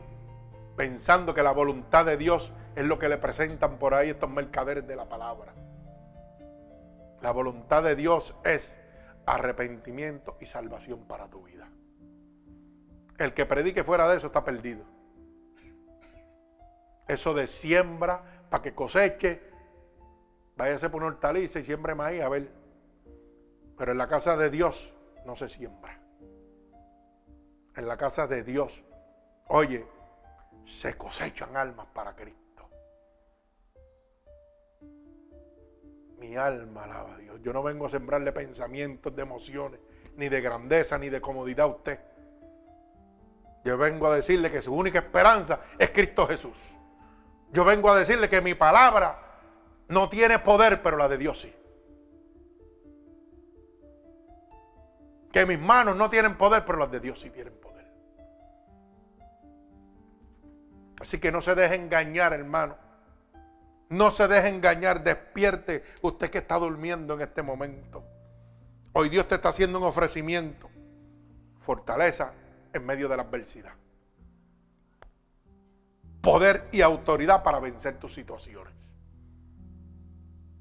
pensando 0.76 1.34
que 1.34 1.42
la 1.42 1.52
voluntad 1.52 2.06
de 2.06 2.16
Dios 2.16 2.52
es 2.76 2.84
lo 2.84 2.98
que 2.98 3.08
le 3.08 3.18
presentan 3.18 3.78
por 3.78 3.94
ahí 3.94 4.10
estos 4.10 4.30
mercaderes 4.30 4.86
de 4.86 4.94
la 4.94 5.08
palabra. 5.08 5.52
La 7.20 7.32
voluntad 7.32 7.82
de 7.82 7.96
Dios 7.96 8.36
es 8.44 8.76
arrepentimiento 9.26 10.36
y 10.40 10.46
salvación 10.46 11.00
para 11.06 11.28
tu 11.28 11.42
vida. 11.42 11.68
El 13.18 13.34
que 13.34 13.44
predique 13.44 13.82
fuera 13.82 14.08
de 14.08 14.16
eso 14.16 14.28
está 14.28 14.44
perdido. 14.44 14.84
Eso 17.08 17.34
de 17.34 17.48
siembra 17.48 18.22
para 18.48 18.62
que 18.62 18.74
coseche, 18.74 19.42
váyase 20.56 20.88
por 20.88 21.02
una 21.02 21.14
hortaliza 21.14 21.58
y 21.58 21.64
siembre 21.64 21.94
maíz, 21.94 22.22
a 22.22 22.28
ver. 22.28 22.57
Pero 23.78 23.92
en 23.92 23.98
la 23.98 24.08
casa 24.08 24.36
de 24.36 24.50
Dios 24.50 24.92
no 25.24 25.36
se 25.36 25.48
siembra. 25.48 26.00
En 27.76 27.86
la 27.86 27.96
casa 27.96 28.26
de 28.26 28.42
Dios, 28.42 28.82
oye, 29.46 29.86
se 30.66 30.98
cosechan 30.98 31.56
almas 31.56 31.86
para 31.94 32.16
Cristo. 32.16 32.68
Mi 36.18 36.34
alma 36.34 36.84
alaba 36.84 37.14
a 37.14 37.18
Dios. 37.18 37.40
Yo 37.40 37.52
no 37.52 37.62
vengo 37.62 37.86
a 37.86 37.90
sembrarle 37.90 38.32
pensamientos 38.32 39.14
de 39.14 39.22
emociones, 39.22 39.80
ni 40.16 40.28
de 40.28 40.40
grandeza, 40.40 40.98
ni 40.98 41.08
de 41.08 41.20
comodidad 41.20 41.66
a 41.66 41.68
usted. 41.68 42.00
Yo 43.64 43.78
vengo 43.78 44.08
a 44.08 44.16
decirle 44.16 44.50
que 44.50 44.60
su 44.60 44.74
única 44.74 44.98
esperanza 44.98 45.60
es 45.78 45.92
Cristo 45.92 46.26
Jesús. 46.26 46.74
Yo 47.52 47.64
vengo 47.64 47.90
a 47.90 47.96
decirle 47.96 48.28
que 48.28 48.40
mi 48.40 48.54
palabra 48.54 49.22
no 49.86 50.08
tiene 50.08 50.40
poder, 50.40 50.82
pero 50.82 50.96
la 50.96 51.08
de 51.08 51.18
Dios 51.18 51.40
sí. 51.40 51.54
Que 55.32 55.44
mis 55.46 55.58
manos 55.58 55.96
no 55.96 56.08
tienen 56.08 56.36
poder, 56.36 56.64
pero 56.64 56.78
las 56.78 56.90
de 56.90 57.00
Dios 57.00 57.20
sí 57.20 57.30
tienen 57.30 57.54
poder. 57.54 57.86
Así 61.00 61.20
que 61.20 61.30
no 61.30 61.40
se 61.42 61.54
deje 61.54 61.74
engañar, 61.74 62.32
hermano. 62.32 62.76
No 63.90 64.10
se 64.10 64.28
deje 64.28 64.48
engañar, 64.48 65.02
despierte 65.02 65.84
usted 66.02 66.30
que 66.30 66.38
está 66.38 66.58
durmiendo 66.58 67.14
en 67.14 67.22
este 67.22 67.42
momento. 67.42 68.04
Hoy 68.92 69.08
Dios 69.08 69.28
te 69.28 69.36
está 69.36 69.50
haciendo 69.50 69.78
un 69.78 69.84
ofrecimiento. 69.84 70.68
Fortaleza 71.60 72.32
en 72.72 72.84
medio 72.84 73.08
de 73.08 73.16
la 73.16 73.22
adversidad. 73.22 73.72
Poder 76.20 76.68
y 76.72 76.80
autoridad 76.80 77.42
para 77.42 77.60
vencer 77.60 77.98
tus 77.98 78.12
situaciones. 78.12 78.74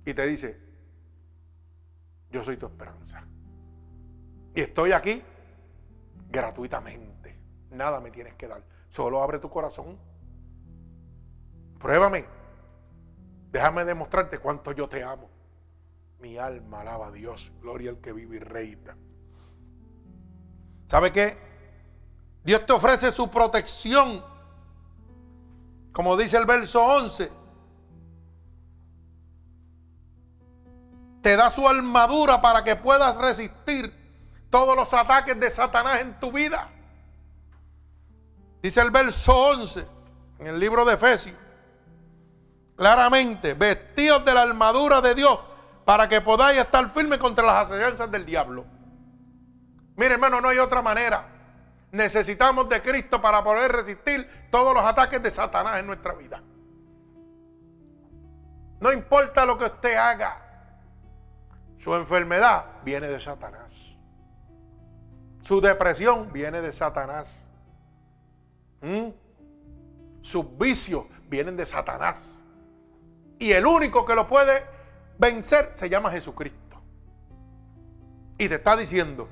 Y 0.06 0.14
te 0.14 0.26
dice, 0.26 0.58
yo 2.32 2.44
soy 2.44 2.56
tu 2.56 2.68
esperanza. 2.68 3.26
Y 4.58 4.62
estoy 4.62 4.92
aquí 4.92 5.22
gratuitamente. 6.32 7.40
Nada 7.70 8.02
me 8.02 8.10
tienes 8.10 8.34
que 8.34 8.48
dar. 8.48 8.64
Solo 8.90 9.22
abre 9.22 9.38
tu 9.38 9.52
corazón 9.52 10.00
Pruébame. 11.80 12.26
Déjame 13.52 13.86
demostrarte 13.86 14.40
cuánto 14.40 14.72
yo 14.72 14.90
te 14.90 15.04
amo. 15.04 15.30
Mi 16.18 16.40
alma 16.40 16.82
alaba 16.82 17.10
a 17.10 17.12
Dios. 17.12 17.52
Gloria 17.62 17.92
al 17.92 18.00
que 18.00 18.14
vive 18.14 18.38
y 18.38 18.40
reina. 18.40 18.98
¿Sabe 20.88 21.12
qué? 21.12 21.38
Dios 22.44 22.66
te 22.66 22.74
ofrece 22.74 23.12
su 23.12 23.30
protección. 23.30 24.26
Como 25.92 26.18
dice 26.18 26.36
el 26.36 26.48
verso 26.48 26.84
11. 26.84 27.32
Te 31.22 31.36
da 31.36 31.52
su 31.52 31.68
armadura 31.68 32.42
para 32.42 32.64
que 32.64 32.76
puedas 32.76 33.18
resistir 33.18 33.97
todos 34.50 34.76
los 34.76 34.94
ataques 34.94 35.40
de 35.40 35.50
Satanás 35.50 36.02
en 36.02 36.20
tu 36.20 36.32
vida. 36.32 36.70
Dice 38.62 38.82
el 38.82 38.92
verso 38.92 39.36
11 39.50 39.86
en 40.40 40.48
el 40.48 40.60
libro 40.60 40.86
de 40.86 40.94
Efesios 40.94 41.36
claramente, 42.78 43.56
vestidos 43.56 44.24
de 44.24 44.34
la 44.34 44.44
armadura 44.44 45.02
de 45.02 45.16
Dios 45.16 45.40
para 45.84 46.08
que 46.08 46.22
podáis 46.22 46.60
estar 46.60 46.88
firmes 46.90 47.18
contra 47.18 47.46
las 47.46 47.66
acechanzas 47.66 48.10
del 48.10 48.26
diablo. 48.26 48.66
Mire, 49.96 50.14
hermano, 50.14 50.40
no 50.40 50.50
hay 50.50 50.60
otra 50.60 50.82
manera. 50.82 51.28
Necesitamos 51.92 52.70
de 52.70 52.82
Cristo 52.82 53.22
para 53.22 53.44
poder 53.44 53.72
resistir 53.72 54.48
todos 54.52 54.74
los 54.74 54.84
ataques 54.84 55.22
de 55.24 55.32
Satanás 55.32 55.80
en 55.80 55.88
nuestra 55.88 56.14
vida. 56.14 56.42
No 58.80 58.92
importa 58.92 59.46
lo 59.46 59.58
que 59.58 59.66
usted 59.66 59.96
haga, 59.96 60.44
su 61.80 61.96
enfermedad 61.96 62.66
viene 62.84 63.08
de 63.08 63.20
Satanás. 63.20 63.87
Su 65.48 65.62
depresión 65.62 66.30
viene 66.34 66.60
de 66.60 66.74
Satanás. 66.74 67.46
¿Mm? 68.82 69.12
Sus 70.22 70.58
vicios 70.58 71.06
vienen 71.30 71.56
de 71.56 71.66
Satanás. 71.66 72.40
Y 73.40 73.54
el 73.54 73.66
único 73.66 74.06
que 74.06 74.14
lo 74.14 74.28
puede 74.28 74.66
vencer 75.18 75.70
se 75.72 75.90
llama 75.90 76.12
Jesucristo. 76.12 76.82
Y 78.38 78.50
te 78.50 78.56
está 78.56 78.76
diciendo, 78.76 79.30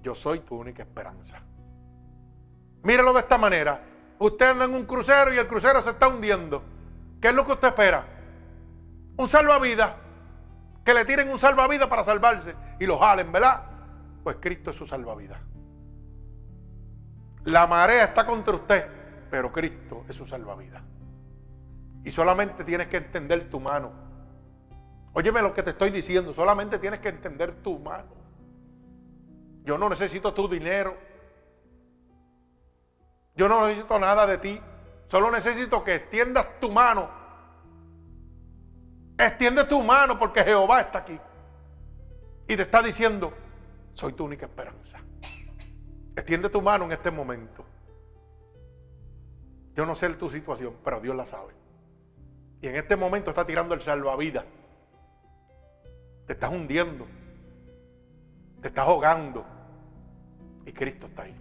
yo 0.00 0.14
soy 0.14 0.38
tu 0.38 0.54
única 0.54 0.84
esperanza. 0.84 1.42
Mírelo 2.84 3.12
de 3.12 3.18
esta 3.18 3.36
manera. 3.36 3.82
Usted 4.20 4.48
anda 4.48 4.66
en 4.66 4.74
un 4.76 4.86
crucero 4.86 5.34
y 5.34 5.38
el 5.38 5.48
crucero 5.48 5.82
se 5.82 5.90
está 5.90 6.06
hundiendo. 6.06 6.62
¿Qué 7.20 7.30
es 7.30 7.34
lo 7.34 7.44
que 7.44 7.54
usted 7.54 7.66
espera? 7.66 8.06
Un 9.16 9.26
salvavidas. 9.26 9.92
Que 10.84 10.94
le 10.94 11.04
tiren 11.04 11.28
un 11.30 11.38
salvavidas 11.40 11.88
para 11.88 12.04
salvarse 12.04 12.54
y 12.78 12.86
lo 12.86 12.96
jalen, 12.96 13.32
¿verdad? 13.32 13.69
Pues 14.22 14.36
Cristo 14.40 14.70
es 14.70 14.76
su 14.76 14.86
salvavidas. 14.86 15.40
La 17.44 17.66
marea 17.66 18.04
está 18.04 18.26
contra 18.26 18.54
usted, 18.54 18.86
pero 19.30 19.50
Cristo 19.50 20.04
es 20.08 20.16
su 20.16 20.26
salvavidas. 20.26 20.82
Y 22.04 22.10
solamente 22.10 22.64
tienes 22.64 22.88
que 22.88 22.98
entender 22.98 23.48
tu 23.48 23.60
mano. 23.60 23.92
Óyeme 25.12 25.42
lo 25.42 25.52
que 25.52 25.62
te 25.62 25.70
estoy 25.70 25.90
diciendo, 25.90 26.32
solamente 26.32 26.78
tienes 26.78 27.00
que 27.00 27.08
entender 27.08 27.62
tu 27.62 27.78
mano. 27.78 28.20
Yo 29.64 29.76
no 29.78 29.88
necesito 29.88 30.32
tu 30.32 30.48
dinero. 30.48 30.96
Yo 33.34 33.48
no 33.48 33.66
necesito 33.66 33.98
nada 33.98 34.26
de 34.26 34.38
ti. 34.38 34.60
Solo 35.08 35.30
necesito 35.30 35.82
que 35.82 35.96
extiendas 35.96 36.60
tu 36.60 36.70
mano. 36.70 37.10
Extiende 39.18 39.64
tu 39.64 39.82
mano 39.82 40.18
porque 40.18 40.42
Jehová 40.42 40.80
está 40.80 41.00
aquí. 41.00 41.18
Y 42.48 42.56
te 42.56 42.62
está 42.62 42.82
diciendo, 42.82 43.32
soy 43.94 44.12
tu 44.12 44.24
única 44.24 44.46
esperanza. 44.46 44.98
Extiende 46.16 46.48
tu 46.48 46.60
mano 46.60 46.84
en 46.84 46.92
este 46.92 47.10
momento. 47.10 47.64
Yo 49.74 49.86
no 49.86 49.94
sé 49.94 50.08
tu 50.14 50.28
situación, 50.28 50.76
pero 50.84 51.00
Dios 51.00 51.16
la 51.16 51.24
sabe. 51.24 51.54
Y 52.60 52.68
en 52.68 52.76
este 52.76 52.96
momento 52.96 53.30
está 53.30 53.46
tirando 53.46 53.74
el 53.74 53.80
salvavidas. 53.80 54.44
Te 56.26 56.34
estás 56.34 56.50
hundiendo. 56.50 57.06
Te 58.60 58.68
estás 58.68 58.86
ahogando. 58.86 59.44
Y 60.66 60.72
Cristo 60.72 61.06
está 61.06 61.22
ahí. 61.22 61.34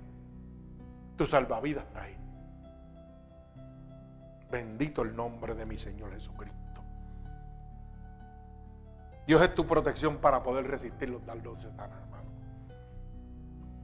Tu 1.18 1.26
salvavidas 1.26 1.84
está 1.86 2.04
ahí. 2.04 2.18
Bendito 4.50 5.02
el 5.02 5.16
nombre 5.16 5.54
de 5.54 5.66
mi 5.66 5.78
Señor 5.78 6.12
Jesucristo. 6.14 6.60
Dios 9.28 9.41
es 9.41 9.54
tu 9.54 9.68
protección 9.68 10.18
para 10.18 10.41
poder 10.41 10.66
resistir 10.66 11.10
los 11.10 11.24
dardos 11.26 11.58
de 11.58 11.70
Satanás. 11.70 12.09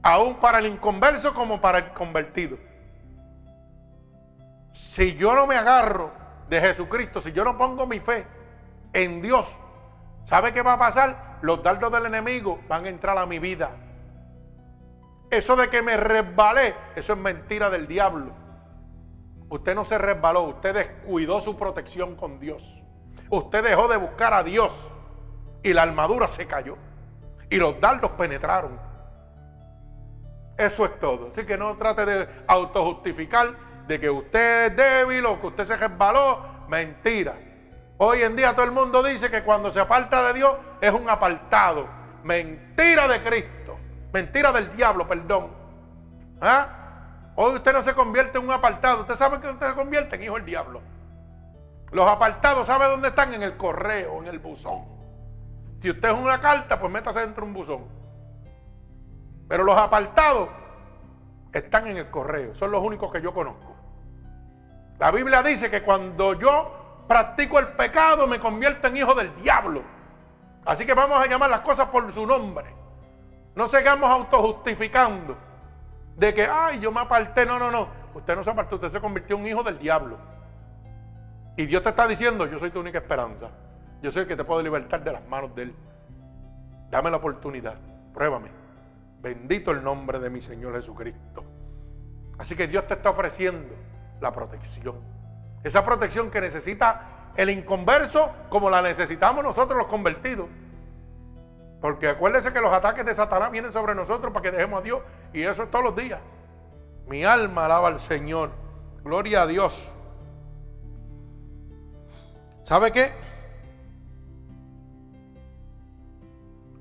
Aún 0.06 0.36
para 0.36 0.60
el 0.60 0.66
inconverso 0.66 1.34
como 1.34 1.60
para 1.60 1.78
el 1.78 1.92
convertido. 1.92 2.58
Si 4.70 5.16
yo 5.16 5.34
no 5.34 5.48
me 5.48 5.56
agarro 5.56 6.12
de 6.48 6.60
Jesucristo, 6.60 7.20
si 7.20 7.32
yo 7.32 7.42
no 7.42 7.58
pongo 7.58 7.88
mi 7.88 7.98
fe 7.98 8.24
en 8.92 9.20
Dios, 9.20 9.58
¿sabe 10.24 10.52
qué 10.52 10.62
va 10.62 10.74
a 10.74 10.78
pasar? 10.78 11.38
Los 11.42 11.60
dardos 11.60 11.90
del 11.90 12.06
enemigo 12.06 12.60
van 12.68 12.84
a 12.84 12.88
entrar 12.88 13.18
a 13.18 13.26
mi 13.26 13.40
vida. 13.40 13.72
Eso 15.28 15.56
de 15.56 15.68
que 15.68 15.82
me 15.82 15.96
resbalé, 15.96 16.76
eso 16.94 17.14
es 17.14 17.18
mentira 17.18 17.68
del 17.68 17.88
diablo. 17.88 18.32
Usted 19.48 19.74
no 19.74 19.84
se 19.84 19.98
resbaló, 19.98 20.44
usted 20.44 20.72
descuidó 20.72 21.40
su 21.40 21.56
protección 21.56 22.14
con 22.14 22.38
Dios. 22.38 22.80
Usted 23.28 23.64
dejó 23.64 23.88
de 23.88 23.96
buscar 23.96 24.34
a 24.34 24.44
Dios 24.44 24.92
y 25.64 25.72
la 25.72 25.82
armadura 25.82 26.28
se 26.28 26.46
cayó 26.46 26.78
y 27.50 27.56
los 27.56 27.80
dardos 27.80 28.12
penetraron. 28.12 28.85
Eso 30.56 30.84
es 30.84 30.98
todo. 30.98 31.30
Así 31.32 31.44
que 31.44 31.56
no 31.56 31.76
trate 31.76 32.06
de 32.06 32.28
autojustificar 32.46 33.54
de 33.86 34.00
que 34.00 34.10
usted 34.10 34.66
es 34.66 34.76
débil 34.76 35.26
o 35.26 35.40
que 35.40 35.46
usted 35.48 35.64
se 35.64 35.76
resbaló. 35.76 36.40
Mentira. 36.68 37.34
Hoy 37.98 38.22
en 38.22 38.36
día 38.36 38.54
todo 38.54 38.64
el 38.64 38.72
mundo 38.72 39.02
dice 39.02 39.30
que 39.30 39.42
cuando 39.42 39.70
se 39.70 39.80
aparta 39.80 40.26
de 40.26 40.34
Dios 40.34 40.56
es 40.80 40.92
un 40.92 41.08
apartado. 41.08 41.88
Mentira 42.22 43.08
de 43.08 43.22
Cristo. 43.22 43.78
Mentira 44.12 44.52
del 44.52 44.74
diablo, 44.74 45.06
perdón. 45.06 45.50
¿Ah? 46.40 47.32
Hoy 47.36 47.54
usted 47.54 47.72
no 47.72 47.82
se 47.82 47.94
convierte 47.94 48.38
en 48.38 48.44
un 48.44 48.50
apartado. 48.50 49.00
Usted 49.00 49.14
sabe 49.14 49.40
que 49.40 49.48
usted 49.48 49.68
se 49.68 49.74
convierte 49.74 50.16
en 50.16 50.22
hijo 50.22 50.34
del 50.34 50.44
diablo. 50.44 50.80
Los 51.92 52.08
apartados, 52.08 52.66
¿sabe 52.66 52.86
dónde 52.86 53.08
están? 53.08 53.32
En 53.34 53.42
el 53.42 53.56
correo, 53.56 54.22
en 54.22 54.28
el 54.28 54.38
buzón. 54.38 54.84
Si 55.80 55.90
usted 55.90 56.10
es 56.10 56.18
una 56.18 56.40
carta, 56.40 56.78
pues 56.78 56.90
métase 56.90 57.20
dentro 57.20 57.42
de 57.42 57.48
un 57.48 57.54
buzón. 57.54 57.84
Pero 59.48 59.64
los 59.64 59.76
apartados 59.76 60.48
están 61.52 61.86
en 61.86 61.96
el 61.96 62.10
correo. 62.10 62.54
Son 62.54 62.70
los 62.70 62.82
únicos 62.82 63.12
que 63.12 63.20
yo 63.20 63.32
conozco. 63.32 63.74
La 64.98 65.10
Biblia 65.10 65.42
dice 65.42 65.70
que 65.70 65.82
cuando 65.82 66.34
yo 66.34 67.04
practico 67.06 67.58
el 67.58 67.68
pecado 67.68 68.26
me 68.26 68.40
convierto 68.40 68.88
en 68.88 68.96
hijo 68.96 69.14
del 69.14 69.34
diablo. 69.36 69.82
Así 70.64 70.84
que 70.84 70.94
vamos 70.94 71.18
a 71.18 71.26
llamar 71.26 71.50
las 71.50 71.60
cosas 71.60 71.88
por 71.88 72.10
su 72.12 72.26
nombre. 72.26 72.74
No 73.54 73.68
sigamos 73.68 74.10
autojustificando 74.10 75.36
de 76.16 76.34
que, 76.34 76.46
ay, 76.46 76.80
yo 76.80 76.90
me 76.90 77.00
aparté. 77.00 77.46
No, 77.46 77.58
no, 77.58 77.70
no. 77.70 77.88
Usted 78.14 78.34
no 78.34 78.42
se 78.42 78.50
apartó, 78.50 78.76
usted 78.76 78.90
se 78.90 79.00
convirtió 79.00 79.36
en 79.36 79.46
hijo 79.46 79.62
del 79.62 79.78
diablo. 79.78 80.18
Y 81.56 81.66
Dios 81.66 81.82
te 81.82 81.90
está 81.90 82.06
diciendo, 82.06 82.46
yo 82.46 82.58
soy 82.58 82.70
tu 82.70 82.80
única 82.80 82.98
esperanza. 82.98 83.48
Yo 84.02 84.10
soy 84.10 84.22
el 84.22 84.28
que 84.28 84.36
te 84.36 84.44
puedo 84.44 84.62
libertar 84.62 85.02
de 85.04 85.12
las 85.12 85.26
manos 85.26 85.54
de 85.54 85.62
Él. 85.64 85.76
Dame 86.90 87.10
la 87.10 87.16
oportunidad, 87.16 87.76
pruébame. 88.12 88.65
Bendito 89.26 89.72
el 89.72 89.82
nombre 89.82 90.20
de 90.20 90.30
mi 90.30 90.40
Señor 90.40 90.72
Jesucristo. 90.72 91.42
Así 92.38 92.54
que 92.54 92.68
Dios 92.68 92.86
te 92.86 92.94
está 92.94 93.10
ofreciendo 93.10 93.74
la 94.20 94.30
protección. 94.30 95.00
Esa 95.64 95.84
protección 95.84 96.30
que 96.30 96.40
necesita 96.40 97.32
el 97.34 97.50
inconverso 97.50 98.30
como 98.50 98.70
la 98.70 98.82
necesitamos 98.82 99.42
nosotros 99.42 99.76
los 99.76 99.88
convertidos. 99.88 100.46
Porque 101.80 102.06
acuérdese 102.06 102.52
que 102.52 102.60
los 102.60 102.72
ataques 102.72 103.04
de 103.04 103.14
Satanás 103.14 103.50
vienen 103.50 103.72
sobre 103.72 103.96
nosotros 103.96 104.32
para 104.32 104.44
que 104.44 104.52
dejemos 104.52 104.78
a 104.78 104.82
Dios. 104.82 105.02
Y 105.32 105.42
eso 105.42 105.64
es 105.64 105.72
todos 105.72 105.86
los 105.86 105.96
días. 105.96 106.20
Mi 107.08 107.24
alma 107.24 107.64
alaba 107.64 107.88
al 107.88 107.98
Señor. 107.98 108.50
Gloria 109.02 109.42
a 109.42 109.46
Dios. 109.48 109.90
¿Sabe 112.62 112.92
qué? 112.92 113.10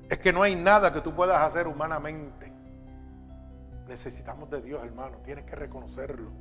Es 0.09 0.19
que 0.19 0.31
no 0.31 0.43
hay 0.43 0.55
nada 0.55 0.93
que 0.93 1.01
tú 1.01 1.13
puedas 1.13 1.41
hacer 1.41 1.67
humanamente. 1.67 2.51
Necesitamos 3.87 4.49
de 4.49 4.61
Dios, 4.61 4.83
hermano. 4.83 5.17
Tienes 5.23 5.45
que 5.45 5.55
reconocerlo. 5.55 6.31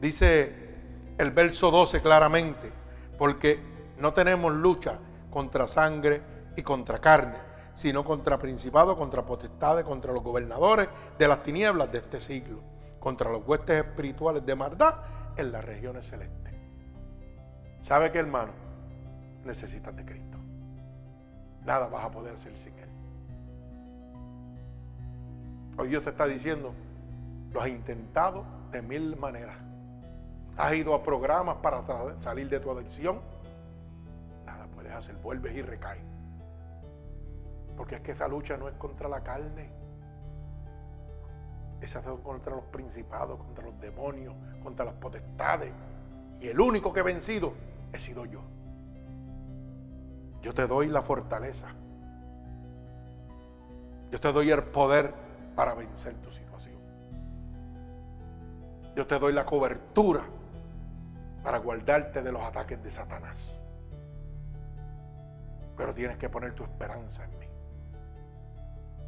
Dice 0.00 0.70
el 1.18 1.30
verso 1.30 1.70
12 1.70 2.00
claramente, 2.00 2.72
porque 3.18 3.60
no 3.98 4.14
tenemos 4.14 4.52
lucha 4.52 4.98
contra 5.30 5.66
sangre 5.66 6.22
y 6.56 6.62
contra 6.62 6.98
carne, 6.98 7.36
sino 7.74 8.04
contra 8.04 8.38
principados, 8.38 8.96
contra 8.96 9.24
potestades, 9.24 9.84
contra 9.84 10.12
los 10.12 10.22
gobernadores 10.22 10.88
de 11.18 11.28
las 11.28 11.42
tinieblas 11.42 11.92
de 11.92 11.98
este 11.98 12.20
siglo, 12.20 12.62
contra 12.98 13.30
los 13.30 13.46
huestes 13.46 13.78
espirituales 13.78 14.44
de 14.44 14.54
maldad 14.54 14.94
en 15.36 15.52
las 15.52 15.64
regiones 15.64 16.06
celestes. 16.06 16.54
¿Sabe 17.82 18.10
qué, 18.10 18.18
hermano? 18.18 18.52
Necesitas 19.44 19.94
de 19.96 20.04
Cristo. 20.04 20.29
Nada 21.64 21.88
vas 21.88 22.04
a 22.04 22.10
poder 22.10 22.34
hacer 22.34 22.56
sin 22.56 22.78
Él. 22.78 22.88
Hoy 25.76 25.88
Dios 25.88 26.02
te 26.02 26.10
está 26.10 26.26
diciendo, 26.26 26.74
lo 27.52 27.60
has 27.60 27.68
intentado 27.68 28.44
de 28.70 28.82
mil 28.82 29.16
maneras. 29.16 29.56
Has 30.56 30.74
ido 30.74 30.94
a 30.94 31.02
programas 31.02 31.56
para 31.56 31.82
salir 32.20 32.48
de 32.48 32.60
tu 32.60 32.70
adicción. 32.70 33.20
Nada 34.44 34.66
puedes 34.74 34.92
hacer, 34.92 35.16
vuelves 35.16 35.54
y 35.54 35.62
recaes. 35.62 36.02
Porque 37.76 37.94
es 37.94 38.00
que 38.02 38.12
esa 38.12 38.28
lucha 38.28 38.56
no 38.56 38.68
es 38.68 38.74
contra 38.74 39.08
la 39.08 39.22
carne. 39.22 39.70
Esa 41.80 42.00
es 42.00 42.04
contra 42.22 42.54
los 42.54 42.64
principados, 42.64 43.38
contra 43.38 43.64
los 43.64 43.80
demonios, 43.80 44.34
contra 44.62 44.84
las 44.84 44.94
potestades. 44.94 45.72
Y 46.40 46.48
el 46.48 46.60
único 46.60 46.92
que 46.92 47.00
he 47.00 47.04
vencido 47.04 47.54
he 47.92 47.98
sido 47.98 48.26
yo. 48.26 48.42
Yo 50.42 50.54
te 50.54 50.66
doy 50.66 50.86
la 50.86 51.02
fortaleza. 51.02 51.68
Yo 54.10 54.20
te 54.20 54.32
doy 54.32 54.50
el 54.50 54.62
poder 54.64 55.14
para 55.54 55.74
vencer 55.74 56.14
tu 56.14 56.30
situación. 56.30 56.80
Yo 58.96 59.06
te 59.06 59.18
doy 59.18 59.32
la 59.32 59.44
cobertura 59.44 60.22
para 61.42 61.58
guardarte 61.58 62.22
de 62.22 62.32
los 62.32 62.42
ataques 62.42 62.82
de 62.82 62.90
Satanás. 62.90 63.60
Pero 65.76 65.94
tienes 65.94 66.16
que 66.16 66.28
poner 66.28 66.54
tu 66.54 66.64
esperanza 66.64 67.24
en 67.24 67.38
mí. 67.38 67.46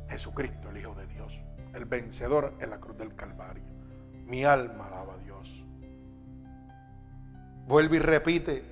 Jesucristo, 0.09 0.71
el 0.71 0.77
Hijo 0.79 0.95
de 0.95 1.07
Dios, 1.07 1.41
el 1.75 1.85
vencedor 1.85 2.55
en 2.61 2.71
la 2.71 2.79
cruz 2.79 2.97
del 2.97 3.15
Calvario. 3.15 3.65
Mi 4.27 4.45
alma 4.45 4.87
alaba 4.87 5.15
a 5.15 5.19
Dios. 5.19 5.65
Vuelve 7.67 7.97
y 7.97 8.01
repite 8.01 8.72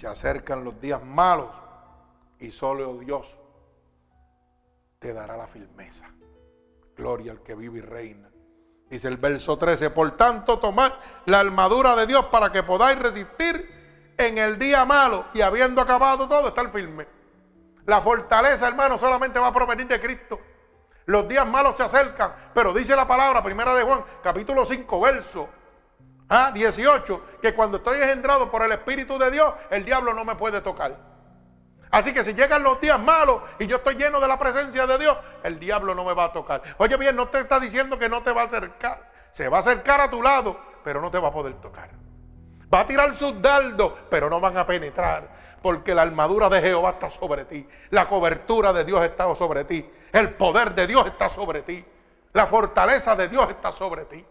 se 0.00 0.08
acercan 0.08 0.64
los 0.64 0.80
días 0.80 1.04
malos 1.04 1.50
y 2.38 2.50
solo 2.52 2.96
Dios 2.96 3.36
te 4.98 5.12
dará 5.12 5.36
la 5.36 5.46
firmeza. 5.46 6.10
Gloria 6.96 7.32
al 7.32 7.42
que 7.42 7.54
vive 7.54 7.80
y 7.80 7.82
reina. 7.82 8.30
Dice 8.88 9.08
el 9.08 9.18
verso 9.18 9.58
13, 9.58 9.90
por 9.90 10.16
tanto 10.16 10.58
tomad 10.58 10.90
la 11.26 11.40
armadura 11.40 11.94
de 11.96 12.06
Dios 12.06 12.24
para 12.26 12.50
que 12.50 12.62
podáis 12.62 12.98
resistir 12.98 14.14
en 14.16 14.38
el 14.38 14.58
día 14.58 14.86
malo 14.86 15.26
y 15.34 15.42
habiendo 15.42 15.82
acabado 15.82 16.26
todo, 16.26 16.48
estar 16.48 16.72
firme. 16.72 17.06
La 17.84 18.00
fortaleza, 18.00 18.68
hermano, 18.68 18.96
solamente 18.96 19.38
va 19.38 19.48
a 19.48 19.52
provenir 19.52 19.86
de 19.86 20.00
Cristo. 20.00 20.40
Los 21.04 21.28
días 21.28 21.46
malos 21.46 21.76
se 21.76 21.82
acercan, 21.82 22.34
pero 22.54 22.72
dice 22.72 22.96
la 22.96 23.06
palabra, 23.06 23.42
primera 23.42 23.74
de 23.74 23.82
Juan, 23.82 24.02
capítulo 24.22 24.64
5, 24.64 25.00
verso 25.00 25.59
ah, 26.30 26.50
18, 26.52 27.22
que 27.42 27.54
cuando 27.54 27.76
estoy 27.78 27.98
engendrado 28.00 28.50
por 28.50 28.62
el 28.62 28.72
Espíritu 28.72 29.18
de 29.18 29.30
Dios, 29.30 29.52
el 29.70 29.84
diablo 29.84 30.14
no 30.14 30.24
me 30.24 30.36
puede 30.36 30.60
tocar. 30.62 30.96
Así 31.90 32.14
que 32.14 32.22
si 32.22 32.34
llegan 32.34 32.62
los 32.62 32.80
días 32.80 33.00
malos 33.00 33.42
y 33.58 33.66
yo 33.66 33.76
estoy 33.76 33.96
lleno 33.96 34.20
de 34.20 34.28
la 34.28 34.38
presencia 34.38 34.86
de 34.86 34.96
Dios, 34.96 35.18
el 35.42 35.58
diablo 35.58 35.94
no 35.94 36.04
me 36.04 36.14
va 36.14 36.24
a 36.24 36.32
tocar. 36.32 36.62
Oye 36.78 36.96
bien, 36.96 37.16
no 37.16 37.28
te 37.28 37.38
está 37.38 37.58
diciendo 37.58 37.98
que 37.98 38.08
no 38.08 38.22
te 38.22 38.32
va 38.32 38.42
a 38.42 38.44
acercar. 38.44 39.10
Se 39.32 39.48
va 39.48 39.58
a 39.58 39.60
acercar 39.60 40.00
a 40.00 40.08
tu 40.08 40.22
lado, 40.22 40.56
pero 40.84 41.00
no 41.00 41.10
te 41.10 41.18
va 41.18 41.28
a 41.28 41.32
poder 41.32 41.54
tocar. 41.54 41.90
Va 42.72 42.80
a 42.80 42.86
tirar 42.86 43.14
sus 43.16 43.42
dardos, 43.42 43.92
pero 44.08 44.30
no 44.30 44.40
van 44.40 44.56
a 44.56 44.64
penetrar. 44.64 45.40
Porque 45.60 45.92
la 45.92 46.02
armadura 46.02 46.48
de 46.48 46.60
Jehová 46.60 46.90
está 46.90 47.10
sobre 47.10 47.44
ti. 47.44 47.68
La 47.90 48.06
cobertura 48.06 48.72
de 48.72 48.84
Dios 48.84 49.02
está 49.02 49.34
sobre 49.34 49.64
ti. 49.64 49.88
El 50.12 50.34
poder 50.34 50.74
de 50.74 50.86
Dios 50.86 51.06
está 51.06 51.28
sobre 51.28 51.62
ti. 51.62 51.84
La 52.32 52.46
fortaleza 52.46 53.16
de 53.16 53.28
Dios 53.28 53.50
está 53.50 53.72
sobre 53.72 54.04
ti. 54.04 54.24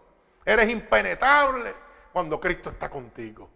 Eres 0.44 0.70
impenetrable 0.70 1.74
cuando 2.12 2.40
Cristo 2.40 2.70
está 2.70 2.88
contigo. 2.88 3.48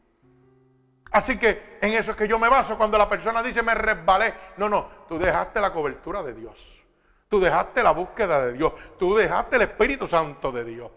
Así 1.10 1.38
que 1.38 1.78
en 1.80 1.92
eso 1.92 2.10
es 2.10 2.16
que 2.16 2.26
yo 2.26 2.38
me 2.38 2.48
baso 2.48 2.76
cuando 2.76 2.98
la 2.98 3.08
persona 3.08 3.42
dice 3.42 3.62
me 3.62 3.74
resbalé. 3.74 4.34
No, 4.56 4.68
no, 4.68 4.88
tú 5.08 5.18
dejaste 5.18 5.60
la 5.60 5.72
cobertura 5.72 6.22
de 6.22 6.34
Dios. 6.34 6.82
Tú 7.28 7.40
dejaste 7.40 7.82
la 7.82 7.92
búsqueda 7.92 8.46
de 8.46 8.52
Dios. 8.54 8.72
Tú 8.98 9.14
dejaste 9.14 9.56
el 9.56 9.62
Espíritu 9.62 10.06
Santo 10.06 10.50
de 10.50 10.64
Dios. 10.64 10.90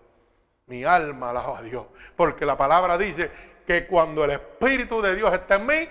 Mi 0.65 0.83
alma 0.83 1.29
alaba 1.29 1.59
a 1.59 1.61
Dios. 1.61 1.85
Porque 2.15 2.45
la 2.45 2.57
palabra 2.57 2.97
dice 2.97 3.31
que 3.65 3.85
cuando 3.85 4.23
el 4.23 4.31
Espíritu 4.31 5.01
de 5.01 5.15
Dios 5.15 5.33
está 5.33 5.55
en 5.55 5.65
mí, 5.65 5.89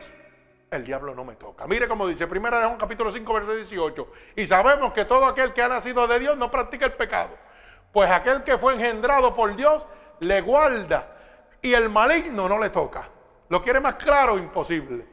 el 0.71 0.85
diablo 0.85 1.14
no 1.14 1.25
me 1.25 1.37
toca. 1.37 1.67
Mire 1.67 1.87
como 1.87 2.07
dice, 2.07 2.27
primera 2.27 2.59
de 2.59 2.67
Juan 2.67 2.79
capítulo 2.79 3.12
5, 3.12 3.33
verso 3.33 3.55
18. 3.55 4.12
Y 4.37 4.47
sabemos 4.47 4.93
que 4.93 5.05
todo 5.05 5.27
aquel 5.27 5.53
que 5.53 5.62
ha 5.62 5.69
nacido 5.69 6.07
de 6.07 6.19
Dios 6.19 6.37
no 6.37 6.51
practica 6.51 6.87
el 6.87 6.95
pecado. 6.95 7.31
Pues 7.93 8.11
aquel 8.11 8.43
que 8.43 8.59
fue 8.59 8.75
engendrado 8.75 9.35
por 9.35 9.55
Dios 9.55 9.85
le 10.21 10.41
guarda 10.41 11.16
y 11.67 11.75
el 11.75 11.91
maligno 11.91 12.49
no 12.49 12.61
le 12.61 12.71
toca. 12.71 13.09
¿Lo 13.49 13.61
quiere 13.61 13.81
más 13.81 13.97
claro? 13.97 14.39
Imposible. 14.39 15.05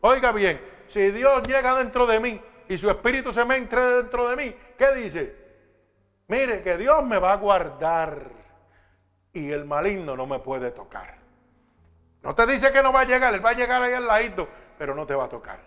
Oiga 0.00 0.32
bien, 0.32 0.60
si 0.88 1.12
Dios 1.12 1.44
llega 1.44 1.72
dentro 1.76 2.04
de 2.04 2.18
mí 2.18 2.42
y 2.68 2.76
su 2.76 2.90
espíritu 2.90 3.32
se 3.32 3.44
me 3.44 3.56
entre 3.56 3.80
dentro 3.80 4.28
de 4.28 4.34
mí, 4.34 4.56
¿qué 4.76 4.92
dice? 4.92 5.36
Mire 6.26 6.62
que 6.62 6.76
Dios 6.76 7.04
me 7.04 7.18
va 7.18 7.32
a 7.32 7.36
guardar 7.36 8.28
y 9.32 9.52
el 9.52 9.64
maligno 9.66 10.16
no 10.16 10.26
me 10.26 10.40
puede 10.40 10.72
tocar. 10.72 11.18
No 12.22 12.34
te 12.34 12.44
dice 12.44 12.72
que 12.72 12.82
no 12.82 12.92
va 12.92 13.02
a 13.02 13.04
llegar, 13.04 13.32
él 13.32 13.44
va 13.44 13.50
a 13.50 13.54
llegar 13.54 13.80
ahí 13.80 13.92
al 13.92 14.08
ladito, 14.08 14.48
pero 14.76 14.96
no 14.96 15.06
te 15.06 15.14
va 15.14 15.26
a 15.26 15.28
tocar. 15.28 15.60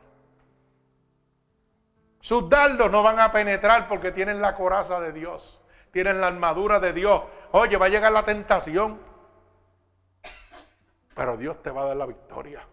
Sus 2.20 2.50
dardos 2.50 2.92
no 2.92 3.02
van 3.02 3.20
a 3.22 3.32
penetrar 3.32 3.88
porque 3.88 4.12
tienen 4.12 4.42
la 4.42 4.56
coraza 4.56 5.00
de 5.00 5.14
Dios, 5.14 5.62
tienen 5.92 6.20
la 6.20 6.28
armadura 6.28 6.82
de 6.82 6.92
Dios. 6.92 7.24
Oye, 7.52 7.78
va 7.78 7.86
a 7.86 7.90
llegar 7.90 8.12
la 8.12 8.24
tentación, 8.24 9.13
pero 11.16 11.38
Dios 11.38 11.62
te 11.62 11.72
va 11.72 11.84
a 11.84 11.86
dar 11.86 11.98
la 11.98 12.06
victoria. 12.06 12.66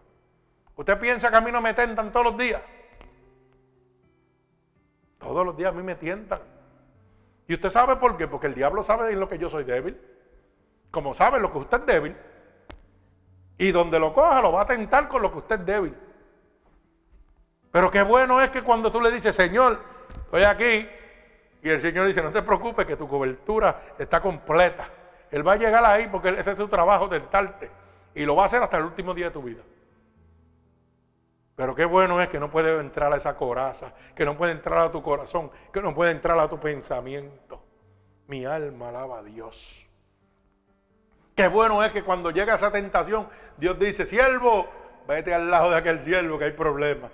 ¿Usted 0.75 0.99
piensa 0.99 1.29
que 1.29 1.37
a 1.37 1.41
mí 1.41 1.51
no 1.51 1.61
me 1.61 1.73
tentan 1.73 2.11
todos 2.11 2.27
los 2.27 2.37
días? 2.37 2.61
Todos 5.19 5.45
los 5.45 5.55
días 5.55 5.69
a 5.69 5.73
mí 5.73 5.83
me 5.83 5.95
tientan. 5.95 6.41
¿Y 7.47 7.53
usted 7.53 7.69
sabe 7.69 7.97
por 7.97 8.17
qué? 8.17 8.27
Porque 8.27 8.47
el 8.47 8.55
diablo 8.55 8.81
sabe 8.81 9.11
en 9.11 9.19
lo 9.19 9.27
que 9.27 9.37
yo 9.37 9.49
soy 9.49 9.63
débil. 9.63 9.99
Como 10.89 11.13
sabe 11.13 11.39
lo 11.39 11.51
que 11.51 11.59
usted 11.59 11.81
es 11.81 11.85
débil. 11.85 12.17
Y 13.57 13.71
donde 13.71 13.99
lo 13.99 14.13
coja 14.13 14.41
lo 14.41 14.53
va 14.53 14.61
a 14.61 14.65
tentar 14.65 15.07
con 15.07 15.21
lo 15.21 15.31
que 15.31 15.37
usted 15.39 15.59
es 15.59 15.65
débil. 15.65 15.97
Pero 17.71 17.91
qué 17.91 18.01
bueno 18.01 18.41
es 18.41 18.49
que 18.49 18.63
cuando 18.63 18.89
tú 18.91 18.99
le 18.99 19.11
dices, 19.11 19.35
Señor, 19.35 19.79
estoy 20.25 20.43
aquí, 20.43 20.89
y 21.63 21.69
el 21.69 21.79
Señor 21.79 22.07
dice, 22.07 22.21
no 22.21 22.31
te 22.31 22.41
preocupes 22.41 22.85
que 22.85 22.97
tu 22.97 23.07
cobertura 23.07 23.93
está 23.99 24.19
completa. 24.19 24.89
Él 25.29 25.47
va 25.47 25.53
a 25.53 25.57
llegar 25.57 25.85
ahí 25.85 26.07
porque 26.07 26.29
ese 26.29 26.51
es 26.51 26.57
su 26.57 26.67
trabajo, 26.67 27.07
tentarte. 27.07 27.69
Y 28.13 28.25
lo 28.25 28.35
va 28.35 28.43
a 28.43 28.45
hacer 28.45 28.61
hasta 28.61 28.77
el 28.77 28.83
último 28.83 29.13
día 29.13 29.25
de 29.25 29.31
tu 29.31 29.41
vida. 29.41 29.61
Pero 31.55 31.75
qué 31.75 31.85
bueno 31.85 32.21
es 32.21 32.29
que 32.29 32.39
no 32.39 32.49
puede 32.49 32.79
entrar 32.79 33.13
a 33.13 33.17
esa 33.17 33.35
coraza, 33.35 33.93
que 34.15 34.25
no 34.25 34.35
puede 34.37 34.53
entrar 34.53 34.79
a 34.79 34.91
tu 34.91 35.01
corazón, 35.03 35.51
que 35.71 35.81
no 35.81 35.93
puede 35.93 36.11
entrar 36.11 36.39
a 36.39 36.49
tu 36.49 36.59
pensamiento. 36.59 37.63
Mi 38.27 38.45
alma 38.45 38.89
alaba 38.89 39.19
a 39.19 39.23
Dios. 39.23 39.85
Qué 41.35 41.47
bueno 41.47 41.83
es 41.83 41.91
que 41.91 42.03
cuando 42.03 42.31
llega 42.31 42.55
esa 42.55 42.71
tentación, 42.71 43.27
Dios 43.57 43.77
dice, 43.77 44.05
siervo, 44.05 44.67
vete 45.07 45.33
al 45.33 45.49
lado 45.51 45.71
de 45.71 45.77
aquel 45.77 46.01
siervo 46.01 46.37
que 46.39 46.45
hay 46.45 46.51
problema. 46.51 47.09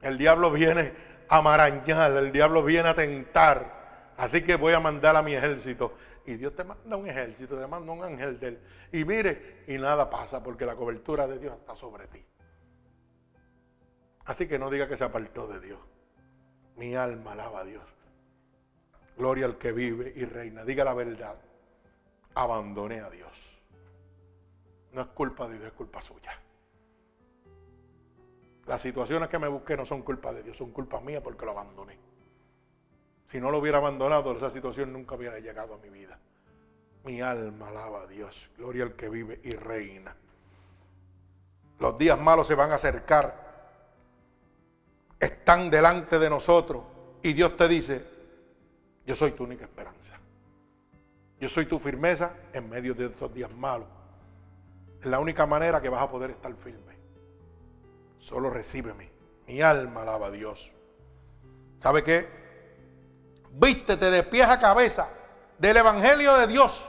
El 0.00 0.18
diablo 0.18 0.50
viene 0.50 0.92
a 1.28 1.42
marañar, 1.42 2.12
el 2.12 2.32
diablo 2.32 2.62
viene 2.62 2.88
a 2.88 2.94
tentar. 2.94 4.12
Así 4.16 4.42
que 4.42 4.56
voy 4.56 4.72
a 4.72 4.80
mandar 4.80 5.16
a 5.16 5.22
mi 5.22 5.34
ejército. 5.34 5.94
Y 6.24 6.34
Dios 6.34 6.54
te 6.54 6.64
manda 6.64 6.96
un 6.96 7.08
ejército, 7.08 7.58
te 7.58 7.66
manda 7.66 7.92
un 7.92 8.02
ángel 8.02 8.38
de 8.38 8.48
él. 8.48 8.60
Y 8.92 9.04
mire, 9.04 9.64
y 9.66 9.76
nada 9.78 10.08
pasa 10.08 10.42
porque 10.42 10.64
la 10.64 10.76
cobertura 10.76 11.26
de 11.26 11.38
Dios 11.38 11.56
está 11.58 11.74
sobre 11.74 12.06
ti. 12.06 12.24
Así 14.24 14.46
que 14.46 14.58
no 14.58 14.70
diga 14.70 14.88
que 14.88 14.96
se 14.96 15.04
apartó 15.04 15.48
de 15.48 15.60
Dios. 15.60 15.80
Mi 16.76 16.94
alma 16.94 17.32
alaba 17.32 17.60
a 17.60 17.64
Dios. 17.64 17.84
Gloria 19.16 19.46
al 19.46 19.58
que 19.58 19.72
vive 19.72 20.12
y 20.14 20.24
reina. 20.24 20.64
Diga 20.64 20.84
la 20.84 20.94
verdad. 20.94 21.36
Abandoné 22.34 23.00
a 23.00 23.10
Dios. 23.10 23.30
No 24.92 25.02
es 25.02 25.08
culpa 25.08 25.48
de 25.48 25.58
Dios, 25.58 25.66
es 25.66 25.72
culpa 25.72 26.00
suya. 26.00 26.38
Las 28.66 28.80
situaciones 28.80 29.28
que 29.28 29.38
me 29.38 29.48
busqué 29.48 29.76
no 29.76 29.84
son 29.84 30.02
culpa 30.02 30.32
de 30.32 30.42
Dios, 30.42 30.56
son 30.56 30.70
culpa 30.70 31.00
mía 31.00 31.22
porque 31.22 31.44
lo 31.44 31.50
abandoné. 31.50 31.98
Si 33.32 33.40
no 33.40 33.50
lo 33.50 33.58
hubiera 33.58 33.78
abandonado, 33.78 34.36
esa 34.36 34.50
situación 34.50 34.92
nunca 34.92 35.14
hubiera 35.14 35.38
llegado 35.38 35.72
a 35.72 35.78
mi 35.78 35.88
vida. 35.88 36.18
Mi 37.04 37.22
alma 37.22 37.68
alaba 37.68 38.02
a 38.02 38.06
Dios. 38.06 38.50
Gloria 38.58 38.84
al 38.84 38.92
que 38.92 39.08
vive 39.08 39.40
y 39.42 39.52
reina. 39.52 40.14
Los 41.78 41.96
días 41.96 42.20
malos 42.20 42.46
se 42.46 42.54
van 42.54 42.72
a 42.72 42.74
acercar. 42.74 43.34
Están 45.18 45.70
delante 45.70 46.18
de 46.18 46.28
nosotros. 46.28 46.84
Y 47.22 47.32
Dios 47.32 47.56
te 47.56 47.68
dice, 47.68 48.04
yo 49.06 49.16
soy 49.16 49.32
tu 49.32 49.44
única 49.44 49.64
esperanza. 49.64 50.18
Yo 51.40 51.48
soy 51.48 51.64
tu 51.64 51.78
firmeza 51.78 52.34
en 52.52 52.68
medio 52.68 52.92
de 52.92 53.06
esos 53.06 53.32
días 53.32 53.50
malos. 53.50 53.88
Es 55.00 55.06
la 55.06 55.20
única 55.20 55.46
manera 55.46 55.80
que 55.80 55.88
vas 55.88 56.02
a 56.02 56.10
poder 56.10 56.32
estar 56.32 56.54
firme. 56.54 56.98
Solo 58.18 58.50
recíbeme. 58.50 59.10
Mi 59.46 59.62
alma 59.62 60.02
alaba 60.02 60.26
a 60.26 60.30
Dios. 60.30 60.70
¿Sabe 61.80 62.02
qué? 62.02 62.41
Vístete 63.52 64.10
de 64.10 64.22
pies 64.22 64.48
a 64.48 64.58
cabeza 64.58 65.08
del 65.58 65.76
Evangelio 65.76 66.36
de 66.38 66.46
Dios. 66.46 66.88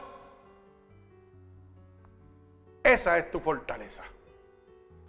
Esa 2.84 3.18
es 3.18 3.30
tu 3.32 3.40
fortaleza. 3.40 4.04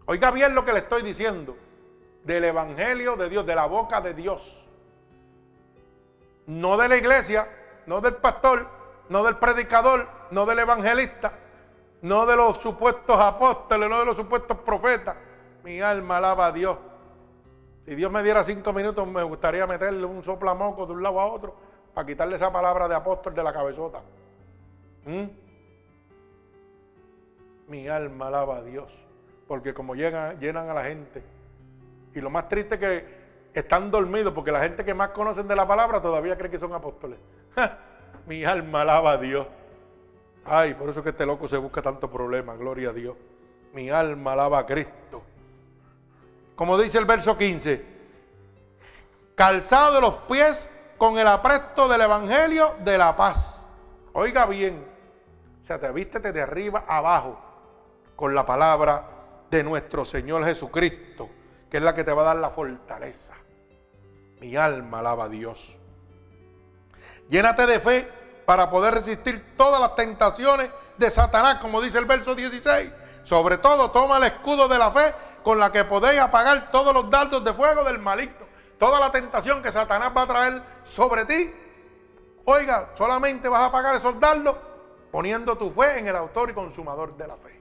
Oiga 0.06 0.30
bien 0.30 0.54
lo 0.54 0.64
que 0.64 0.72
le 0.72 0.80
estoy 0.80 1.02
diciendo. 1.02 1.56
Del 2.24 2.44
Evangelio 2.44 3.16
de 3.16 3.28
Dios, 3.28 3.46
de 3.46 3.54
la 3.54 3.66
boca 3.66 4.00
de 4.00 4.14
Dios. 4.14 4.66
No 6.46 6.76
de 6.76 6.88
la 6.88 6.96
iglesia, 6.96 7.48
no 7.86 8.00
del 8.00 8.14
pastor, 8.14 8.68
no 9.08 9.22
del 9.22 9.36
predicador, 9.36 10.08
no 10.30 10.46
del 10.46 10.58
evangelista, 10.58 11.32
no 12.02 12.26
de 12.26 12.36
los 12.36 12.58
supuestos 12.58 13.18
apóstoles, 13.18 13.88
no 13.88 14.00
de 14.00 14.04
los 14.04 14.16
supuestos 14.16 14.58
profetas. 14.58 15.16
Mi 15.62 15.80
alma 15.80 16.18
alaba 16.18 16.46
a 16.46 16.52
Dios. 16.52 16.78
Si 17.84 17.94
Dios 17.94 18.10
me 18.10 18.22
diera 18.22 18.42
cinco 18.42 18.72
minutos, 18.72 19.06
me 19.06 19.22
gustaría 19.22 19.66
meterle 19.66 20.06
un 20.06 20.22
soplamoco 20.22 20.86
de 20.86 20.92
un 20.92 21.02
lado 21.02 21.20
a 21.20 21.26
otro 21.26 21.54
para 21.92 22.06
quitarle 22.06 22.36
esa 22.36 22.52
palabra 22.52 22.88
de 22.88 22.94
apóstol 22.94 23.34
de 23.34 23.42
la 23.42 23.52
cabezota. 23.52 24.02
¿Mm? 25.04 25.24
Mi 27.68 27.88
alma 27.88 28.28
alaba 28.28 28.56
a 28.56 28.62
Dios. 28.62 28.92
Porque 29.46 29.74
como 29.74 29.94
llegan, 29.94 30.40
llenan 30.40 30.70
a 30.70 30.74
la 30.74 30.84
gente. 30.84 31.22
Y 32.14 32.20
lo 32.20 32.30
más 32.30 32.48
triste 32.48 32.74
es 32.76 32.80
que 32.80 33.24
están 33.52 33.90
dormidos, 33.90 34.32
porque 34.32 34.50
la 34.50 34.60
gente 34.60 34.84
que 34.84 34.94
más 34.94 35.08
conocen 35.08 35.46
de 35.46 35.54
la 35.54 35.68
palabra 35.68 36.00
todavía 36.00 36.38
cree 36.38 36.50
que 36.50 36.58
son 36.58 36.72
apóstoles. 36.72 37.18
Mi 38.26 38.44
alma 38.44 38.80
alaba 38.80 39.12
a 39.12 39.16
Dios. 39.18 39.46
Ay, 40.46 40.74
por 40.74 40.88
eso 40.88 41.02
que 41.02 41.10
este 41.10 41.26
loco 41.26 41.48
se 41.48 41.58
busca 41.58 41.82
tanto 41.82 42.10
problema. 42.10 42.54
Gloria 42.54 42.90
a 42.90 42.92
Dios. 42.92 43.16
Mi 43.74 43.90
alma 43.90 44.32
alaba 44.32 44.58
a 44.60 44.66
Cristo. 44.66 45.22
Como 46.56 46.78
dice 46.78 46.98
el 46.98 47.04
verso 47.04 47.36
15. 47.36 47.94
Calzado 49.34 50.00
los 50.00 50.14
pies 50.28 50.70
con 50.98 51.18
el 51.18 51.26
apresto 51.26 51.88
del 51.88 52.02
Evangelio 52.02 52.76
de 52.84 52.98
la 52.98 53.16
paz. 53.16 53.64
Oiga 54.12 54.46
bien. 54.46 54.86
O 55.62 55.66
sea, 55.66 55.80
te 55.80 55.90
vístete 55.90 56.32
de 56.32 56.42
arriba 56.42 56.84
abajo 56.86 57.40
con 58.14 58.34
la 58.34 58.46
palabra 58.46 59.08
de 59.50 59.64
nuestro 59.64 60.04
Señor 60.04 60.44
Jesucristo, 60.44 61.28
que 61.70 61.78
es 61.78 61.82
la 61.82 61.94
que 61.94 62.04
te 62.04 62.12
va 62.12 62.22
a 62.22 62.26
dar 62.26 62.36
la 62.36 62.50
fortaleza. 62.50 63.34
Mi 64.40 64.56
alma 64.56 65.00
alaba 65.00 65.24
a 65.24 65.28
Dios. 65.28 65.76
Llénate 67.28 67.66
de 67.66 67.80
fe 67.80 68.08
para 68.44 68.70
poder 68.70 68.94
resistir 68.94 69.56
todas 69.56 69.80
las 69.80 69.96
tentaciones 69.96 70.70
de 70.98 71.10
Satanás, 71.10 71.58
como 71.60 71.80
dice 71.80 71.98
el 71.98 72.04
verso 72.04 72.34
16. 72.34 72.90
Sobre 73.24 73.58
todo, 73.58 73.90
toma 73.90 74.18
el 74.18 74.24
escudo 74.24 74.68
de 74.68 74.78
la 74.78 74.90
fe 74.90 75.14
con 75.44 75.60
la 75.60 75.70
que 75.70 75.84
podéis 75.84 76.20
apagar 76.20 76.72
todos 76.72 76.92
los 76.92 77.08
dardos 77.10 77.44
de 77.44 77.52
fuego 77.52 77.84
del 77.84 78.00
maligno. 78.00 78.44
Toda 78.78 78.98
la 78.98 79.12
tentación 79.12 79.62
que 79.62 79.70
Satanás 79.70 80.10
va 80.16 80.22
a 80.22 80.26
traer 80.26 80.62
sobre 80.82 81.24
ti, 81.24 81.52
Oiga, 82.46 82.90
solamente 82.96 83.48
vas 83.48 83.62
a 83.62 83.72
pagar 83.72 83.94
esos 83.94 84.20
dardos 84.20 84.56
poniendo 85.10 85.56
tu 85.56 85.70
fe 85.70 85.98
en 85.98 86.08
el 86.08 86.16
autor 86.16 86.50
y 86.50 86.54
consumador 86.54 87.16
de 87.16 87.26
la 87.26 87.36
fe. 87.36 87.60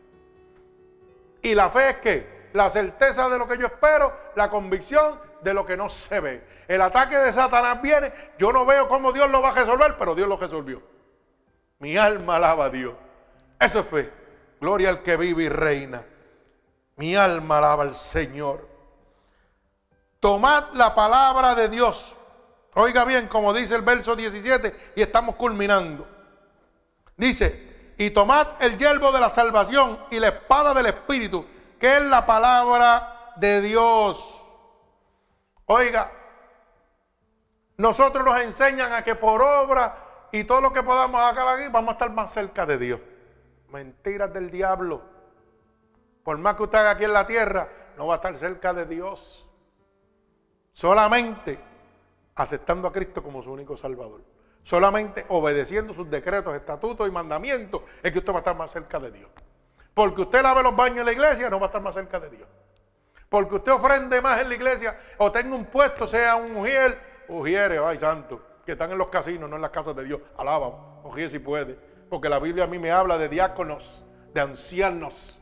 Y 1.42 1.56
la 1.56 1.70
fe 1.70 1.90
es 1.90 1.98
que 1.98 2.50
la 2.54 2.70
certeza 2.70 3.30
de 3.30 3.38
lo 3.38 3.48
que 3.48 3.58
yo 3.58 3.68
espero, 3.68 4.14
la 4.36 4.50
convicción 4.50 5.20
de 5.42 5.54
lo 5.54 5.66
que 5.66 5.78
no 5.78 5.90
se 5.90 6.20
ve. 6.20 6.44
El 6.68 6.82
ataque 6.82 7.18
de 7.18 7.32
Satanás 7.32 7.82
viene, 7.82 8.14
yo 8.38 8.52
no 8.52 8.66
veo 8.66 8.88
cómo 8.88 9.12
Dios 9.12 9.30
lo 9.30 9.42
va 9.42 9.50
a 9.50 9.54
resolver, 9.54 9.96
pero 9.98 10.16
Dios 10.16 10.28
lo 10.28 10.38
resolvió. 10.38 10.82
Mi 11.80 11.98
alma 11.98 12.38
alaba 12.38 12.66
a 12.66 12.70
Dios. 12.70 12.96
Eso 13.60 13.80
es 13.80 13.88
fe. 13.88 14.14
Gloria 14.60 14.90
al 14.90 15.02
que 15.02 15.18
vive 15.18 15.44
y 15.44 15.50
reina. 15.50 16.04
Mi 16.96 17.16
alma 17.16 17.58
alaba 17.58 17.84
al 17.84 17.96
Señor. 17.96 18.68
Tomad 20.20 20.74
la 20.74 20.96
palabra 20.96 21.56
de 21.56 21.70
Dios. 21.70 22.16
Oiga 22.76 23.06
bien, 23.06 23.28
como 23.28 23.54
dice 23.54 23.76
el 23.76 23.82
verso 23.82 24.16
17, 24.16 24.94
y 24.96 25.02
estamos 25.02 25.36
culminando. 25.36 26.08
Dice, 27.18 27.94
y 27.98 28.10
tomad 28.10 28.48
el 28.60 28.78
yelmo 28.78 29.12
de 29.12 29.20
la 29.20 29.30
salvación 29.30 30.00
y 30.10 30.20
la 30.20 30.30
espada 30.30 30.74
del 30.74 30.88
Espíritu, 30.88 31.46
que 31.80 31.98
es 31.98 32.04
la 32.04 32.26
palabra 32.26 33.34
de 33.36 33.62
Dios. 33.62 34.42
Oiga, 35.66 36.12
nosotros 37.78 38.24
nos 38.24 38.42
enseñan 38.42 38.94
a 38.94 39.04
que 39.04 39.16
por 39.16 39.42
obra 39.42 40.30
y 40.32 40.44
todo 40.44 40.62
lo 40.62 40.74
que 40.74 40.82
podamos 40.82 41.22
hacer 41.22 41.44
aquí, 41.44 41.72
vamos 41.72 41.90
a 41.90 41.94
estar 41.94 42.12
más 42.12 42.34
cerca 42.34 42.66
de 42.66 42.78
Dios. 42.78 43.00
Mentiras 43.70 44.34
del 44.34 44.50
diablo. 44.50 45.13
Por 46.24 46.38
más 46.38 46.56
que 46.56 46.64
usted 46.64 46.78
haga 46.78 46.92
aquí 46.92 47.04
en 47.04 47.14
la 47.14 47.28
tierra, 47.28 47.70
no 47.98 48.08
va 48.08 48.16
a 48.16 48.18
estar 48.18 48.36
cerca 48.38 48.74
de 48.74 48.86
Dios. 48.86 49.46
Solamente 50.72 51.60
aceptando 52.36 52.88
a 52.88 52.92
Cristo 52.92 53.22
como 53.22 53.44
su 53.44 53.52
único 53.52 53.78
Salvador. 53.78 54.22
Solamente 54.64 55.26
obedeciendo 55.28 55.94
sus 55.94 56.10
decretos, 56.10 56.56
estatutos 56.56 57.08
y 57.08 57.12
mandamientos 57.12 57.82
es 58.02 58.12
que 58.12 58.20
usted 58.20 58.32
va 58.32 58.38
a 58.38 58.40
estar 58.40 58.56
más 58.56 58.72
cerca 58.72 59.00
de 59.00 59.12
Dios. 59.12 59.30
Porque 59.94 60.22
usted 60.22 60.42
lave 60.42 60.64
los 60.64 60.76
baños 60.76 61.00
en 61.00 61.06
la 61.06 61.12
iglesia, 61.12 61.50
no 61.50 61.60
va 61.60 61.66
a 61.66 61.68
estar 61.68 61.82
más 61.82 61.94
cerca 61.94 62.20
de 62.20 62.30
Dios. 62.30 62.48
Porque 63.30 63.56
usted 63.56 63.72
ofrende 63.72 64.22
más 64.22 64.40
en 64.42 64.50
la 64.50 64.56
iglesia 64.56 64.98
o 65.18 65.32
tenga 65.32 65.56
un 65.56 65.66
puesto, 65.66 66.08
sea 66.08 66.36
un 66.36 66.54
mujer, 66.54 66.98
ujieres, 67.28 67.80
ay 67.84 68.00
santo, 68.00 68.42
que 68.66 68.72
están 68.72 68.92
en 68.92 68.98
los 68.98 69.10
casinos, 69.10 69.50
no 69.50 69.58
en 69.58 69.62
las 69.62 69.72
casas 69.72 69.96
de 69.96 70.04
Dios. 70.04 70.22
Alaba, 70.38 71.02
ujier 71.04 71.30
si 71.30 71.40
puede. 71.40 71.78
Porque 72.10 72.30
la 72.30 72.40
Biblia 72.40 72.64
a 72.64 72.68
mí 72.68 72.80
me 72.80 72.92
habla 72.92 73.18
de 73.18 73.30
diáconos, 73.30 74.04
de 74.34 74.42
ancianos. 74.42 75.40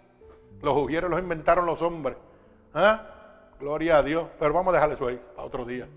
Los 0.62 0.78
ujieres 0.78 1.09
los 1.09 1.20
inventaron 1.20 1.66
los 1.66 1.82
hombres. 1.82 2.18
¿Ah? 2.74 3.07
Gloria 3.59 3.97
a 3.97 4.03
Dios. 4.03 4.28
Pero 4.39 4.53
vamos 4.53 4.74
a 4.74 4.78
dejar 4.78 4.91
eso 4.91 5.07
ahí, 5.07 5.22
a 5.38 5.43
otro 5.43 5.66
día. 5.66 5.88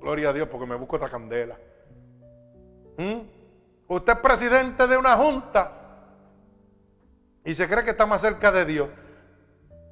Gloria 0.00 0.30
a 0.30 0.32
Dios, 0.32 0.48
porque 0.48 0.66
me 0.66 0.76
busco 0.76 0.96
otra 0.96 1.08
candela. 1.08 1.56
¿Mm? 2.96 3.20
Usted 3.88 4.12
es 4.12 4.18
presidente 4.18 4.86
de 4.86 4.96
una 4.96 5.16
junta 5.16 5.72
y 7.44 7.54
se 7.54 7.68
cree 7.68 7.84
que 7.84 7.90
está 7.90 8.06
más 8.06 8.20
cerca 8.20 8.52
de 8.52 8.64
Dios. 8.64 8.88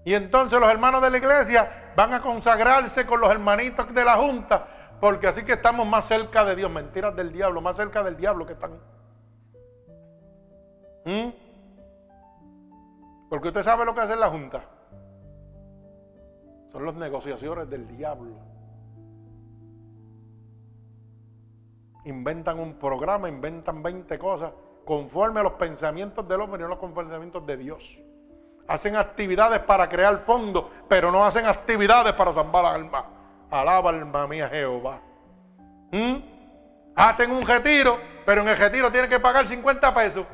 Y 0.05 0.14
entonces 0.14 0.61
los 0.61 0.70
hermanos 0.70 1.03
de 1.03 1.11
la 1.11 1.16
iglesia 1.16 1.93
van 1.97 2.12
a 2.12 2.20
consagrarse 2.20 3.07
con 3.07 3.20
los 3.20 3.31
hermanitos 3.31 3.93
de 3.93 4.05
la 4.05 4.16
junta, 4.16 4.68
porque 5.01 5.27
así 5.27 5.45
que 5.45 5.55
estamos 5.55 5.87
más 5.87 6.07
cerca 6.07 6.45
de 6.45 6.55
Dios. 6.55 6.70
Mentiras 6.70 7.16
del 7.16 7.33
diablo, 7.33 7.61
más 7.61 7.77
cerca 7.77 8.03
del 8.03 8.16
diablo 8.16 8.47
que 8.47 8.53
están. 8.53 8.79
¿Mm? 11.07 11.45
Porque 13.37 13.49
usted 13.49 13.64
sabe 13.64 13.84
lo 13.84 13.95
que 13.95 14.01
hace 14.01 14.16
la 14.16 14.30
junta. 14.30 14.64
Son 16.72 16.87
las 16.87 16.95
negociaciones 16.95 17.68
del 17.68 17.87
diablo. 17.87 18.34
Inventan 22.07 22.59
un 22.59 22.78
programa, 22.78 23.28
inventan 23.28 23.82
20 23.82 24.18
cosas 24.18 24.53
conforme 24.87 25.41
a 25.41 25.43
los 25.43 25.53
pensamientos 25.53 26.26
del 26.26 26.41
hombre 26.41 26.61
y 26.61 26.62
no 26.62 26.68
los 26.68 26.93
pensamientos 26.93 27.45
de 27.45 27.59
Dios. 27.59 27.99
Hacen 28.68 28.97
actividades 28.97 29.59
para 29.59 29.87
crear 29.87 30.16
fondos, 30.20 30.64
pero 30.89 31.12
no 31.12 31.22
hacen 31.22 31.45
actividades 31.45 32.14
para 32.14 32.32
salvar 32.32 32.64
alma. 32.64 33.05
Alaba 33.51 33.91
alma 33.91 34.26
mía 34.26 34.49
Jehová. 34.49 34.99
¿Mm? 35.93 36.16
Hacen 36.95 37.30
un 37.32 37.47
retiro, 37.47 37.99
pero 38.24 38.41
en 38.41 38.49
el 38.49 38.57
retiro 38.57 38.91
tienen 38.91 39.11
que 39.11 39.20
pagar 39.20 39.47
50 39.47 39.93
pesos. 39.93 40.24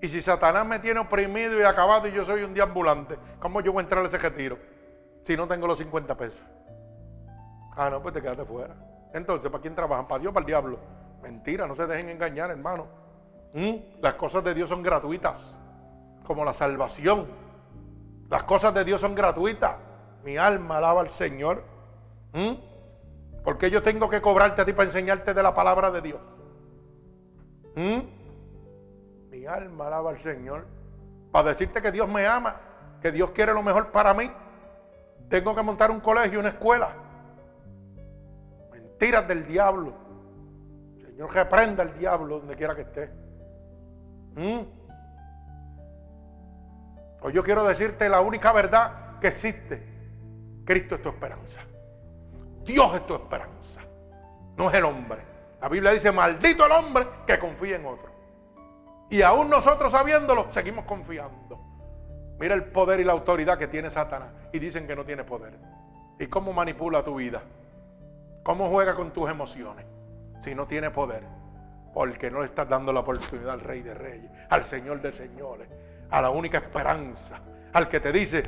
Y 0.00 0.08
si 0.08 0.22
Satanás 0.22 0.66
me 0.66 0.78
tiene 0.78 1.00
oprimido 1.00 1.58
y 1.58 1.62
acabado 1.62 2.08
y 2.08 2.12
yo 2.12 2.24
soy 2.24 2.42
un 2.42 2.58
ambulante, 2.58 3.18
¿cómo 3.38 3.60
yo 3.60 3.72
voy 3.72 3.80
a 3.80 3.82
entrar 3.82 4.04
a 4.04 4.08
ese 4.08 4.18
retiro 4.18 4.58
si 5.22 5.36
no 5.36 5.46
tengo 5.46 5.66
los 5.66 5.78
50 5.78 6.16
pesos? 6.16 6.42
Ah, 7.76 7.90
no, 7.90 8.02
pues 8.02 8.14
te 8.14 8.22
quedaste 8.22 8.44
fuera. 8.44 8.74
Entonces, 9.12 9.50
¿para 9.50 9.60
quién 9.60 9.74
trabajan? 9.74 10.08
¿Para 10.08 10.20
Dios 10.20 10.30
o 10.30 10.34
para 10.34 10.42
el 10.42 10.46
diablo? 10.46 10.78
Mentira, 11.22 11.66
no 11.66 11.74
se 11.74 11.86
dejen 11.86 12.08
engañar, 12.08 12.50
hermano. 12.50 12.86
¿Mm? 13.52 14.00
Las 14.00 14.14
cosas 14.14 14.42
de 14.44 14.54
Dios 14.54 14.68
son 14.68 14.82
gratuitas, 14.82 15.58
como 16.24 16.44
la 16.44 16.54
salvación. 16.54 17.26
Las 18.30 18.44
cosas 18.44 18.72
de 18.72 18.84
Dios 18.84 19.00
son 19.00 19.14
gratuitas. 19.14 19.76
Mi 20.24 20.36
alma 20.36 20.78
alaba 20.78 21.00
al 21.00 21.10
Señor. 21.10 21.64
¿Mm? 22.32 22.52
Porque 23.44 23.70
yo 23.70 23.82
tengo 23.82 24.08
que 24.08 24.20
cobrarte 24.20 24.62
a 24.62 24.64
ti 24.64 24.72
para 24.72 24.84
enseñarte 24.84 25.34
de 25.34 25.42
la 25.42 25.52
palabra 25.52 25.90
de 25.90 26.00
Dios. 26.00 26.20
¿Mm? 27.74 28.19
Mi 29.40 29.46
alma 29.46 29.86
alaba 29.86 30.10
al 30.10 30.18
Señor. 30.18 30.66
Para 31.32 31.48
decirte 31.48 31.80
que 31.80 31.90
Dios 31.90 32.06
me 32.10 32.26
ama, 32.26 32.56
que 33.00 33.10
Dios 33.10 33.30
quiere 33.30 33.54
lo 33.54 33.62
mejor 33.62 33.90
para 33.90 34.12
mí. 34.12 34.30
Tengo 35.30 35.54
que 35.54 35.62
montar 35.62 35.90
un 35.90 36.00
colegio, 36.00 36.40
una 36.40 36.50
escuela 36.50 36.94
tiras 38.98 39.26
del 39.26 39.46
diablo. 39.46 39.94
Señor, 41.00 41.32
reprenda 41.32 41.82
al 41.82 41.98
diablo 41.98 42.40
donde 42.40 42.54
quiera 42.54 42.76
que 42.76 42.82
esté. 42.82 43.10
¿Mm? 44.34 44.60
Hoy 47.22 47.32
yo 47.32 47.42
quiero 47.42 47.64
decirte 47.64 48.10
la 48.10 48.20
única 48.20 48.52
verdad 48.52 49.18
que 49.20 49.28
existe. 49.28 49.82
Cristo 50.66 50.96
es 50.96 51.02
tu 51.02 51.08
esperanza. 51.08 51.62
Dios 52.62 52.94
es 52.94 53.06
tu 53.06 53.14
esperanza. 53.14 53.80
No 54.58 54.68
es 54.68 54.76
el 54.76 54.84
hombre. 54.84 55.22
La 55.62 55.70
Biblia 55.70 55.92
dice, 55.92 56.12
maldito 56.12 56.66
el 56.66 56.72
hombre 56.72 57.06
que 57.26 57.38
confía 57.38 57.76
en 57.76 57.86
otro. 57.86 58.09
Y 59.10 59.22
aún 59.22 59.50
nosotros 59.50 59.90
sabiéndolo, 59.90 60.46
seguimos 60.50 60.84
confiando. 60.84 61.60
Mira 62.38 62.54
el 62.54 62.64
poder 62.64 63.00
y 63.00 63.04
la 63.04 63.12
autoridad 63.12 63.58
que 63.58 63.66
tiene 63.66 63.90
Satanás. 63.90 64.30
Y 64.52 64.60
dicen 64.60 64.86
que 64.86 64.94
no 64.96 65.04
tiene 65.04 65.24
poder. 65.24 65.58
¿Y 66.18 66.26
cómo 66.28 66.52
manipula 66.52 67.02
tu 67.02 67.16
vida? 67.16 67.42
¿Cómo 68.42 68.68
juega 68.68 68.94
con 68.94 69.12
tus 69.12 69.28
emociones 69.28 69.84
si 70.40 70.54
no 70.54 70.66
tiene 70.66 70.90
poder? 70.90 71.24
Porque 71.92 72.30
no 72.30 72.40
le 72.40 72.46
estás 72.46 72.68
dando 72.68 72.92
la 72.92 73.00
oportunidad 73.00 73.50
al 73.50 73.60
Rey 73.60 73.82
de 73.82 73.94
Reyes, 73.94 74.30
al 74.48 74.64
Señor 74.64 75.02
de 75.02 75.12
Señores, 75.12 75.68
a 76.08 76.22
la 76.22 76.30
única 76.30 76.58
esperanza, 76.58 77.40
al 77.72 77.88
que 77.88 78.00
te 78.00 78.12
dice, 78.12 78.44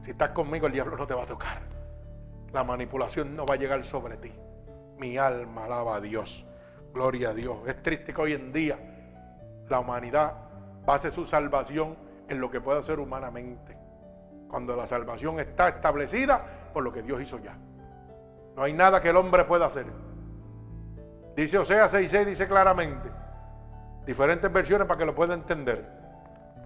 si 0.00 0.12
estás 0.12 0.30
conmigo 0.30 0.66
el 0.66 0.72
diablo 0.72 0.96
no 0.96 1.06
te 1.06 1.14
va 1.14 1.22
a 1.22 1.26
tocar. 1.26 1.60
La 2.52 2.64
manipulación 2.64 3.36
no 3.36 3.44
va 3.44 3.54
a 3.54 3.58
llegar 3.58 3.84
sobre 3.84 4.16
ti. 4.16 4.32
Mi 4.98 5.18
alma 5.18 5.64
alaba 5.64 5.96
a 5.96 6.00
Dios. 6.00 6.46
Gloria 6.92 7.30
a 7.30 7.34
Dios. 7.34 7.58
Es 7.66 7.82
triste 7.82 8.14
que 8.14 8.20
hoy 8.20 8.32
en 8.32 8.52
día 8.52 8.93
la 9.68 9.80
humanidad 9.80 10.34
base 10.84 11.10
su 11.10 11.24
salvación 11.24 11.96
en 12.28 12.40
lo 12.40 12.50
que 12.50 12.60
puede 12.60 12.80
hacer 12.80 13.00
humanamente. 13.00 13.76
Cuando 14.48 14.76
la 14.76 14.86
salvación 14.86 15.40
está 15.40 15.68
establecida 15.68 16.70
por 16.72 16.82
lo 16.82 16.92
que 16.92 17.02
Dios 17.02 17.20
hizo 17.20 17.38
ya. 17.38 17.56
No 18.56 18.62
hay 18.62 18.72
nada 18.72 19.00
que 19.00 19.08
el 19.08 19.16
hombre 19.16 19.44
pueda 19.44 19.66
hacer. 19.66 19.86
Dice 21.36 21.58
Osea 21.58 21.86
6.6, 21.86 22.24
dice 22.24 22.46
claramente. 22.46 23.10
Diferentes 24.06 24.52
versiones 24.52 24.86
para 24.86 24.98
que 24.98 25.06
lo 25.06 25.14
pueda 25.14 25.34
entender. 25.34 25.84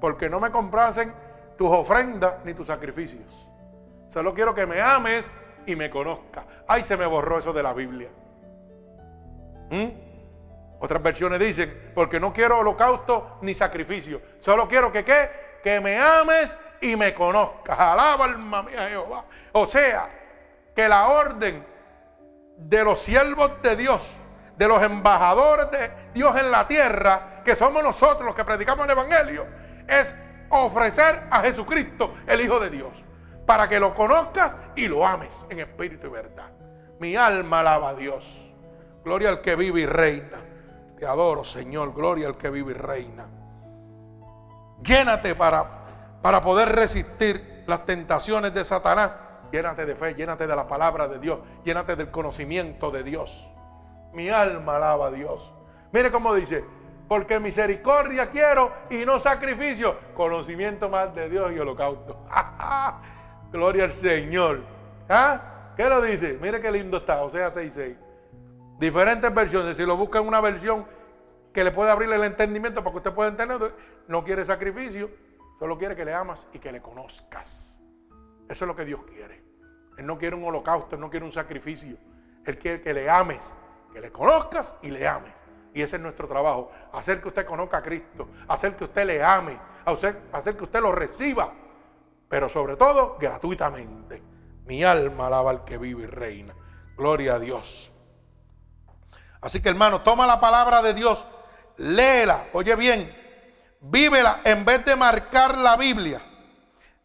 Porque 0.01 0.29
no 0.29 0.41
me 0.41 0.51
complacen 0.51 1.13
tus 1.57 1.69
ofrendas 1.69 2.35
ni 2.45 2.53
tus 2.55 2.67
sacrificios. 2.67 3.49
Solo 4.09 4.35
quiero 4.35 4.55
que 4.55 4.67
me 4.67 4.81
ames 4.81 5.37
y 5.67 5.77
me 5.77 5.91
conozca. 5.91 6.45
Ay, 6.67 6.83
se 6.83 6.97
me 6.97 7.07
borró 7.07 7.39
eso 7.39 7.53
de 7.53 7.63
la 7.63 7.73
Biblia. 7.73 8.11
¿Mm? 9.71 10.08
Otras 10.81 11.03
versiones 11.03 11.41
dicen, 11.41 11.93
porque 11.95 12.21
no 12.21 12.33
quiero 12.33 12.59
holocausto 12.59 13.39
ni 13.43 13.55
sacrificio. 13.55 14.23
Solo 14.39 14.69
quiero 14.69 14.93
que 14.93 15.05
qué? 15.05 15.31
Que 15.63 15.81
me 15.81 15.99
ames 15.99 16.59
y 16.81 16.95
me 16.95 17.13
conozcas. 17.15 17.79
Alaba 17.79 18.27
alma 18.27 18.63
mía 18.63 18.89
Jehová. 18.89 19.25
O 19.53 19.67
sea, 19.67 20.09
que 20.75 20.89
la 20.89 21.09
orden 21.09 21.67
de 22.57 22.85
los 22.85 22.99
siervos 23.01 23.61
de 23.63 23.77
Dios, 23.77 24.17
de 24.57 24.69
los 24.69 24.83
embajadores 24.83 25.71
de 25.71 25.91
Dios 26.15 26.37
en 26.37 26.51
la 26.51 26.69
tierra, 26.69 27.43
que 27.45 27.57
somos 27.57 27.83
nosotros 27.83 28.25
los 28.27 28.35
que 28.35 28.45
predicamos 28.45 28.85
el 28.85 28.93
Evangelio, 28.93 29.47
es 29.89 30.15
ofrecer 30.51 31.23
a 31.31 31.41
Jesucristo, 31.41 32.15
el 32.27 32.41
Hijo 32.41 32.61
de 32.61 32.71
Dios, 32.71 33.05
para 33.47 33.69
que 33.69 33.81
lo 33.81 33.95
conozcas 33.95 34.57
y 34.77 34.87
lo 34.87 35.05
ames 35.05 35.45
en 35.51 35.61
espíritu 35.61 36.07
y 36.07 36.11
verdad. 36.11 36.51
Mi 37.01 37.17
alma 37.17 37.61
alaba 37.61 37.91
a 37.91 37.95
Dios. 37.95 38.53
Gloria 39.05 39.31
al 39.31 39.41
que 39.41 39.57
vive 39.57 39.81
y 39.81 39.87
reina. 39.87 40.48
Te 40.99 41.07
adoro, 41.07 41.45
Señor. 41.45 41.95
Gloria 41.95 42.29
al 42.29 42.37
que 42.37 42.51
vive 42.51 42.73
y 42.73 42.75
reina. 42.75 43.27
Llénate 44.83 45.35
para, 45.35 46.21
para 46.23 46.41
poder 46.41 46.69
resistir 46.69 47.65
las 47.67 47.85
tentaciones 47.85 48.55
de 48.55 48.65
Satanás 48.65 49.13
llénate 49.51 49.87
de 49.87 49.95
fe, 49.95 50.15
llénate 50.15 50.47
de 50.47 50.57
la 50.57 50.67
palabra 50.67 51.09
de 51.09 51.19
Dios, 51.19 51.41
llénate 51.65 51.97
del 51.97 52.11
conocimiento 52.11 52.91
de 52.91 53.03
Dios. 53.03 53.51
Mi 54.13 54.29
alma 54.29 54.77
alaba 54.77 55.07
a 55.07 55.11
Dios. 55.11 55.53
Mire 55.93 56.11
cómo 56.11 56.35
dice, 56.35 56.65
porque 57.09 57.41
misericordia 57.41 58.29
quiero 58.29 58.73
y 58.91 59.05
no 59.05 59.19
sacrificio, 59.19 59.97
conocimiento 60.15 60.89
más 60.89 61.15
de 61.15 61.29
Dios 61.29 61.53
y 61.53 61.59
holocausto. 61.59 62.25
Gloria 63.53 63.85
al 63.85 63.91
Señor. 63.91 64.63
¿Ah? 65.09 65.73
¿Qué 65.77 65.89
lo 65.89 66.03
dice? 66.03 66.39
Mire 66.41 66.61
qué 66.61 66.71
lindo 66.71 66.99
está, 66.99 67.23
o 67.23 67.31
sea, 67.31 67.51
6.6. 67.51 67.97
Diferentes 68.79 69.35
versiones, 69.35 69.77
si 69.77 69.85
lo 69.85 69.97
busca 69.97 70.21
en 70.21 70.29
una 70.29 70.41
versión 70.41 70.87
que 71.53 71.65
le 71.65 71.73
puede 71.73 71.91
abrir 71.91 72.13
el 72.13 72.23
entendimiento 72.23 72.85
para 72.85 72.93
que 72.93 72.99
usted 72.99 73.13
pueda 73.13 73.29
entender, 73.29 73.75
no 74.07 74.23
quiere 74.23 74.45
sacrificio, 74.45 75.11
solo 75.59 75.77
quiere 75.77 75.97
que 75.97 76.05
le 76.05 76.15
amas 76.15 76.47
y 76.53 76.61
que 76.61 76.71
le 76.71 76.81
conozcas. 76.81 77.81
Eso 78.49 78.65
es 78.65 78.69
lo 78.69 78.77
que 78.77 78.85
Dios 78.85 79.03
quiere. 79.03 79.43
Él 79.97 80.07
no 80.07 80.17
quiere 80.17 80.37
un 80.37 80.45
holocausto, 80.45 80.95
Él 80.95 81.01
no 81.01 81.11
quiere 81.11 81.27
un 81.27 81.33
sacrificio. 81.33 81.97
Él 82.45 82.57
quiere 82.57 82.81
que 82.81 82.95
le 82.95 83.11
ames, 83.11 83.53
que 83.93 84.01
le 84.01 84.13
conozcas 84.13 84.79
y 84.83 84.93
le 84.93 85.09
ames. 85.09 85.33
Y 85.75 85.83
ese 85.83 85.97
es 85.97 86.03
nuestro 86.03 86.29
trabajo, 86.29 86.71
hacer 86.93 87.21
que 87.21 87.29
usted 87.29 87.47
conozca 87.47 87.79
a 87.79 87.83
Cristo, 87.83 88.29
hacer 88.47 88.77
que 88.77 88.85
usted 88.85 89.05
le 89.05 89.23
ame, 89.23 89.59
hacer 90.33 90.57
que 90.57 90.65
usted 90.65 90.81
lo 90.81 90.93
reciba, 90.93 91.53
pero 92.29 92.49
sobre 92.49 92.77
todo 92.77 93.17
gratuitamente. 93.19 94.23
Mi 94.67 94.85
alma 94.85 95.27
alaba 95.27 95.51
al 95.51 95.65
que 95.65 95.79
vive 95.79 96.05
y 96.05 96.07
reina. 96.07 96.55
Gloria 96.97 97.35
a 97.35 97.39
Dios. 97.39 97.91
Así 99.41 99.63
que 99.63 99.69
hermano, 99.69 100.03
toma 100.03 100.27
la 100.27 100.41
palabra 100.41 100.83
de 100.83 100.95
Dios, 100.95 101.25
léela, 101.77 102.47
oye 102.53 102.75
bien, 102.77 103.11
vívela 103.81 104.41
en 104.45 104.65
vez 104.65 104.85
de 104.85 104.97
marcar 104.97 105.57
la 105.57 105.77
Biblia. 105.77 106.23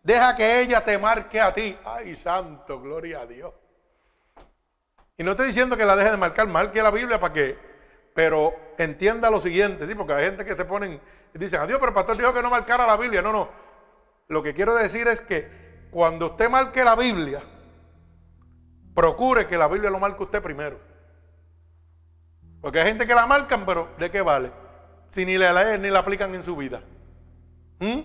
Deja 0.01 0.35
que 0.35 0.61
ella 0.61 0.83
te 0.83 0.97
marque 0.97 1.39
a 1.39 1.53
ti. 1.53 1.77
Ay, 1.85 2.15
santo, 2.15 2.81
gloria 2.81 3.21
a 3.21 3.25
Dios. 3.25 3.53
Y 5.17 5.23
no 5.23 5.31
estoy 5.31 5.47
diciendo 5.47 5.77
que 5.77 5.85
la 5.85 5.95
deje 5.95 6.11
de 6.11 6.17
marcar, 6.17 6.47
marque 6.47 6.81
la 6.81 6.91
Biblia 6.91 7.19
para 7.19 7.33
que, 7.33 7.57
pero 8.13 8.53
entienda 8.77 9.29
lo 9.29 9.39
siguiente, 9.39 9.87
¿sí? 9.87 9.95
porque 9.95 10.13
hay 10.13 10.25
gente 10.25 10.43
que 10.43 10.55
se 10.55 10.65
ponen 10.65 10.99
y 11.33 11.37
dicen, 11.37 11.61
adiós, 11.61 11.79
pero 11.79 11.89
el 11.89 11.95
pastor 11.95 12.17
dijo 12.17 12.33
que 12.33 12.41
no 12.41 12.49
marcara 12.49 12.85
la 12.85 12.97
Biblia. 12.97 13.21
No, 13.21 13.31
no. 13.31 13.49
Lo 14.27 14.43
que 14.43 14.53
quiero 14.53 14.75
decir 14.75 15.07
es 15.07 15.21
que 15.21 15.87
cuando 15.91 16.27
usted 16.27 16.49
marque 16.49 16.83
la 16.83 16.95
Biblia, 16.95 17.41
procure 18.93 19.47
que 19.47 19.57
la 19.57 19.67
Biblia 19.67 19.89
lo 19.89 19.99
marque 19.99 20.23
usted 20.23 20.41
primero. 20.41 20.92
Porque 22.63 22.79
hay 22.79 22.87
gente 22.87 23.05
que 23.05 23.13
la 23.13 23.27
marcan, 23.27 23.65
pero 23.65 23.89
¿de 23.99 24.09
qué 24.09 24.21
vale? 24.21 24.49
Si 25.09 25.25
ni 25.25 25.37
la 25.37 25.51
leen 25.51 25.81
ni 25.81 25.89
la 25.89 25.99
aplican 25.99 26.33
en 26.33 26.43
su 26.43 26.55
vida. 26.55 26.81
¿Mm? 27.79 27.99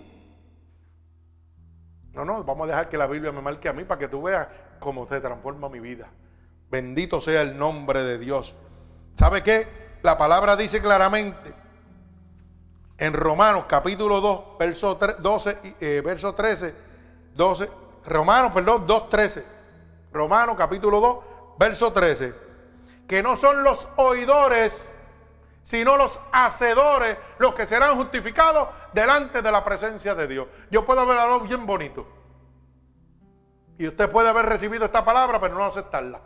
No, 2.13 2.25
no, 2.25 2.43
vamos 2.43 2.65
a 2.65 2.71
dejar 2.71 2.89
que 2.89 2.99
la 2.99 3.07
Biblia 3.07 3.31
me 3.31 3.41
marque 3.41 3.69
a 3.69 3.73
mí 3.73 3.85
para 3.85 4.01
que 4.01 4.09
tú 4.09 4.21
veas 4.21 4.49
cómo 4.81 5.07
se 5.07 5.21
transforma 5.21 5.69
mi 5.69 5.79
vida. 5.79 6.09
Bendito 6.69 7.21
sea 7.21 7.43
el 7.43 7.57
nombre 7.57 8.03
de 8.03 8.19
Dios. 8.19 8.57
¿Sabe 9.15 9.45
qué? 9.45 9.69
La 10.03 10.19
palabra 10.19 10.57
dice 10.57 10.83
claramente 10.83 11.55
en 12.99 13.13
Romanos 13.13 13.67
capítulo 13.69 14.21
2, 14.21 14.59
verso 14.59 14.99
12, 15.21 15.77
eh, 15.81 16.03
verso 16.05 16.35
13, 16.35 16.75
12, 17.37 17.71
Romanos, 18.07 18.51
perdón, 18.53 18.85
2, 18.89 19.09
13. 19.09 19.45
Romanos 20.13 20.57
capítulo 20.59 21.01
2, 21.01 21.19
verso 21.61 21.93
13 21.93 22.48
que 23.09 23.23
no 23.23 23.37
son 23.37 23.65
los 23.65 23.89
oidores, 23.97 24.95
sino 25.65 25.97
los 25.97 26.21
hacedores 26.31 27.17
los 27.39 27.55
que 27.55 27.67
serán 27.67 27.97
justificados 27.97 28.69
delante 28.93 29.41
de 29.41 29.51
la 29.51 29.65
presencia 29.65 30.15
de 30.15 30.29
Dios. 30.29 30.47
Yo 30.71 30.85
puedo 30.85 31.05
ver 31.07 31.19
algo 31.19 31.41
bien 31.41 31.67
bonito. 31.67 32.07
Y 33.79 33.89
usted 33.89 34.11
puede 34.11 34.29
haber 34.29 34.47
recibido 34.47 34.85
esta 34.85 35.05
palabra, 35.05 35.41
pero 35.41 35.55
no 35.55 35.65
aceptarla. 35.65 36.21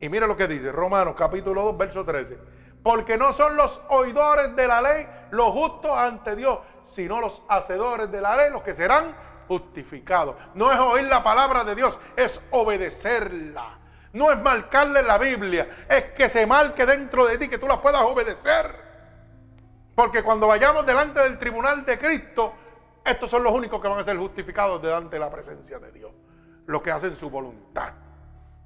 Y 0.00 0.08
mire 0.08 0.26
lo 0.26 0.36
que 0.36 0.46
dice 0.46 0.70
Romanos 0.70 1.14
capítulo 1.16 1.62
2, 1.62 1.78
verso 1.78 2.04
13. 2.04 2.38
Porque 2.82 3.16
no 3.16 3.32
son 3.32 3.56
los 3.56 3.80
oidores 3.88 4.54
de 4.54 4.66
la 4.68 4.82
ley 4.82 5.08
los 5.30 5.50
justos 5.52 5.92
ante 5.96 6.36
Dios, 6.36 6.58
sino 6.84 7.20
los 7.20 7.42
hacedores 7.48 8.10
de 8.10 8.20
la 8.20 8.36
ley 8.36 8.50
los 8.50 8.62
que 8.62 8.74
serán 8.74 9.16
justificados. 9.48 10.36
No 10.54 10.70
es 10.70 10.78
oír 10.78 11.04
la 11.04 11.24
palabra 11.24 11.64
de 11.64 11.74
Dios, 11.74 11.98
es 12.16 12.40
obedecerla. 12.50 13.77
No 14.12 14.30
es 14.32 14.38
marcarle 14.40 15.02
la 15.02 15.18
Biblia, 15.18 15.68
es 15.88 16.04
que 16.12 16.28
se 16.30 16.46
marque 16.46 16.86
dentro 16.86 17.26
de 17.26 17.38
ti, 17.38 17.48
que 17.48 17.58
tú 17.58 17.66
la 17.66 17.80
puedas 17.80 18.02
obedecer. 18.02 18.88
Porque 19.94 20.22
cuando 20.22 20.46
vayamos 20.46 20.86
delante 20.86 21.20
del 21.20 21.38
tribunal 21.38 21.84
de 21.84 21.98
Cristo, 21.98 22.54
estos 23.04 23.30
son 23.30 23.42
los 23.42 23.52
únicos 23.52 23.80
que 23.80 23.88
van 23.88 23.98
a 23.98 24.04
ser 24.04 24.16
justificados 24.16 24.80
delante 24.80 25.16
de 25.16 25.20
la 25.20 25.30
presencia 25.30 25.78
de 25.78 25.92
Dios. 25.92 26.12
Los 26.66 26.82
que 26.82 26.90
hacen 26.90 27.16
su 27.16 27.30
voluntad. 27.30 27.94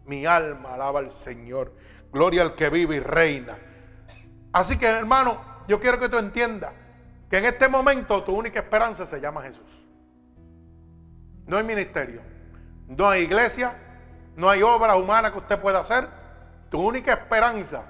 Mi 0.05 0.26
alma 0.26 0.74
alaba 0.74 0.99
al 0.99 1.11
Señor. 1.11 1.72
Gloria 2.12 2.43
al 2.43 2.55
que 2.55 2.68
vive 2.68 2.97
y 2.97 3.01
reina. 3.01 3.57
Así 4.53 4.76
que 4.78 4.86
hermano, 4.86 5.40
yo 5.68 5.80
quiero 5.80 5.99
que 5.99 6.09
tú 6.09 6.18
entiendas 6.18 6.72
que 7.30 7.38
en 7.38 7.47
este 7.47 7.68
momento 7.68 8.22
tu 8.22 8.34
única 8.34 8.61
esperanza 8.61 9.07
se 9.07 9.20
llama 9.20 9.43
Jesús. 9.43 9.82
No 11.47 11.57
hay 11.57 11.64
ministerio, 11.64 12.20
no 12.88 13.09
hay 13.09 13.22
iglesia, 13.22 13.74
no 14.36 14.48
hay 14.48 14.62
obra 14.62 14.96
humana 14.96 15.30
que 15.30 15.38
usted 15.38 15.60
pueda 15.60 15.80
hacer. 15.80 16.08
Tu 16.70 16.80
única 16.80 17.12
esperanza 17.12 17.84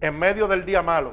en 0.00 0.18
medio 0.18 0.48
del 0.48 0.64
día 0.64 0.82
malo, 0.82 1.12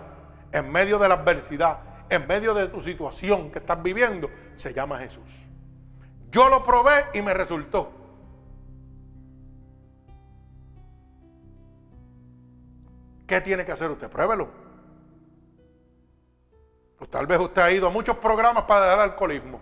en 0.52 0.72
medio 0.72 0.98
de 0.98 1.08
la 1.08 1.16
adversidad, 1.16 1.80
en 2.10 2.26
medio 2.26 2.54
de 2.54 2.68
tu 2.68 2.82
situación 2.82 3.52
que 3.52 3.60
estás 3.60 3.82
viviendo, 3.82 4.30
se 4.56 4.74
llama 4.74 4.98
Jesús. 5.00 5.46
Yo 6.32 6.50
lo 6.50 6.64
probé 6.64 7.06
y 7.14 7.22
me 7.22 7.34
resultó. 7.34 7.92
¿Qué 13.28 13.42
tiene 13.42 13.66
que 13.66 13.74
hacer 13.74 13.92
usted? 13.92 14.10
Pruébelo. 14.10 14.50
Pues 16.98 17.12
tal 17.12 17.28
vez 17.28 17.40
usted 17.40 17.62
ha 17.62 17.72
ido 17.72 17.88
a 17.88 17.92
muchos 17.92 18.18
programas 18.18 18.64
para 18.64 18.86
dejar 18.86 18.98
el 18.98 19.12
alcoholismo, 19.12 19.60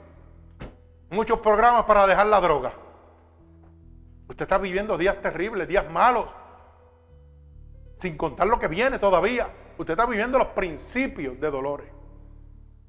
muchos 1.10 1.40
programas 1.40 1.84
para 1.84 2.08
dejar 2.08 2.28
la 2.28 2.40
droga. 2.40 2.85
Usted 4.28 4.44
está 4.44 4.58
viviendo 4.58 4.98
días 4.98 5.22
terribles, 5.22 5.68
días 5.68 5.90
malos, 5.90 6.28
sin 7.98 8.18
contar 8.18 8.48
lo 8.48 8.58
que 8.60 8.68
viene 8.68 9.00
todavía. 9.00 9.50
Usted 9.78 9.94
está 9.94 10.06
viviendo 10.06 10.38
los 10.38 10.48
principios 10.48 11.40
de 11.40 11.52
dolores. 11.52 11.88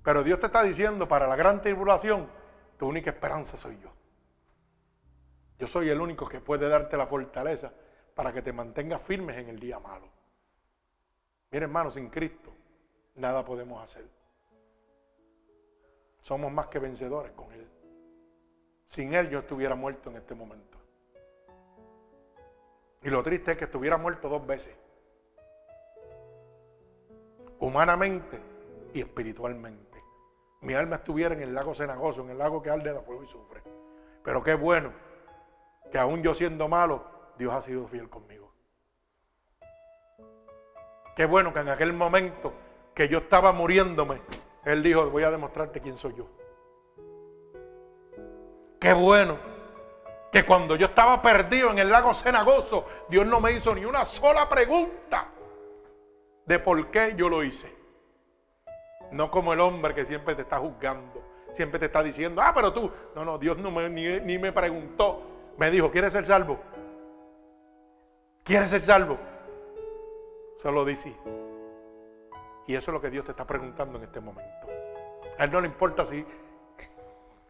Pero 0.03 0.23
Dios 0.23 0.39
te 0.41 0.47
está 0.47 0.63
diciendo, 0.63 1.09
para 1.09 1.27
la 1.27 1.37
gran 1.37 1.61
tribulación, 1.61 2.29
tu 2.79 2.87
única 2.87 3.11
esperanza 3.11 3.57
soy 3.57 3.79
yo. 3.81 3.91
Yo 5.59 5.67
soy 5.67 5.89
el 5.89 6.01
único 6.01 6.29
que 6.29 6.41
puede 6.41 6.69
darte 6.69 6.97
la 6.97 7.07
fortaleza 7.07 7.73
para 8.15 8.33
que 8.33 8.43
te 8.43 8.53
mantengas 8.53 9.03
firmes 9.03 9.37
en 9.37 9.49
el 9.49 9.59
día 9.59 9.79
malo. 9.79 10.09
Mire 11.51 11.65
hermano, 11.65 11.91
sin 11.91 12.09
Cristo 12.09 12.53
nada 13.15 13.45
podemos 13.45 13.83
hacer. 13.83 14.07
Somos 16.21 16.53
más 16.53 16.67
que 16.67 16.79
vencedores 16.79 17.33
con 17.33 17.53
Él. 17.53 17.67
Sin 18.87 19.15
Él 19.15 19.29
yo 19.31 19.41
estuviera 19.41 19.75
muerto 19.75 20.11
en 20.11 20.17
este 20.17 20.35
momento. 20.35 20.76
Y 23.07 23.11
lo 23.11 23.23
triste 23.23 23.53
es 23.53 23.57
que 23.57 23.67
estuviera 23.67 23.97
muerto 23.97 24.29
dos 24.29 24.45
veces. 24.45 24.75
Humanamente 27.61 28.41
y 28.93 29.01
espiritualmente. 29.01 30.03
Mi 30.63 30.75
alma 30.75 30.97
estuviera 30.97 31.33
en 31.33 31.41
el 31.41 31.55
lago 31.55 31.73
cenagoso, 31.73 32.23
en 32.23 32.31
el 32.31 32.39
lago 32.39 32.61
que 32.61 32.69
arde 32.69 32.93
de 32.93 33.01
fuego 33.03 33.23
y 33.23 33.29
sufre. 33.29 33.63
Pero 34.25 34.43
qué 34.43 34.55
bueno 34.55 34.93
que 35.93 35.99
aún 35.99 36.21
yo 36.21 36.35
siendo 36.35 36.67
malo, 36.67 37.05
Dios 37.39 37.53
ha 37.53 37.63
sido 37.63 37.87
fiel 37.87 38.11
conmigo. 38.11 38.53
Qué 41.15 41.27
bueno 41.27 41.55
que 41.55 41.61
en 41.61 41.69
aquel 41.69 41.93
momento 41.93 42.55
que 42.93 43.07
yo 43.07 43.19
estaba 43.19 43.53
muriéndome, 43.53 44.21
Él 44.65 44.83
dijo, 44.83 45.09
voy 45.11 45.23
a 45.23 45.31
demostrarte 45.31 45.81
quién 45.81 45.97
soy 45.97 46.15
yo. 46.17 46.27
Qué 48.81 48.93
bueno 48.95 49.56
que 50.37 50.45
cuando 50.45 50.77
yo 50.77 50.85
estaba 50.85 51.23
perdido 51.23 51.71
en 51.71 51.79
el 51.79 51.89
lago 51.89 52.13
cenagoso, 52.13 52.85
Dios 53.09 53.25
no 53.25 53.41
me 53.41 53.53
hizo 53.53 53.75
ni 53.75 53.87
una 53.87 54.05
sola 54.05 54.47
pregunta 54.47 55.29
de 56.45 56.59
por 56.59 56.91
qué 56.91 57.15
yo 57.17 57.31
lo 57.31 57.43
hice. 57.43 57.75
No 59.13 59.31
como 59.31 59.55
el 59.55 59.61
hombre 59.61 59.95
que 59.95 60.05
siempre 60.05 60.35
te 60.35 60.43
está 60.43 60.59
juzgando, 60.59 61.23
siempre 61.55 61.79
te 61.79 61.87
está 61.87 62.03
diciendo, 62.03 62.43
ah, 62.43 62.53
pero 62.55 62.71
tú. 62.71 62.93
No, 63.15 63.25
no, 63.25 63.39
Dios 63.39 63.57
ni, 63.57 64.21
ni 64.21 64.39
me 64.39 64.53
preguntó. 64.53 65.23
Me 65.57 65.71
dijo, 65.71 65.91
¿quieres 65.91 66.13
ser 66.13 66.27
salvo? 66.27 66.61
¿Quieres 68.45 68.69
ser 68.69 68.83
salvo? 68.83 69.19
Solo 70.59 70.85
dice. 70.85 71.17
Y 72.67 72.75
eso 72.75 72.91
es 72.91 72.95
lo 72.95 73.01
que 73.01 73.09
Dios 73.09 73.25
te 73.25 73.31
está 73.31 73.47
preguntando 73.47 73.97
en 73.97 74.05
este 74.05 74.21
momento. 74.21 74.67
A 75.39 75.45
Él 75.45 75.51
no 75.51 75.63
le 75.63 75.69
importa 75.69 76.05
si 76.05 76.27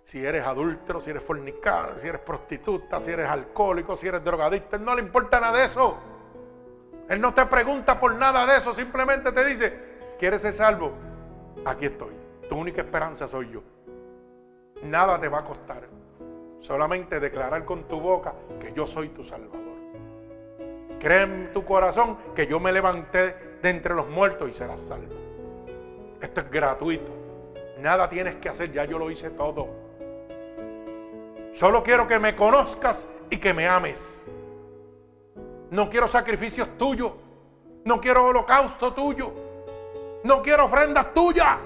si 0.07 0.24
eres 0.24 0.46
adúltero, 0.46 1.00
si 1.00 1.11
eres 1.11 1.20
fornicario, 1.20 1.98
si 1.98 2.07
eres 2.07 2.20
prostituta, 2.20 3.00
si 3.00 3.11
eres 3.11 3.26
alcohólico, 3.26 3.96
si 3.96 4.07
eres 4.07 4.22
drogadicta. 4.22 4.76
Él 4.76 4.84
no 4.84 4.94
le 4.94 5.02
importa 5.02 5.40
nada 5.40 5.59
de 5.59 5.64
eso. 5.64 5.96
Él 7.09 7.20
no 7.20 7.34
te 7.34 7.44
pregunta 7.46 7.98
por 7.98 8.14
nada 8.14 8.46
de 8.46 8.57
eso. 8.57 8.72
Simplemente 8.72 9.32
te 9.32 9.44
dice, 9.44 9.72
¿quieres 10.16 10.42
ser 10.42 10.54
salvo? 10.54 10.92
Aquí 11.64 11.86
estoy. 11.86 12.14
Tu 12.48 12.54
única 12.54 12.82
esperanza 12.82 13.26
soy 13.26 13.50
yo. 13.50 13.64
Nada 14.84 15.20
te 15.20 15.26
va 15.26 15.40
a 15.40 15.44
costar. 15.44 15.88
Solamente 16.61 17.18
declarar 17.18 17.64
con 17.64 17.88
tu 17.88 17.98
boca 17.98 18.32
que 18.61 18.72
yo 18.72 18.86
soy 18.86 19.09
tu 19.09 19.24
Salvador. 19.24 19.74
Cree 21.00 21.22
en 21.22 21.52
tu 21.52 21.64
corazón 21.64 22.16
que 22.32 22.46
yo 22.46 22.61
me 22.61 22.70
levanté 22.70 23.59
de 23.61 23.70
entre 23.70 23.92
los 23.92 24.09
muertos 24.09 24.48
y 24.48 24.54
serás 24.54 24.82
salvo. 24.82 25.16
Esto 26.20 26.42
es 26.42 26.48
gratuito. 26.48 27.11
Nada 27.80 28.09
tienes 28.09 28.36
que 28.36 28.48
hacer, 28.48 28.70
ya 28.70 28.84
yo 28.84 29.00
lo 29.00 29.11
hice 29.11 29.30
todo. 29.30 29.86
Solo 31.57 31.82
quiero 31.82 32.07
que 32.07 32.18
me 32.18 32.36
conozcas 32.36 33.09
y 33.30 33.38
que 33.38 33.54
me 33.54 33.66
ames. 33.66 34.26
No 35.70 35.88
quiero 35.88 36.07
sacrificios 36.07 36.76
tuyos. 36.76 37.12
No 37.82 37.98
quiero 37.98 38.26
holocausto 38.26 38.92
tuyo. 38.92 39.32
No 40.22 40.42
quiero 40.42 40.66
ofrendas 40.66 41.14
tuyas. 41.14 41.57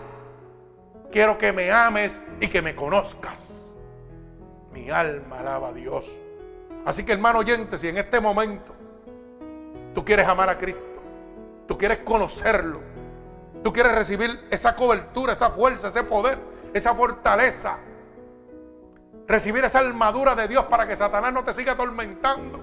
Quiero 1.10 1.36
que 1.36 1.52
me 1.52 1.72
ames 1.72 2.20
y 2.38 2.46
que 2.46 2.62
me 2.62 2.76
conozcas. 2.76 3.72
Mi 4.72 4.90
alma 4.90 5.40
alaba 5.40 5.70
a 5.70 5.72
Dios. 5.72 6.18
Así 6.86 7.04
que 7.04 7.10
hermano 7.10 7.40
oyente, 7.40 7.76
si 7.76 7.88
en 7.88 7.98
este 7.98 8.20
momento 8.20 8.72
tú 9.92 10.04
quieres 10.04 10.28
amar 10.28 10.50
a 10.50 10.56
Cristo, 10.56 11.02
tú 11.66 11.76
quieres 11.76 11.98
conocerlo, 11.98 12.80
tú 13.64 13.72
quieres 13.72 13.92
recibir 13.92 14.46
esa 14.52 14.76
cobertura, 14.76 15.32
esa 15.32 15.50
fuerza, 15.50 15.88
ese 15.88 16.04
poder, 16.04 16.38
esa 16.72 16.94
fortaleza, 16.94 17.76
recibir 19.30 19.64
esa 19.64 19.78
armadura 19.78 20.34
de 20.34 20.48
Dios 20.48 20.64
para 20.64 20.88
que 20.88 20.96
Satanás 20.96 21.32
no 21.32 21.44
te 21.44 21.52
siga 21.52 21.72
atormentando. 21.72 22.60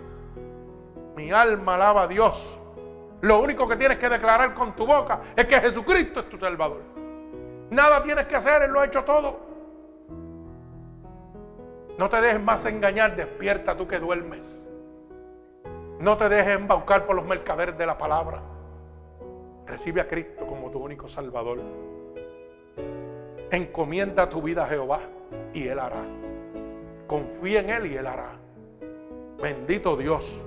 Mi 1.16 1.32
alma 1.32 1.76
alaba 1.76 2.04
a 2.04 2.08
Dios. 2.08 2.60
Lo 3.22 3.40
único 3.40 3.70
que 3.70 3.78
tienes 3.78 3.98
que 3.98 4.10
declarar 4.10 4.54
con 4.54 4.76
tu 4.76 4.86
boca 4.86 5.22
es 5.36 5.46
que 5.46 5.60
Jesucristo 5.62 6.20
es 6.20 6.30
tu 6.30 6.38
Salvador. 6.38 6.82
Nada 7.70 8.04
tienes 8.04 8.26
que 8.26 8.36
hacer, 8.36 8.64
Él 8.64 8.72
lo 8.72 8.82
ha 8.82 8.86
hecho 8.86 9.06
todo. 9.06 9.40
No 11.98 12.10
te 12.10 12.20
dejes 12.20 12.42
más 12.42 12.66
engañar, 12.66 13.16
despierta 13.16 13.76
tú 13.76 13.88
que 13.88 13.98
duermes. 13.98 14.70
No 16.00 16.18
te 16.18 16.28
dejes 16.28 16.58
embaucar 16.58 17.06
por 17.06 17.16
los 17.16 17.26
mercaderes 17.26 17.78
de 17.78 17.86
la 17.86 17.98
palabra. 17.98 18.42
Recibe 19.66 20.02
a 20.02 20.08
Cristo 20.08 20.46
como 20.46 20.70
tu 20.70 20.80
único 20.80 21.08
Salvador. 21.08 21.60
Encomienda 23.52 24.30
tu 24.30 24.42
vida 24.42 24.66
a 24.66 24.68
Jehová 24.68 25.00
y 25.54 25.68
Él 25.68 25.80
hará. 25.80 26.17
Confía 27.08 27.62
en 27.62 27.70
Él 27.70 27.88
y 27.88 27.96
Él 27.96 28.06
hará. 28.06 28.38
Bendito 29.42 29.96
Dios. 29.96 30.42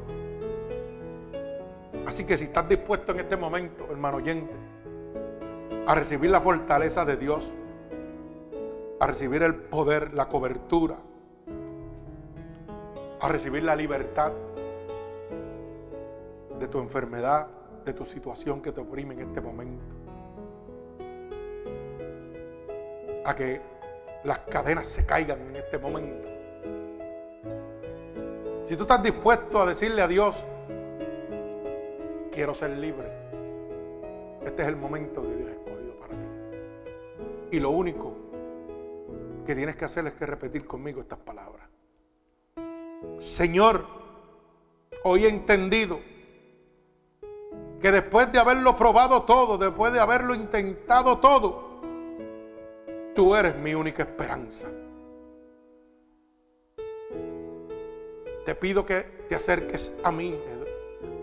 Así 2.07 2.25
que 2.25 2.37
si 2.37 2.45
estás 2.45 2.69
dispuesto 2.69 3.13
en 3.13 3.21
este 3.21 3.37
momento, 3.37 3.87
hermano 3.91 4.19
oyente, 4.19 4.55
a 5.87 5.95
recibir 5.95 6.31
la 6.31 6.41
fortaleza 6.41 7.05
de 7.05 7.17
Dios, 7.17 7.53
a 8.99 9.07
recibir 9.07 9.43
el 9.43 9.55
poder, 9.55 10.13
la 10.15 10.29
cobertura, 10.29 10.97
a 13.21 13.29
recibir 13.29 13.63
la 13.63 13.77
libertad 13.77 14.33
de 16.59 16.69
tu 16.69 16.79
enfermedad, 16.79 17.49
de 17.85 17.93
tu 17.93 18.05
situación 18.05 18.61
que 18.61 18.73
te 18.73 18.81
oprime 18.81 19.15
en 19.15 19.21
este 19.21 19.41
momento. 19.41 19.85
A 23.25 23.35
que 23.35 23.61
las 24.25 24.41
cadenas 24.41 24.87
se 24.87 25.07
caigan 25.07 25.41
en 25.41 25.57
este 25.57 25.79
momento. 25.79 26.30
Si 28.71 28.77
tú 28.77 28.85
estás 28.85 29.03
dispuesto 29.03 29.61
a 29.61 29.66
decirle 29.66 30.01
a 30.01 30.07
Dios, 30.07 30.45
quiero 32.31 32.55
ser 32.55 32.71
libre, 32.71 33.11
este 34.45 34.62
es 34.62 34.68
el 34.68 34.77
momento 34.77 35.23
que 35.23 35.35
Dios 35.35 35.49
ha 35.49 35.53
escogido 35.55 35.99
para 35.99 36.12
ti. 36.12 37.57
Y 37.57 37.59
lo 37.59 37.71
único 37.71 38.14
que 39.45 39.57
tienes 39.57 39.75
que 39.75 39.87
hacer 39.87 40.07
es 40.07 40.12
que 40.12 40.25
repetir 40.25 40.68
conmigo 40.68 41.01
estas 41.01 41.18
palabras. 41.18 41.68
Señor, 43.18 43.85
hoy 45.03 45.25
he 45.25 45.29
entendido 45.29 45.99
que 47.83 47.91
después 47.91 48.31
de 48.31 48.39
haberlo 48.39 48.77
probado 48.77 49.23
todo, 49.23 49.59
después 49.59 49.93
de 49.93 49.99
haberlo 49.99 50.33
intentado 50.33 51.18
todo, 51.18 51.81
tú 53.16 53.35
eres 53.35 53.57
mi 53.57 53.75
única 53.75 54.05
esperanza. 54.05 54.68
Te 58.45 58.55
pido 58.55 58.84
que 58.86 59.03
te 59.28 59.34
acerques 59.34 59.99
a 60.03 60.11
mí 60.11 60.38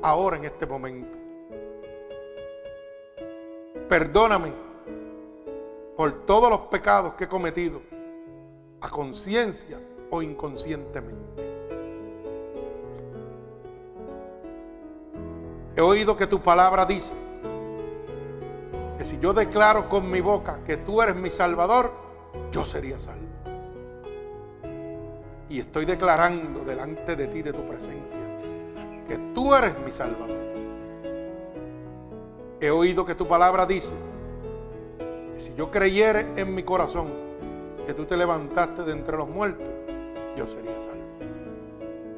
ahora 0.02 0.38
en 0.38 0.46
este 0.46 0.66
momento. 0.66 1.18
Perdóname 3.90 4.54
por 5.96 6.26
todos 6.26 6.50
los 6.50 6.62
pecados 6.68 7.14
que 7.14 7.24
he 7.24 7.28
cometido, 7.28 7.82
a 8.82 8.90
conciencia 8.90 9.80
o 10.10 10.22
inconscientemente. 10.22 11.48
He 15.76 15.82
oído 15.82 16.18
que 16.18 16.28
tu 16.28 16.42
palabra 16.42 16.86
dice 16.86 17.14
que 18.98 19.04
si 19.04 19.20
yo 19.20 19.34
declaro 19.34 19.88
con 19.88 20.10
mi 20.10 20.22
boca 20.22 20.60
que 20.66 20.78
tú 20.78 21.02
eres 21.02 21.16
mi 21.16 21.30
salvador, 21.30 21.92
yo 22.52 22.66
sería 22.66 23.00
salvo. 23.00 23.37
Y 25.50 25.60
estoy 25.60 25.86
declarando 25.86 26.64
delante 26.66 27.16
de 27.16 27.28
ti, 27.28 27.42
de 27.42 27.54
tu 27.54 27.66
presencia, 27.68 28.20
que 29.08 29.18
tú 29.34 29.56
eres 29.56 29.74
mi 29.86 29.92
salvador. 29.92 30.38
He 32.60 32.70
oído 32.70 33.06
que 33.06 33.16
tu 33.16 33.28
palabra 33.28 33.66
dice 33.66 33.94
que 35.34 35.40
si 35.40 35.54
yo 35.56 35.70
creyere 35.70 36.26
en 36.36 36.54
mi 36.54 36.64
corazón 36.64 37.12
que 37.86 37.94
tú 37.94 38.06
te 38.06 38.18
levantaste 38.18 38.84
de 38.84 38.92
entre 38.92 39.16
los 39.16 39.30
muertos, 39.30 39.70
yo 40.36 40.48
sería 40.48 40.78
salvo. 40.80 41.04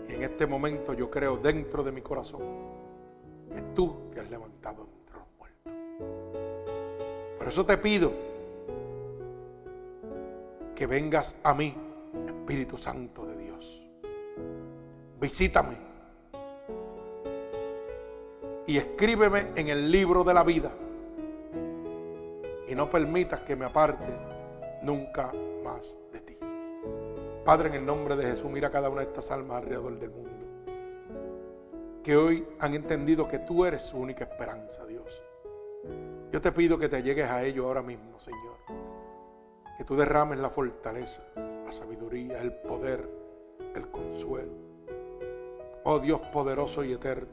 Y 0.07 0.13
en 0.13 0.23
este 0.23 0.47
momento 0.47 0.93
yo 0.93 1.11
creo 1.11 1.37
dentro 1.37 1.83
de 1.83 1.91
mi 1.91 2.01
corazón 2.01 2.41
que 3.53 3.61
tú 3.75 4.09
te 4.13 4.21
has 4.21 4.29
levantado 4.29 4.87
entre 4.99 5.15
los 5.17 5.27
muertos. 5.37 5.73
Por 7.37 7.47
eso 7.47 7.65
te 7.65 7.77
pido 7.77 8.11
que 10.75 10.87
vengas 10.87 11.35
a 11.43 11.53
mí, 11.53 11.75
Espíritu 12.49 12.79
Santo 12.79 13.27
de 13.27 13.37
Dios. 13.37 13.79
Visítame 15.21 15.77
y 18.65 18.75
escríbeme 18.75 19.51
en 19.55 19.69
el 19.69 19.91
libro 19.91 20.23
de 20.23 20.33
la 20.33 20.43
vida 20.43 20.71
y 22.67 22.73
no 22.73 22.89
permitas 22.89 23.41
que 23.41 23.55
me 23.55 23.65
aparte 23.65 24.03
nunca 24.81 25.31
más 25.63 25.95
de 26.11 26.21
ti. 26.21 26.37
Padre, 27.45 27.69
en 27.69 27.75
el 27.75 27.85
nombre 27.85 28.15
de 28.15 28.25
Jesús, 28.25 28.49
mira 28.49 28.71
cada 28.71 28.89
una 28.89 29.01
de 29.01 29.09
estas 29.09 29.29
almas 29.29 29.57
alrededor 29.57 29.99
del 29.99 30.09
mundo 30.09 30.29
que 32.01 32.15
hoy 32.15 32.47
han 32.59 32.73
entendido 32.73 33.27
que 33.27 33.37
tú 33.37 33.63
eres 33.63 33.83
su 33.83 33.99
única 33.99 34.23
esperanza, 34.23 34.87
Dios. 34.87 35.21
Yo 36.31 36.41
te 36.41 36.51
pido 36.51 36.79
que 36.79 36.89
te 36.89 37.03
llegues 37.03 37.29
a 37.29 37.43
ellos 37.43 37.63
ahora 37.67 37.83
mismo, 37.83 38.19
Señor. 38.19 38.57
Que 39.77 39.83
tú 39.83 39.95
derrames 39.95 40.39
la 40.39 40.49
fortaleza, 40.49 41.21
la 41.69 41.73
sabiduría, 41.73 42.41
el 42.41 42.51
poder, 42.51 43.07
el 43.75 43.91
consuelo. 43.91 44.53
Oh 45.83 45.99
Dios 45.99 46.19
poderoso 46.33 46.83
y 46.83 46.93
eterno, 46.93 47.27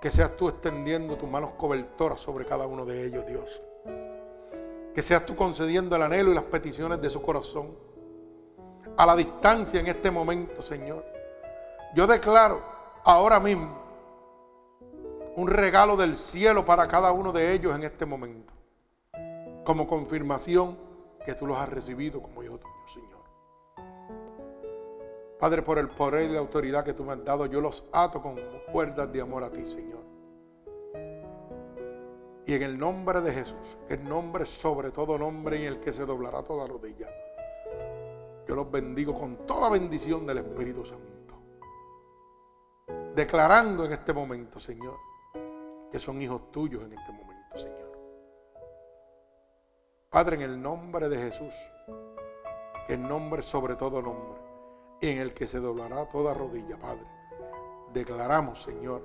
que 0.00 0.10
seas 0.10 0.34
tú 0.38 0.48
extendiendo 0.48 1.18
tus 1.18 1.28
manos 1.28 1.52
cobertoras 1.58 2.18
sobre 2.18 2.46
cada 2.46 2.66
uno 2.66 2.86
de 2.86 3.04
ellos, 3.04 3.26
Dios. 3.26 3.62
Que 4.94 5.02
seas 5.02 5.26
tú 5.26 5.36
concediendo 5.36 5.94
el 5.96 6.02
anhelo 6.02 6.30
y 6.30 6.34
las 6.34 6.44
peticiones 6.44 6.98
de 7.02 7.10
su 7.10 7.20
corazón. 7.20 7.76
A 8.96 9.04
la 9.04 9.14
distancia 9.14 9.80
en 9.80 9.86
este 9.86 10.10
momento, 10.10 10.62
Señor. 10.62 11.04
Yo 11.94 12.06
declaro 12.06 12.62
ahora 13.04 13.38
mismo 13.38 13.82
un 15.36 15.48
regalo 15.48 15.94
del 15.98 16.16
cielo 16.16 16.64
para 16.64 16.88
cada 16.88 17.12
uno 17.12 17.32
de 17.32 17.52
ellos 17.52 17.76
en 17.76 17.82
este 17.82 18.06
momento. 18.06 18.54
Como 19.62 19.86
confirmación 19.86 20.78
que 21.22 21.34
tú 21.34 21.46
los 21.46 21.58
has 21.58 21.68
recibido 21.68 22.22
como 22.22 22.42
hijo. 22.42 22.58
Padre, 25.42 25.60
por 25.62 25.76
el 25.76 25.88
poder 25.88 26.30
y 26.30 26.34
la 26.34 26.38
autoridad 26.38 26.84
que 26.84 26.94
tú 26.94 27.02
me 27.02 27.14
has 27.14 27.24
dado, 27.24 27.46
yo 27.46 27.60
los 27.60 27.84
ato 27.90 28.22
con 28.22 28.36
cuerdas 28.70 29.12
de 29.12 29.22
amor 29.22 29.42
a 29.42 29.50
ti, 29.50 29.66
Señor. 29.66 30.04
Y 32.46 32.54
en 32.54 32.62
el 32.62 32.78
nombre 32.78 33.20
de 33.20 33.32
Jesús, 33.32 33.76
que 33.88 33.94
el 33.94 34.08
nombre 34.08 34.46
sobre 34.46 34.92
todo 34.92 35.18
nombre 35.18 35.56
en 35.56 35.64
el 35.64 35.80
que 35.80 35.92
se 35.92 36.06
doblará 36.06 36.44
toda 36.44 36.68
rodilla, 36.68 37.08
yo 38.46 38.54
los 38.54 38.70
bendigo 38.70 39.18
con 39.18 39.44
toda 39.44 39.68
bendición 39.68 40.24
del 40.24 40.38
Espíritu 40.38 40.84
Santo. 40.84 41.34
Declarando 43.12 43.84
en 43.84 43.94
este 43.94 44.12
momento, 44.12 44.60
Señor, 44.60 44.94
que 45.90 45.98
son 45.98 46.22
hijos 46.22 46.52
tuyos 46.52 46.84
en 46.84 46.92
este 46.92 47.10
momento, 47.10 47.58
Señor. 47.58 47.98
Padre, 50.08 50.36
en 50.36 50.42
el 50.42 50.62
nombre 50.62 51.08
de 51.08 51.16
Jesús, 51.16 51.54
que 52.86 52.94
el 52.94 53.02
nombre 53.02 53.42
sobre 53.42 53.74
todo 53.74 54.00
nombre, 54.00 54.41
en 55.02 55.18
el 55.18 55.34
que 55.34 55.46
se 55.46 55.58
doblará 55.58 56.08
toda 56.08 56.32
rodilla, 56.32 56.78
Padre, 56.78 57.06
declaramos, 57.92 58.62
Señor, 58.62 59.02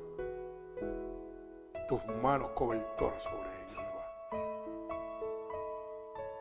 tus 1.90 2.06
manos 2.22 2.52
cobertoras 2.52 3.24
sobre 3.24 3.50
ellos, 3.50 3.84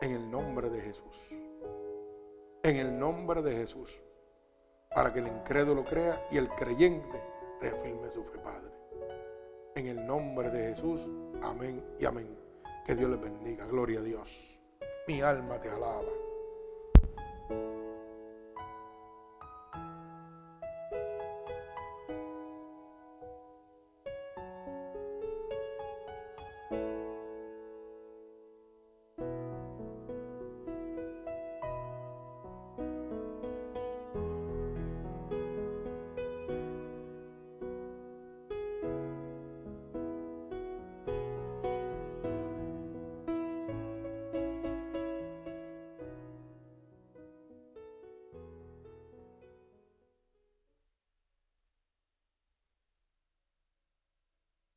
En 0.01 0.11
el 0.13 0.29
nombre 0.29 0.69
de 0.69 0.81
Jesús. 0.81 1.17
En 2.63 2.75
el 2.77 2.97
nombre 2.99 3.41
de 3.41 3.55
Jesús. 3.55 3.99
para 4.93 5.13
que 5.13 5.19
el 5.19 5.27
incrédulo 5.27 5.83
crea 5.83 6.25
y 6.31 6.37
el 6.37 6.49
creyente 6.49 7.21
reafirme 7.61 8.09
su 8.09 8.23
fe, 8.23 8.39
Padre. 8.39 8.71
En 9.75 9.87
el 9.87 10.07
nombre 10.07 10.49
de 10.49 10.69
Jesús, 10.69 11.07
amén 11.43 11.83
y 11.99 12.05
amén. 12.05 12.35
Que 12.85 12.95
Dios 12.95 13.09
les 13.11 13.19
bendiga. 13.19 13.65
Gloria 13.65 13.99
a 13.99 14.03
Dios. 14.03 14.59
Mi 15.07 15.21
alma 15.21 15.59
te 15.59 15.69
alaba. 15.69 16.26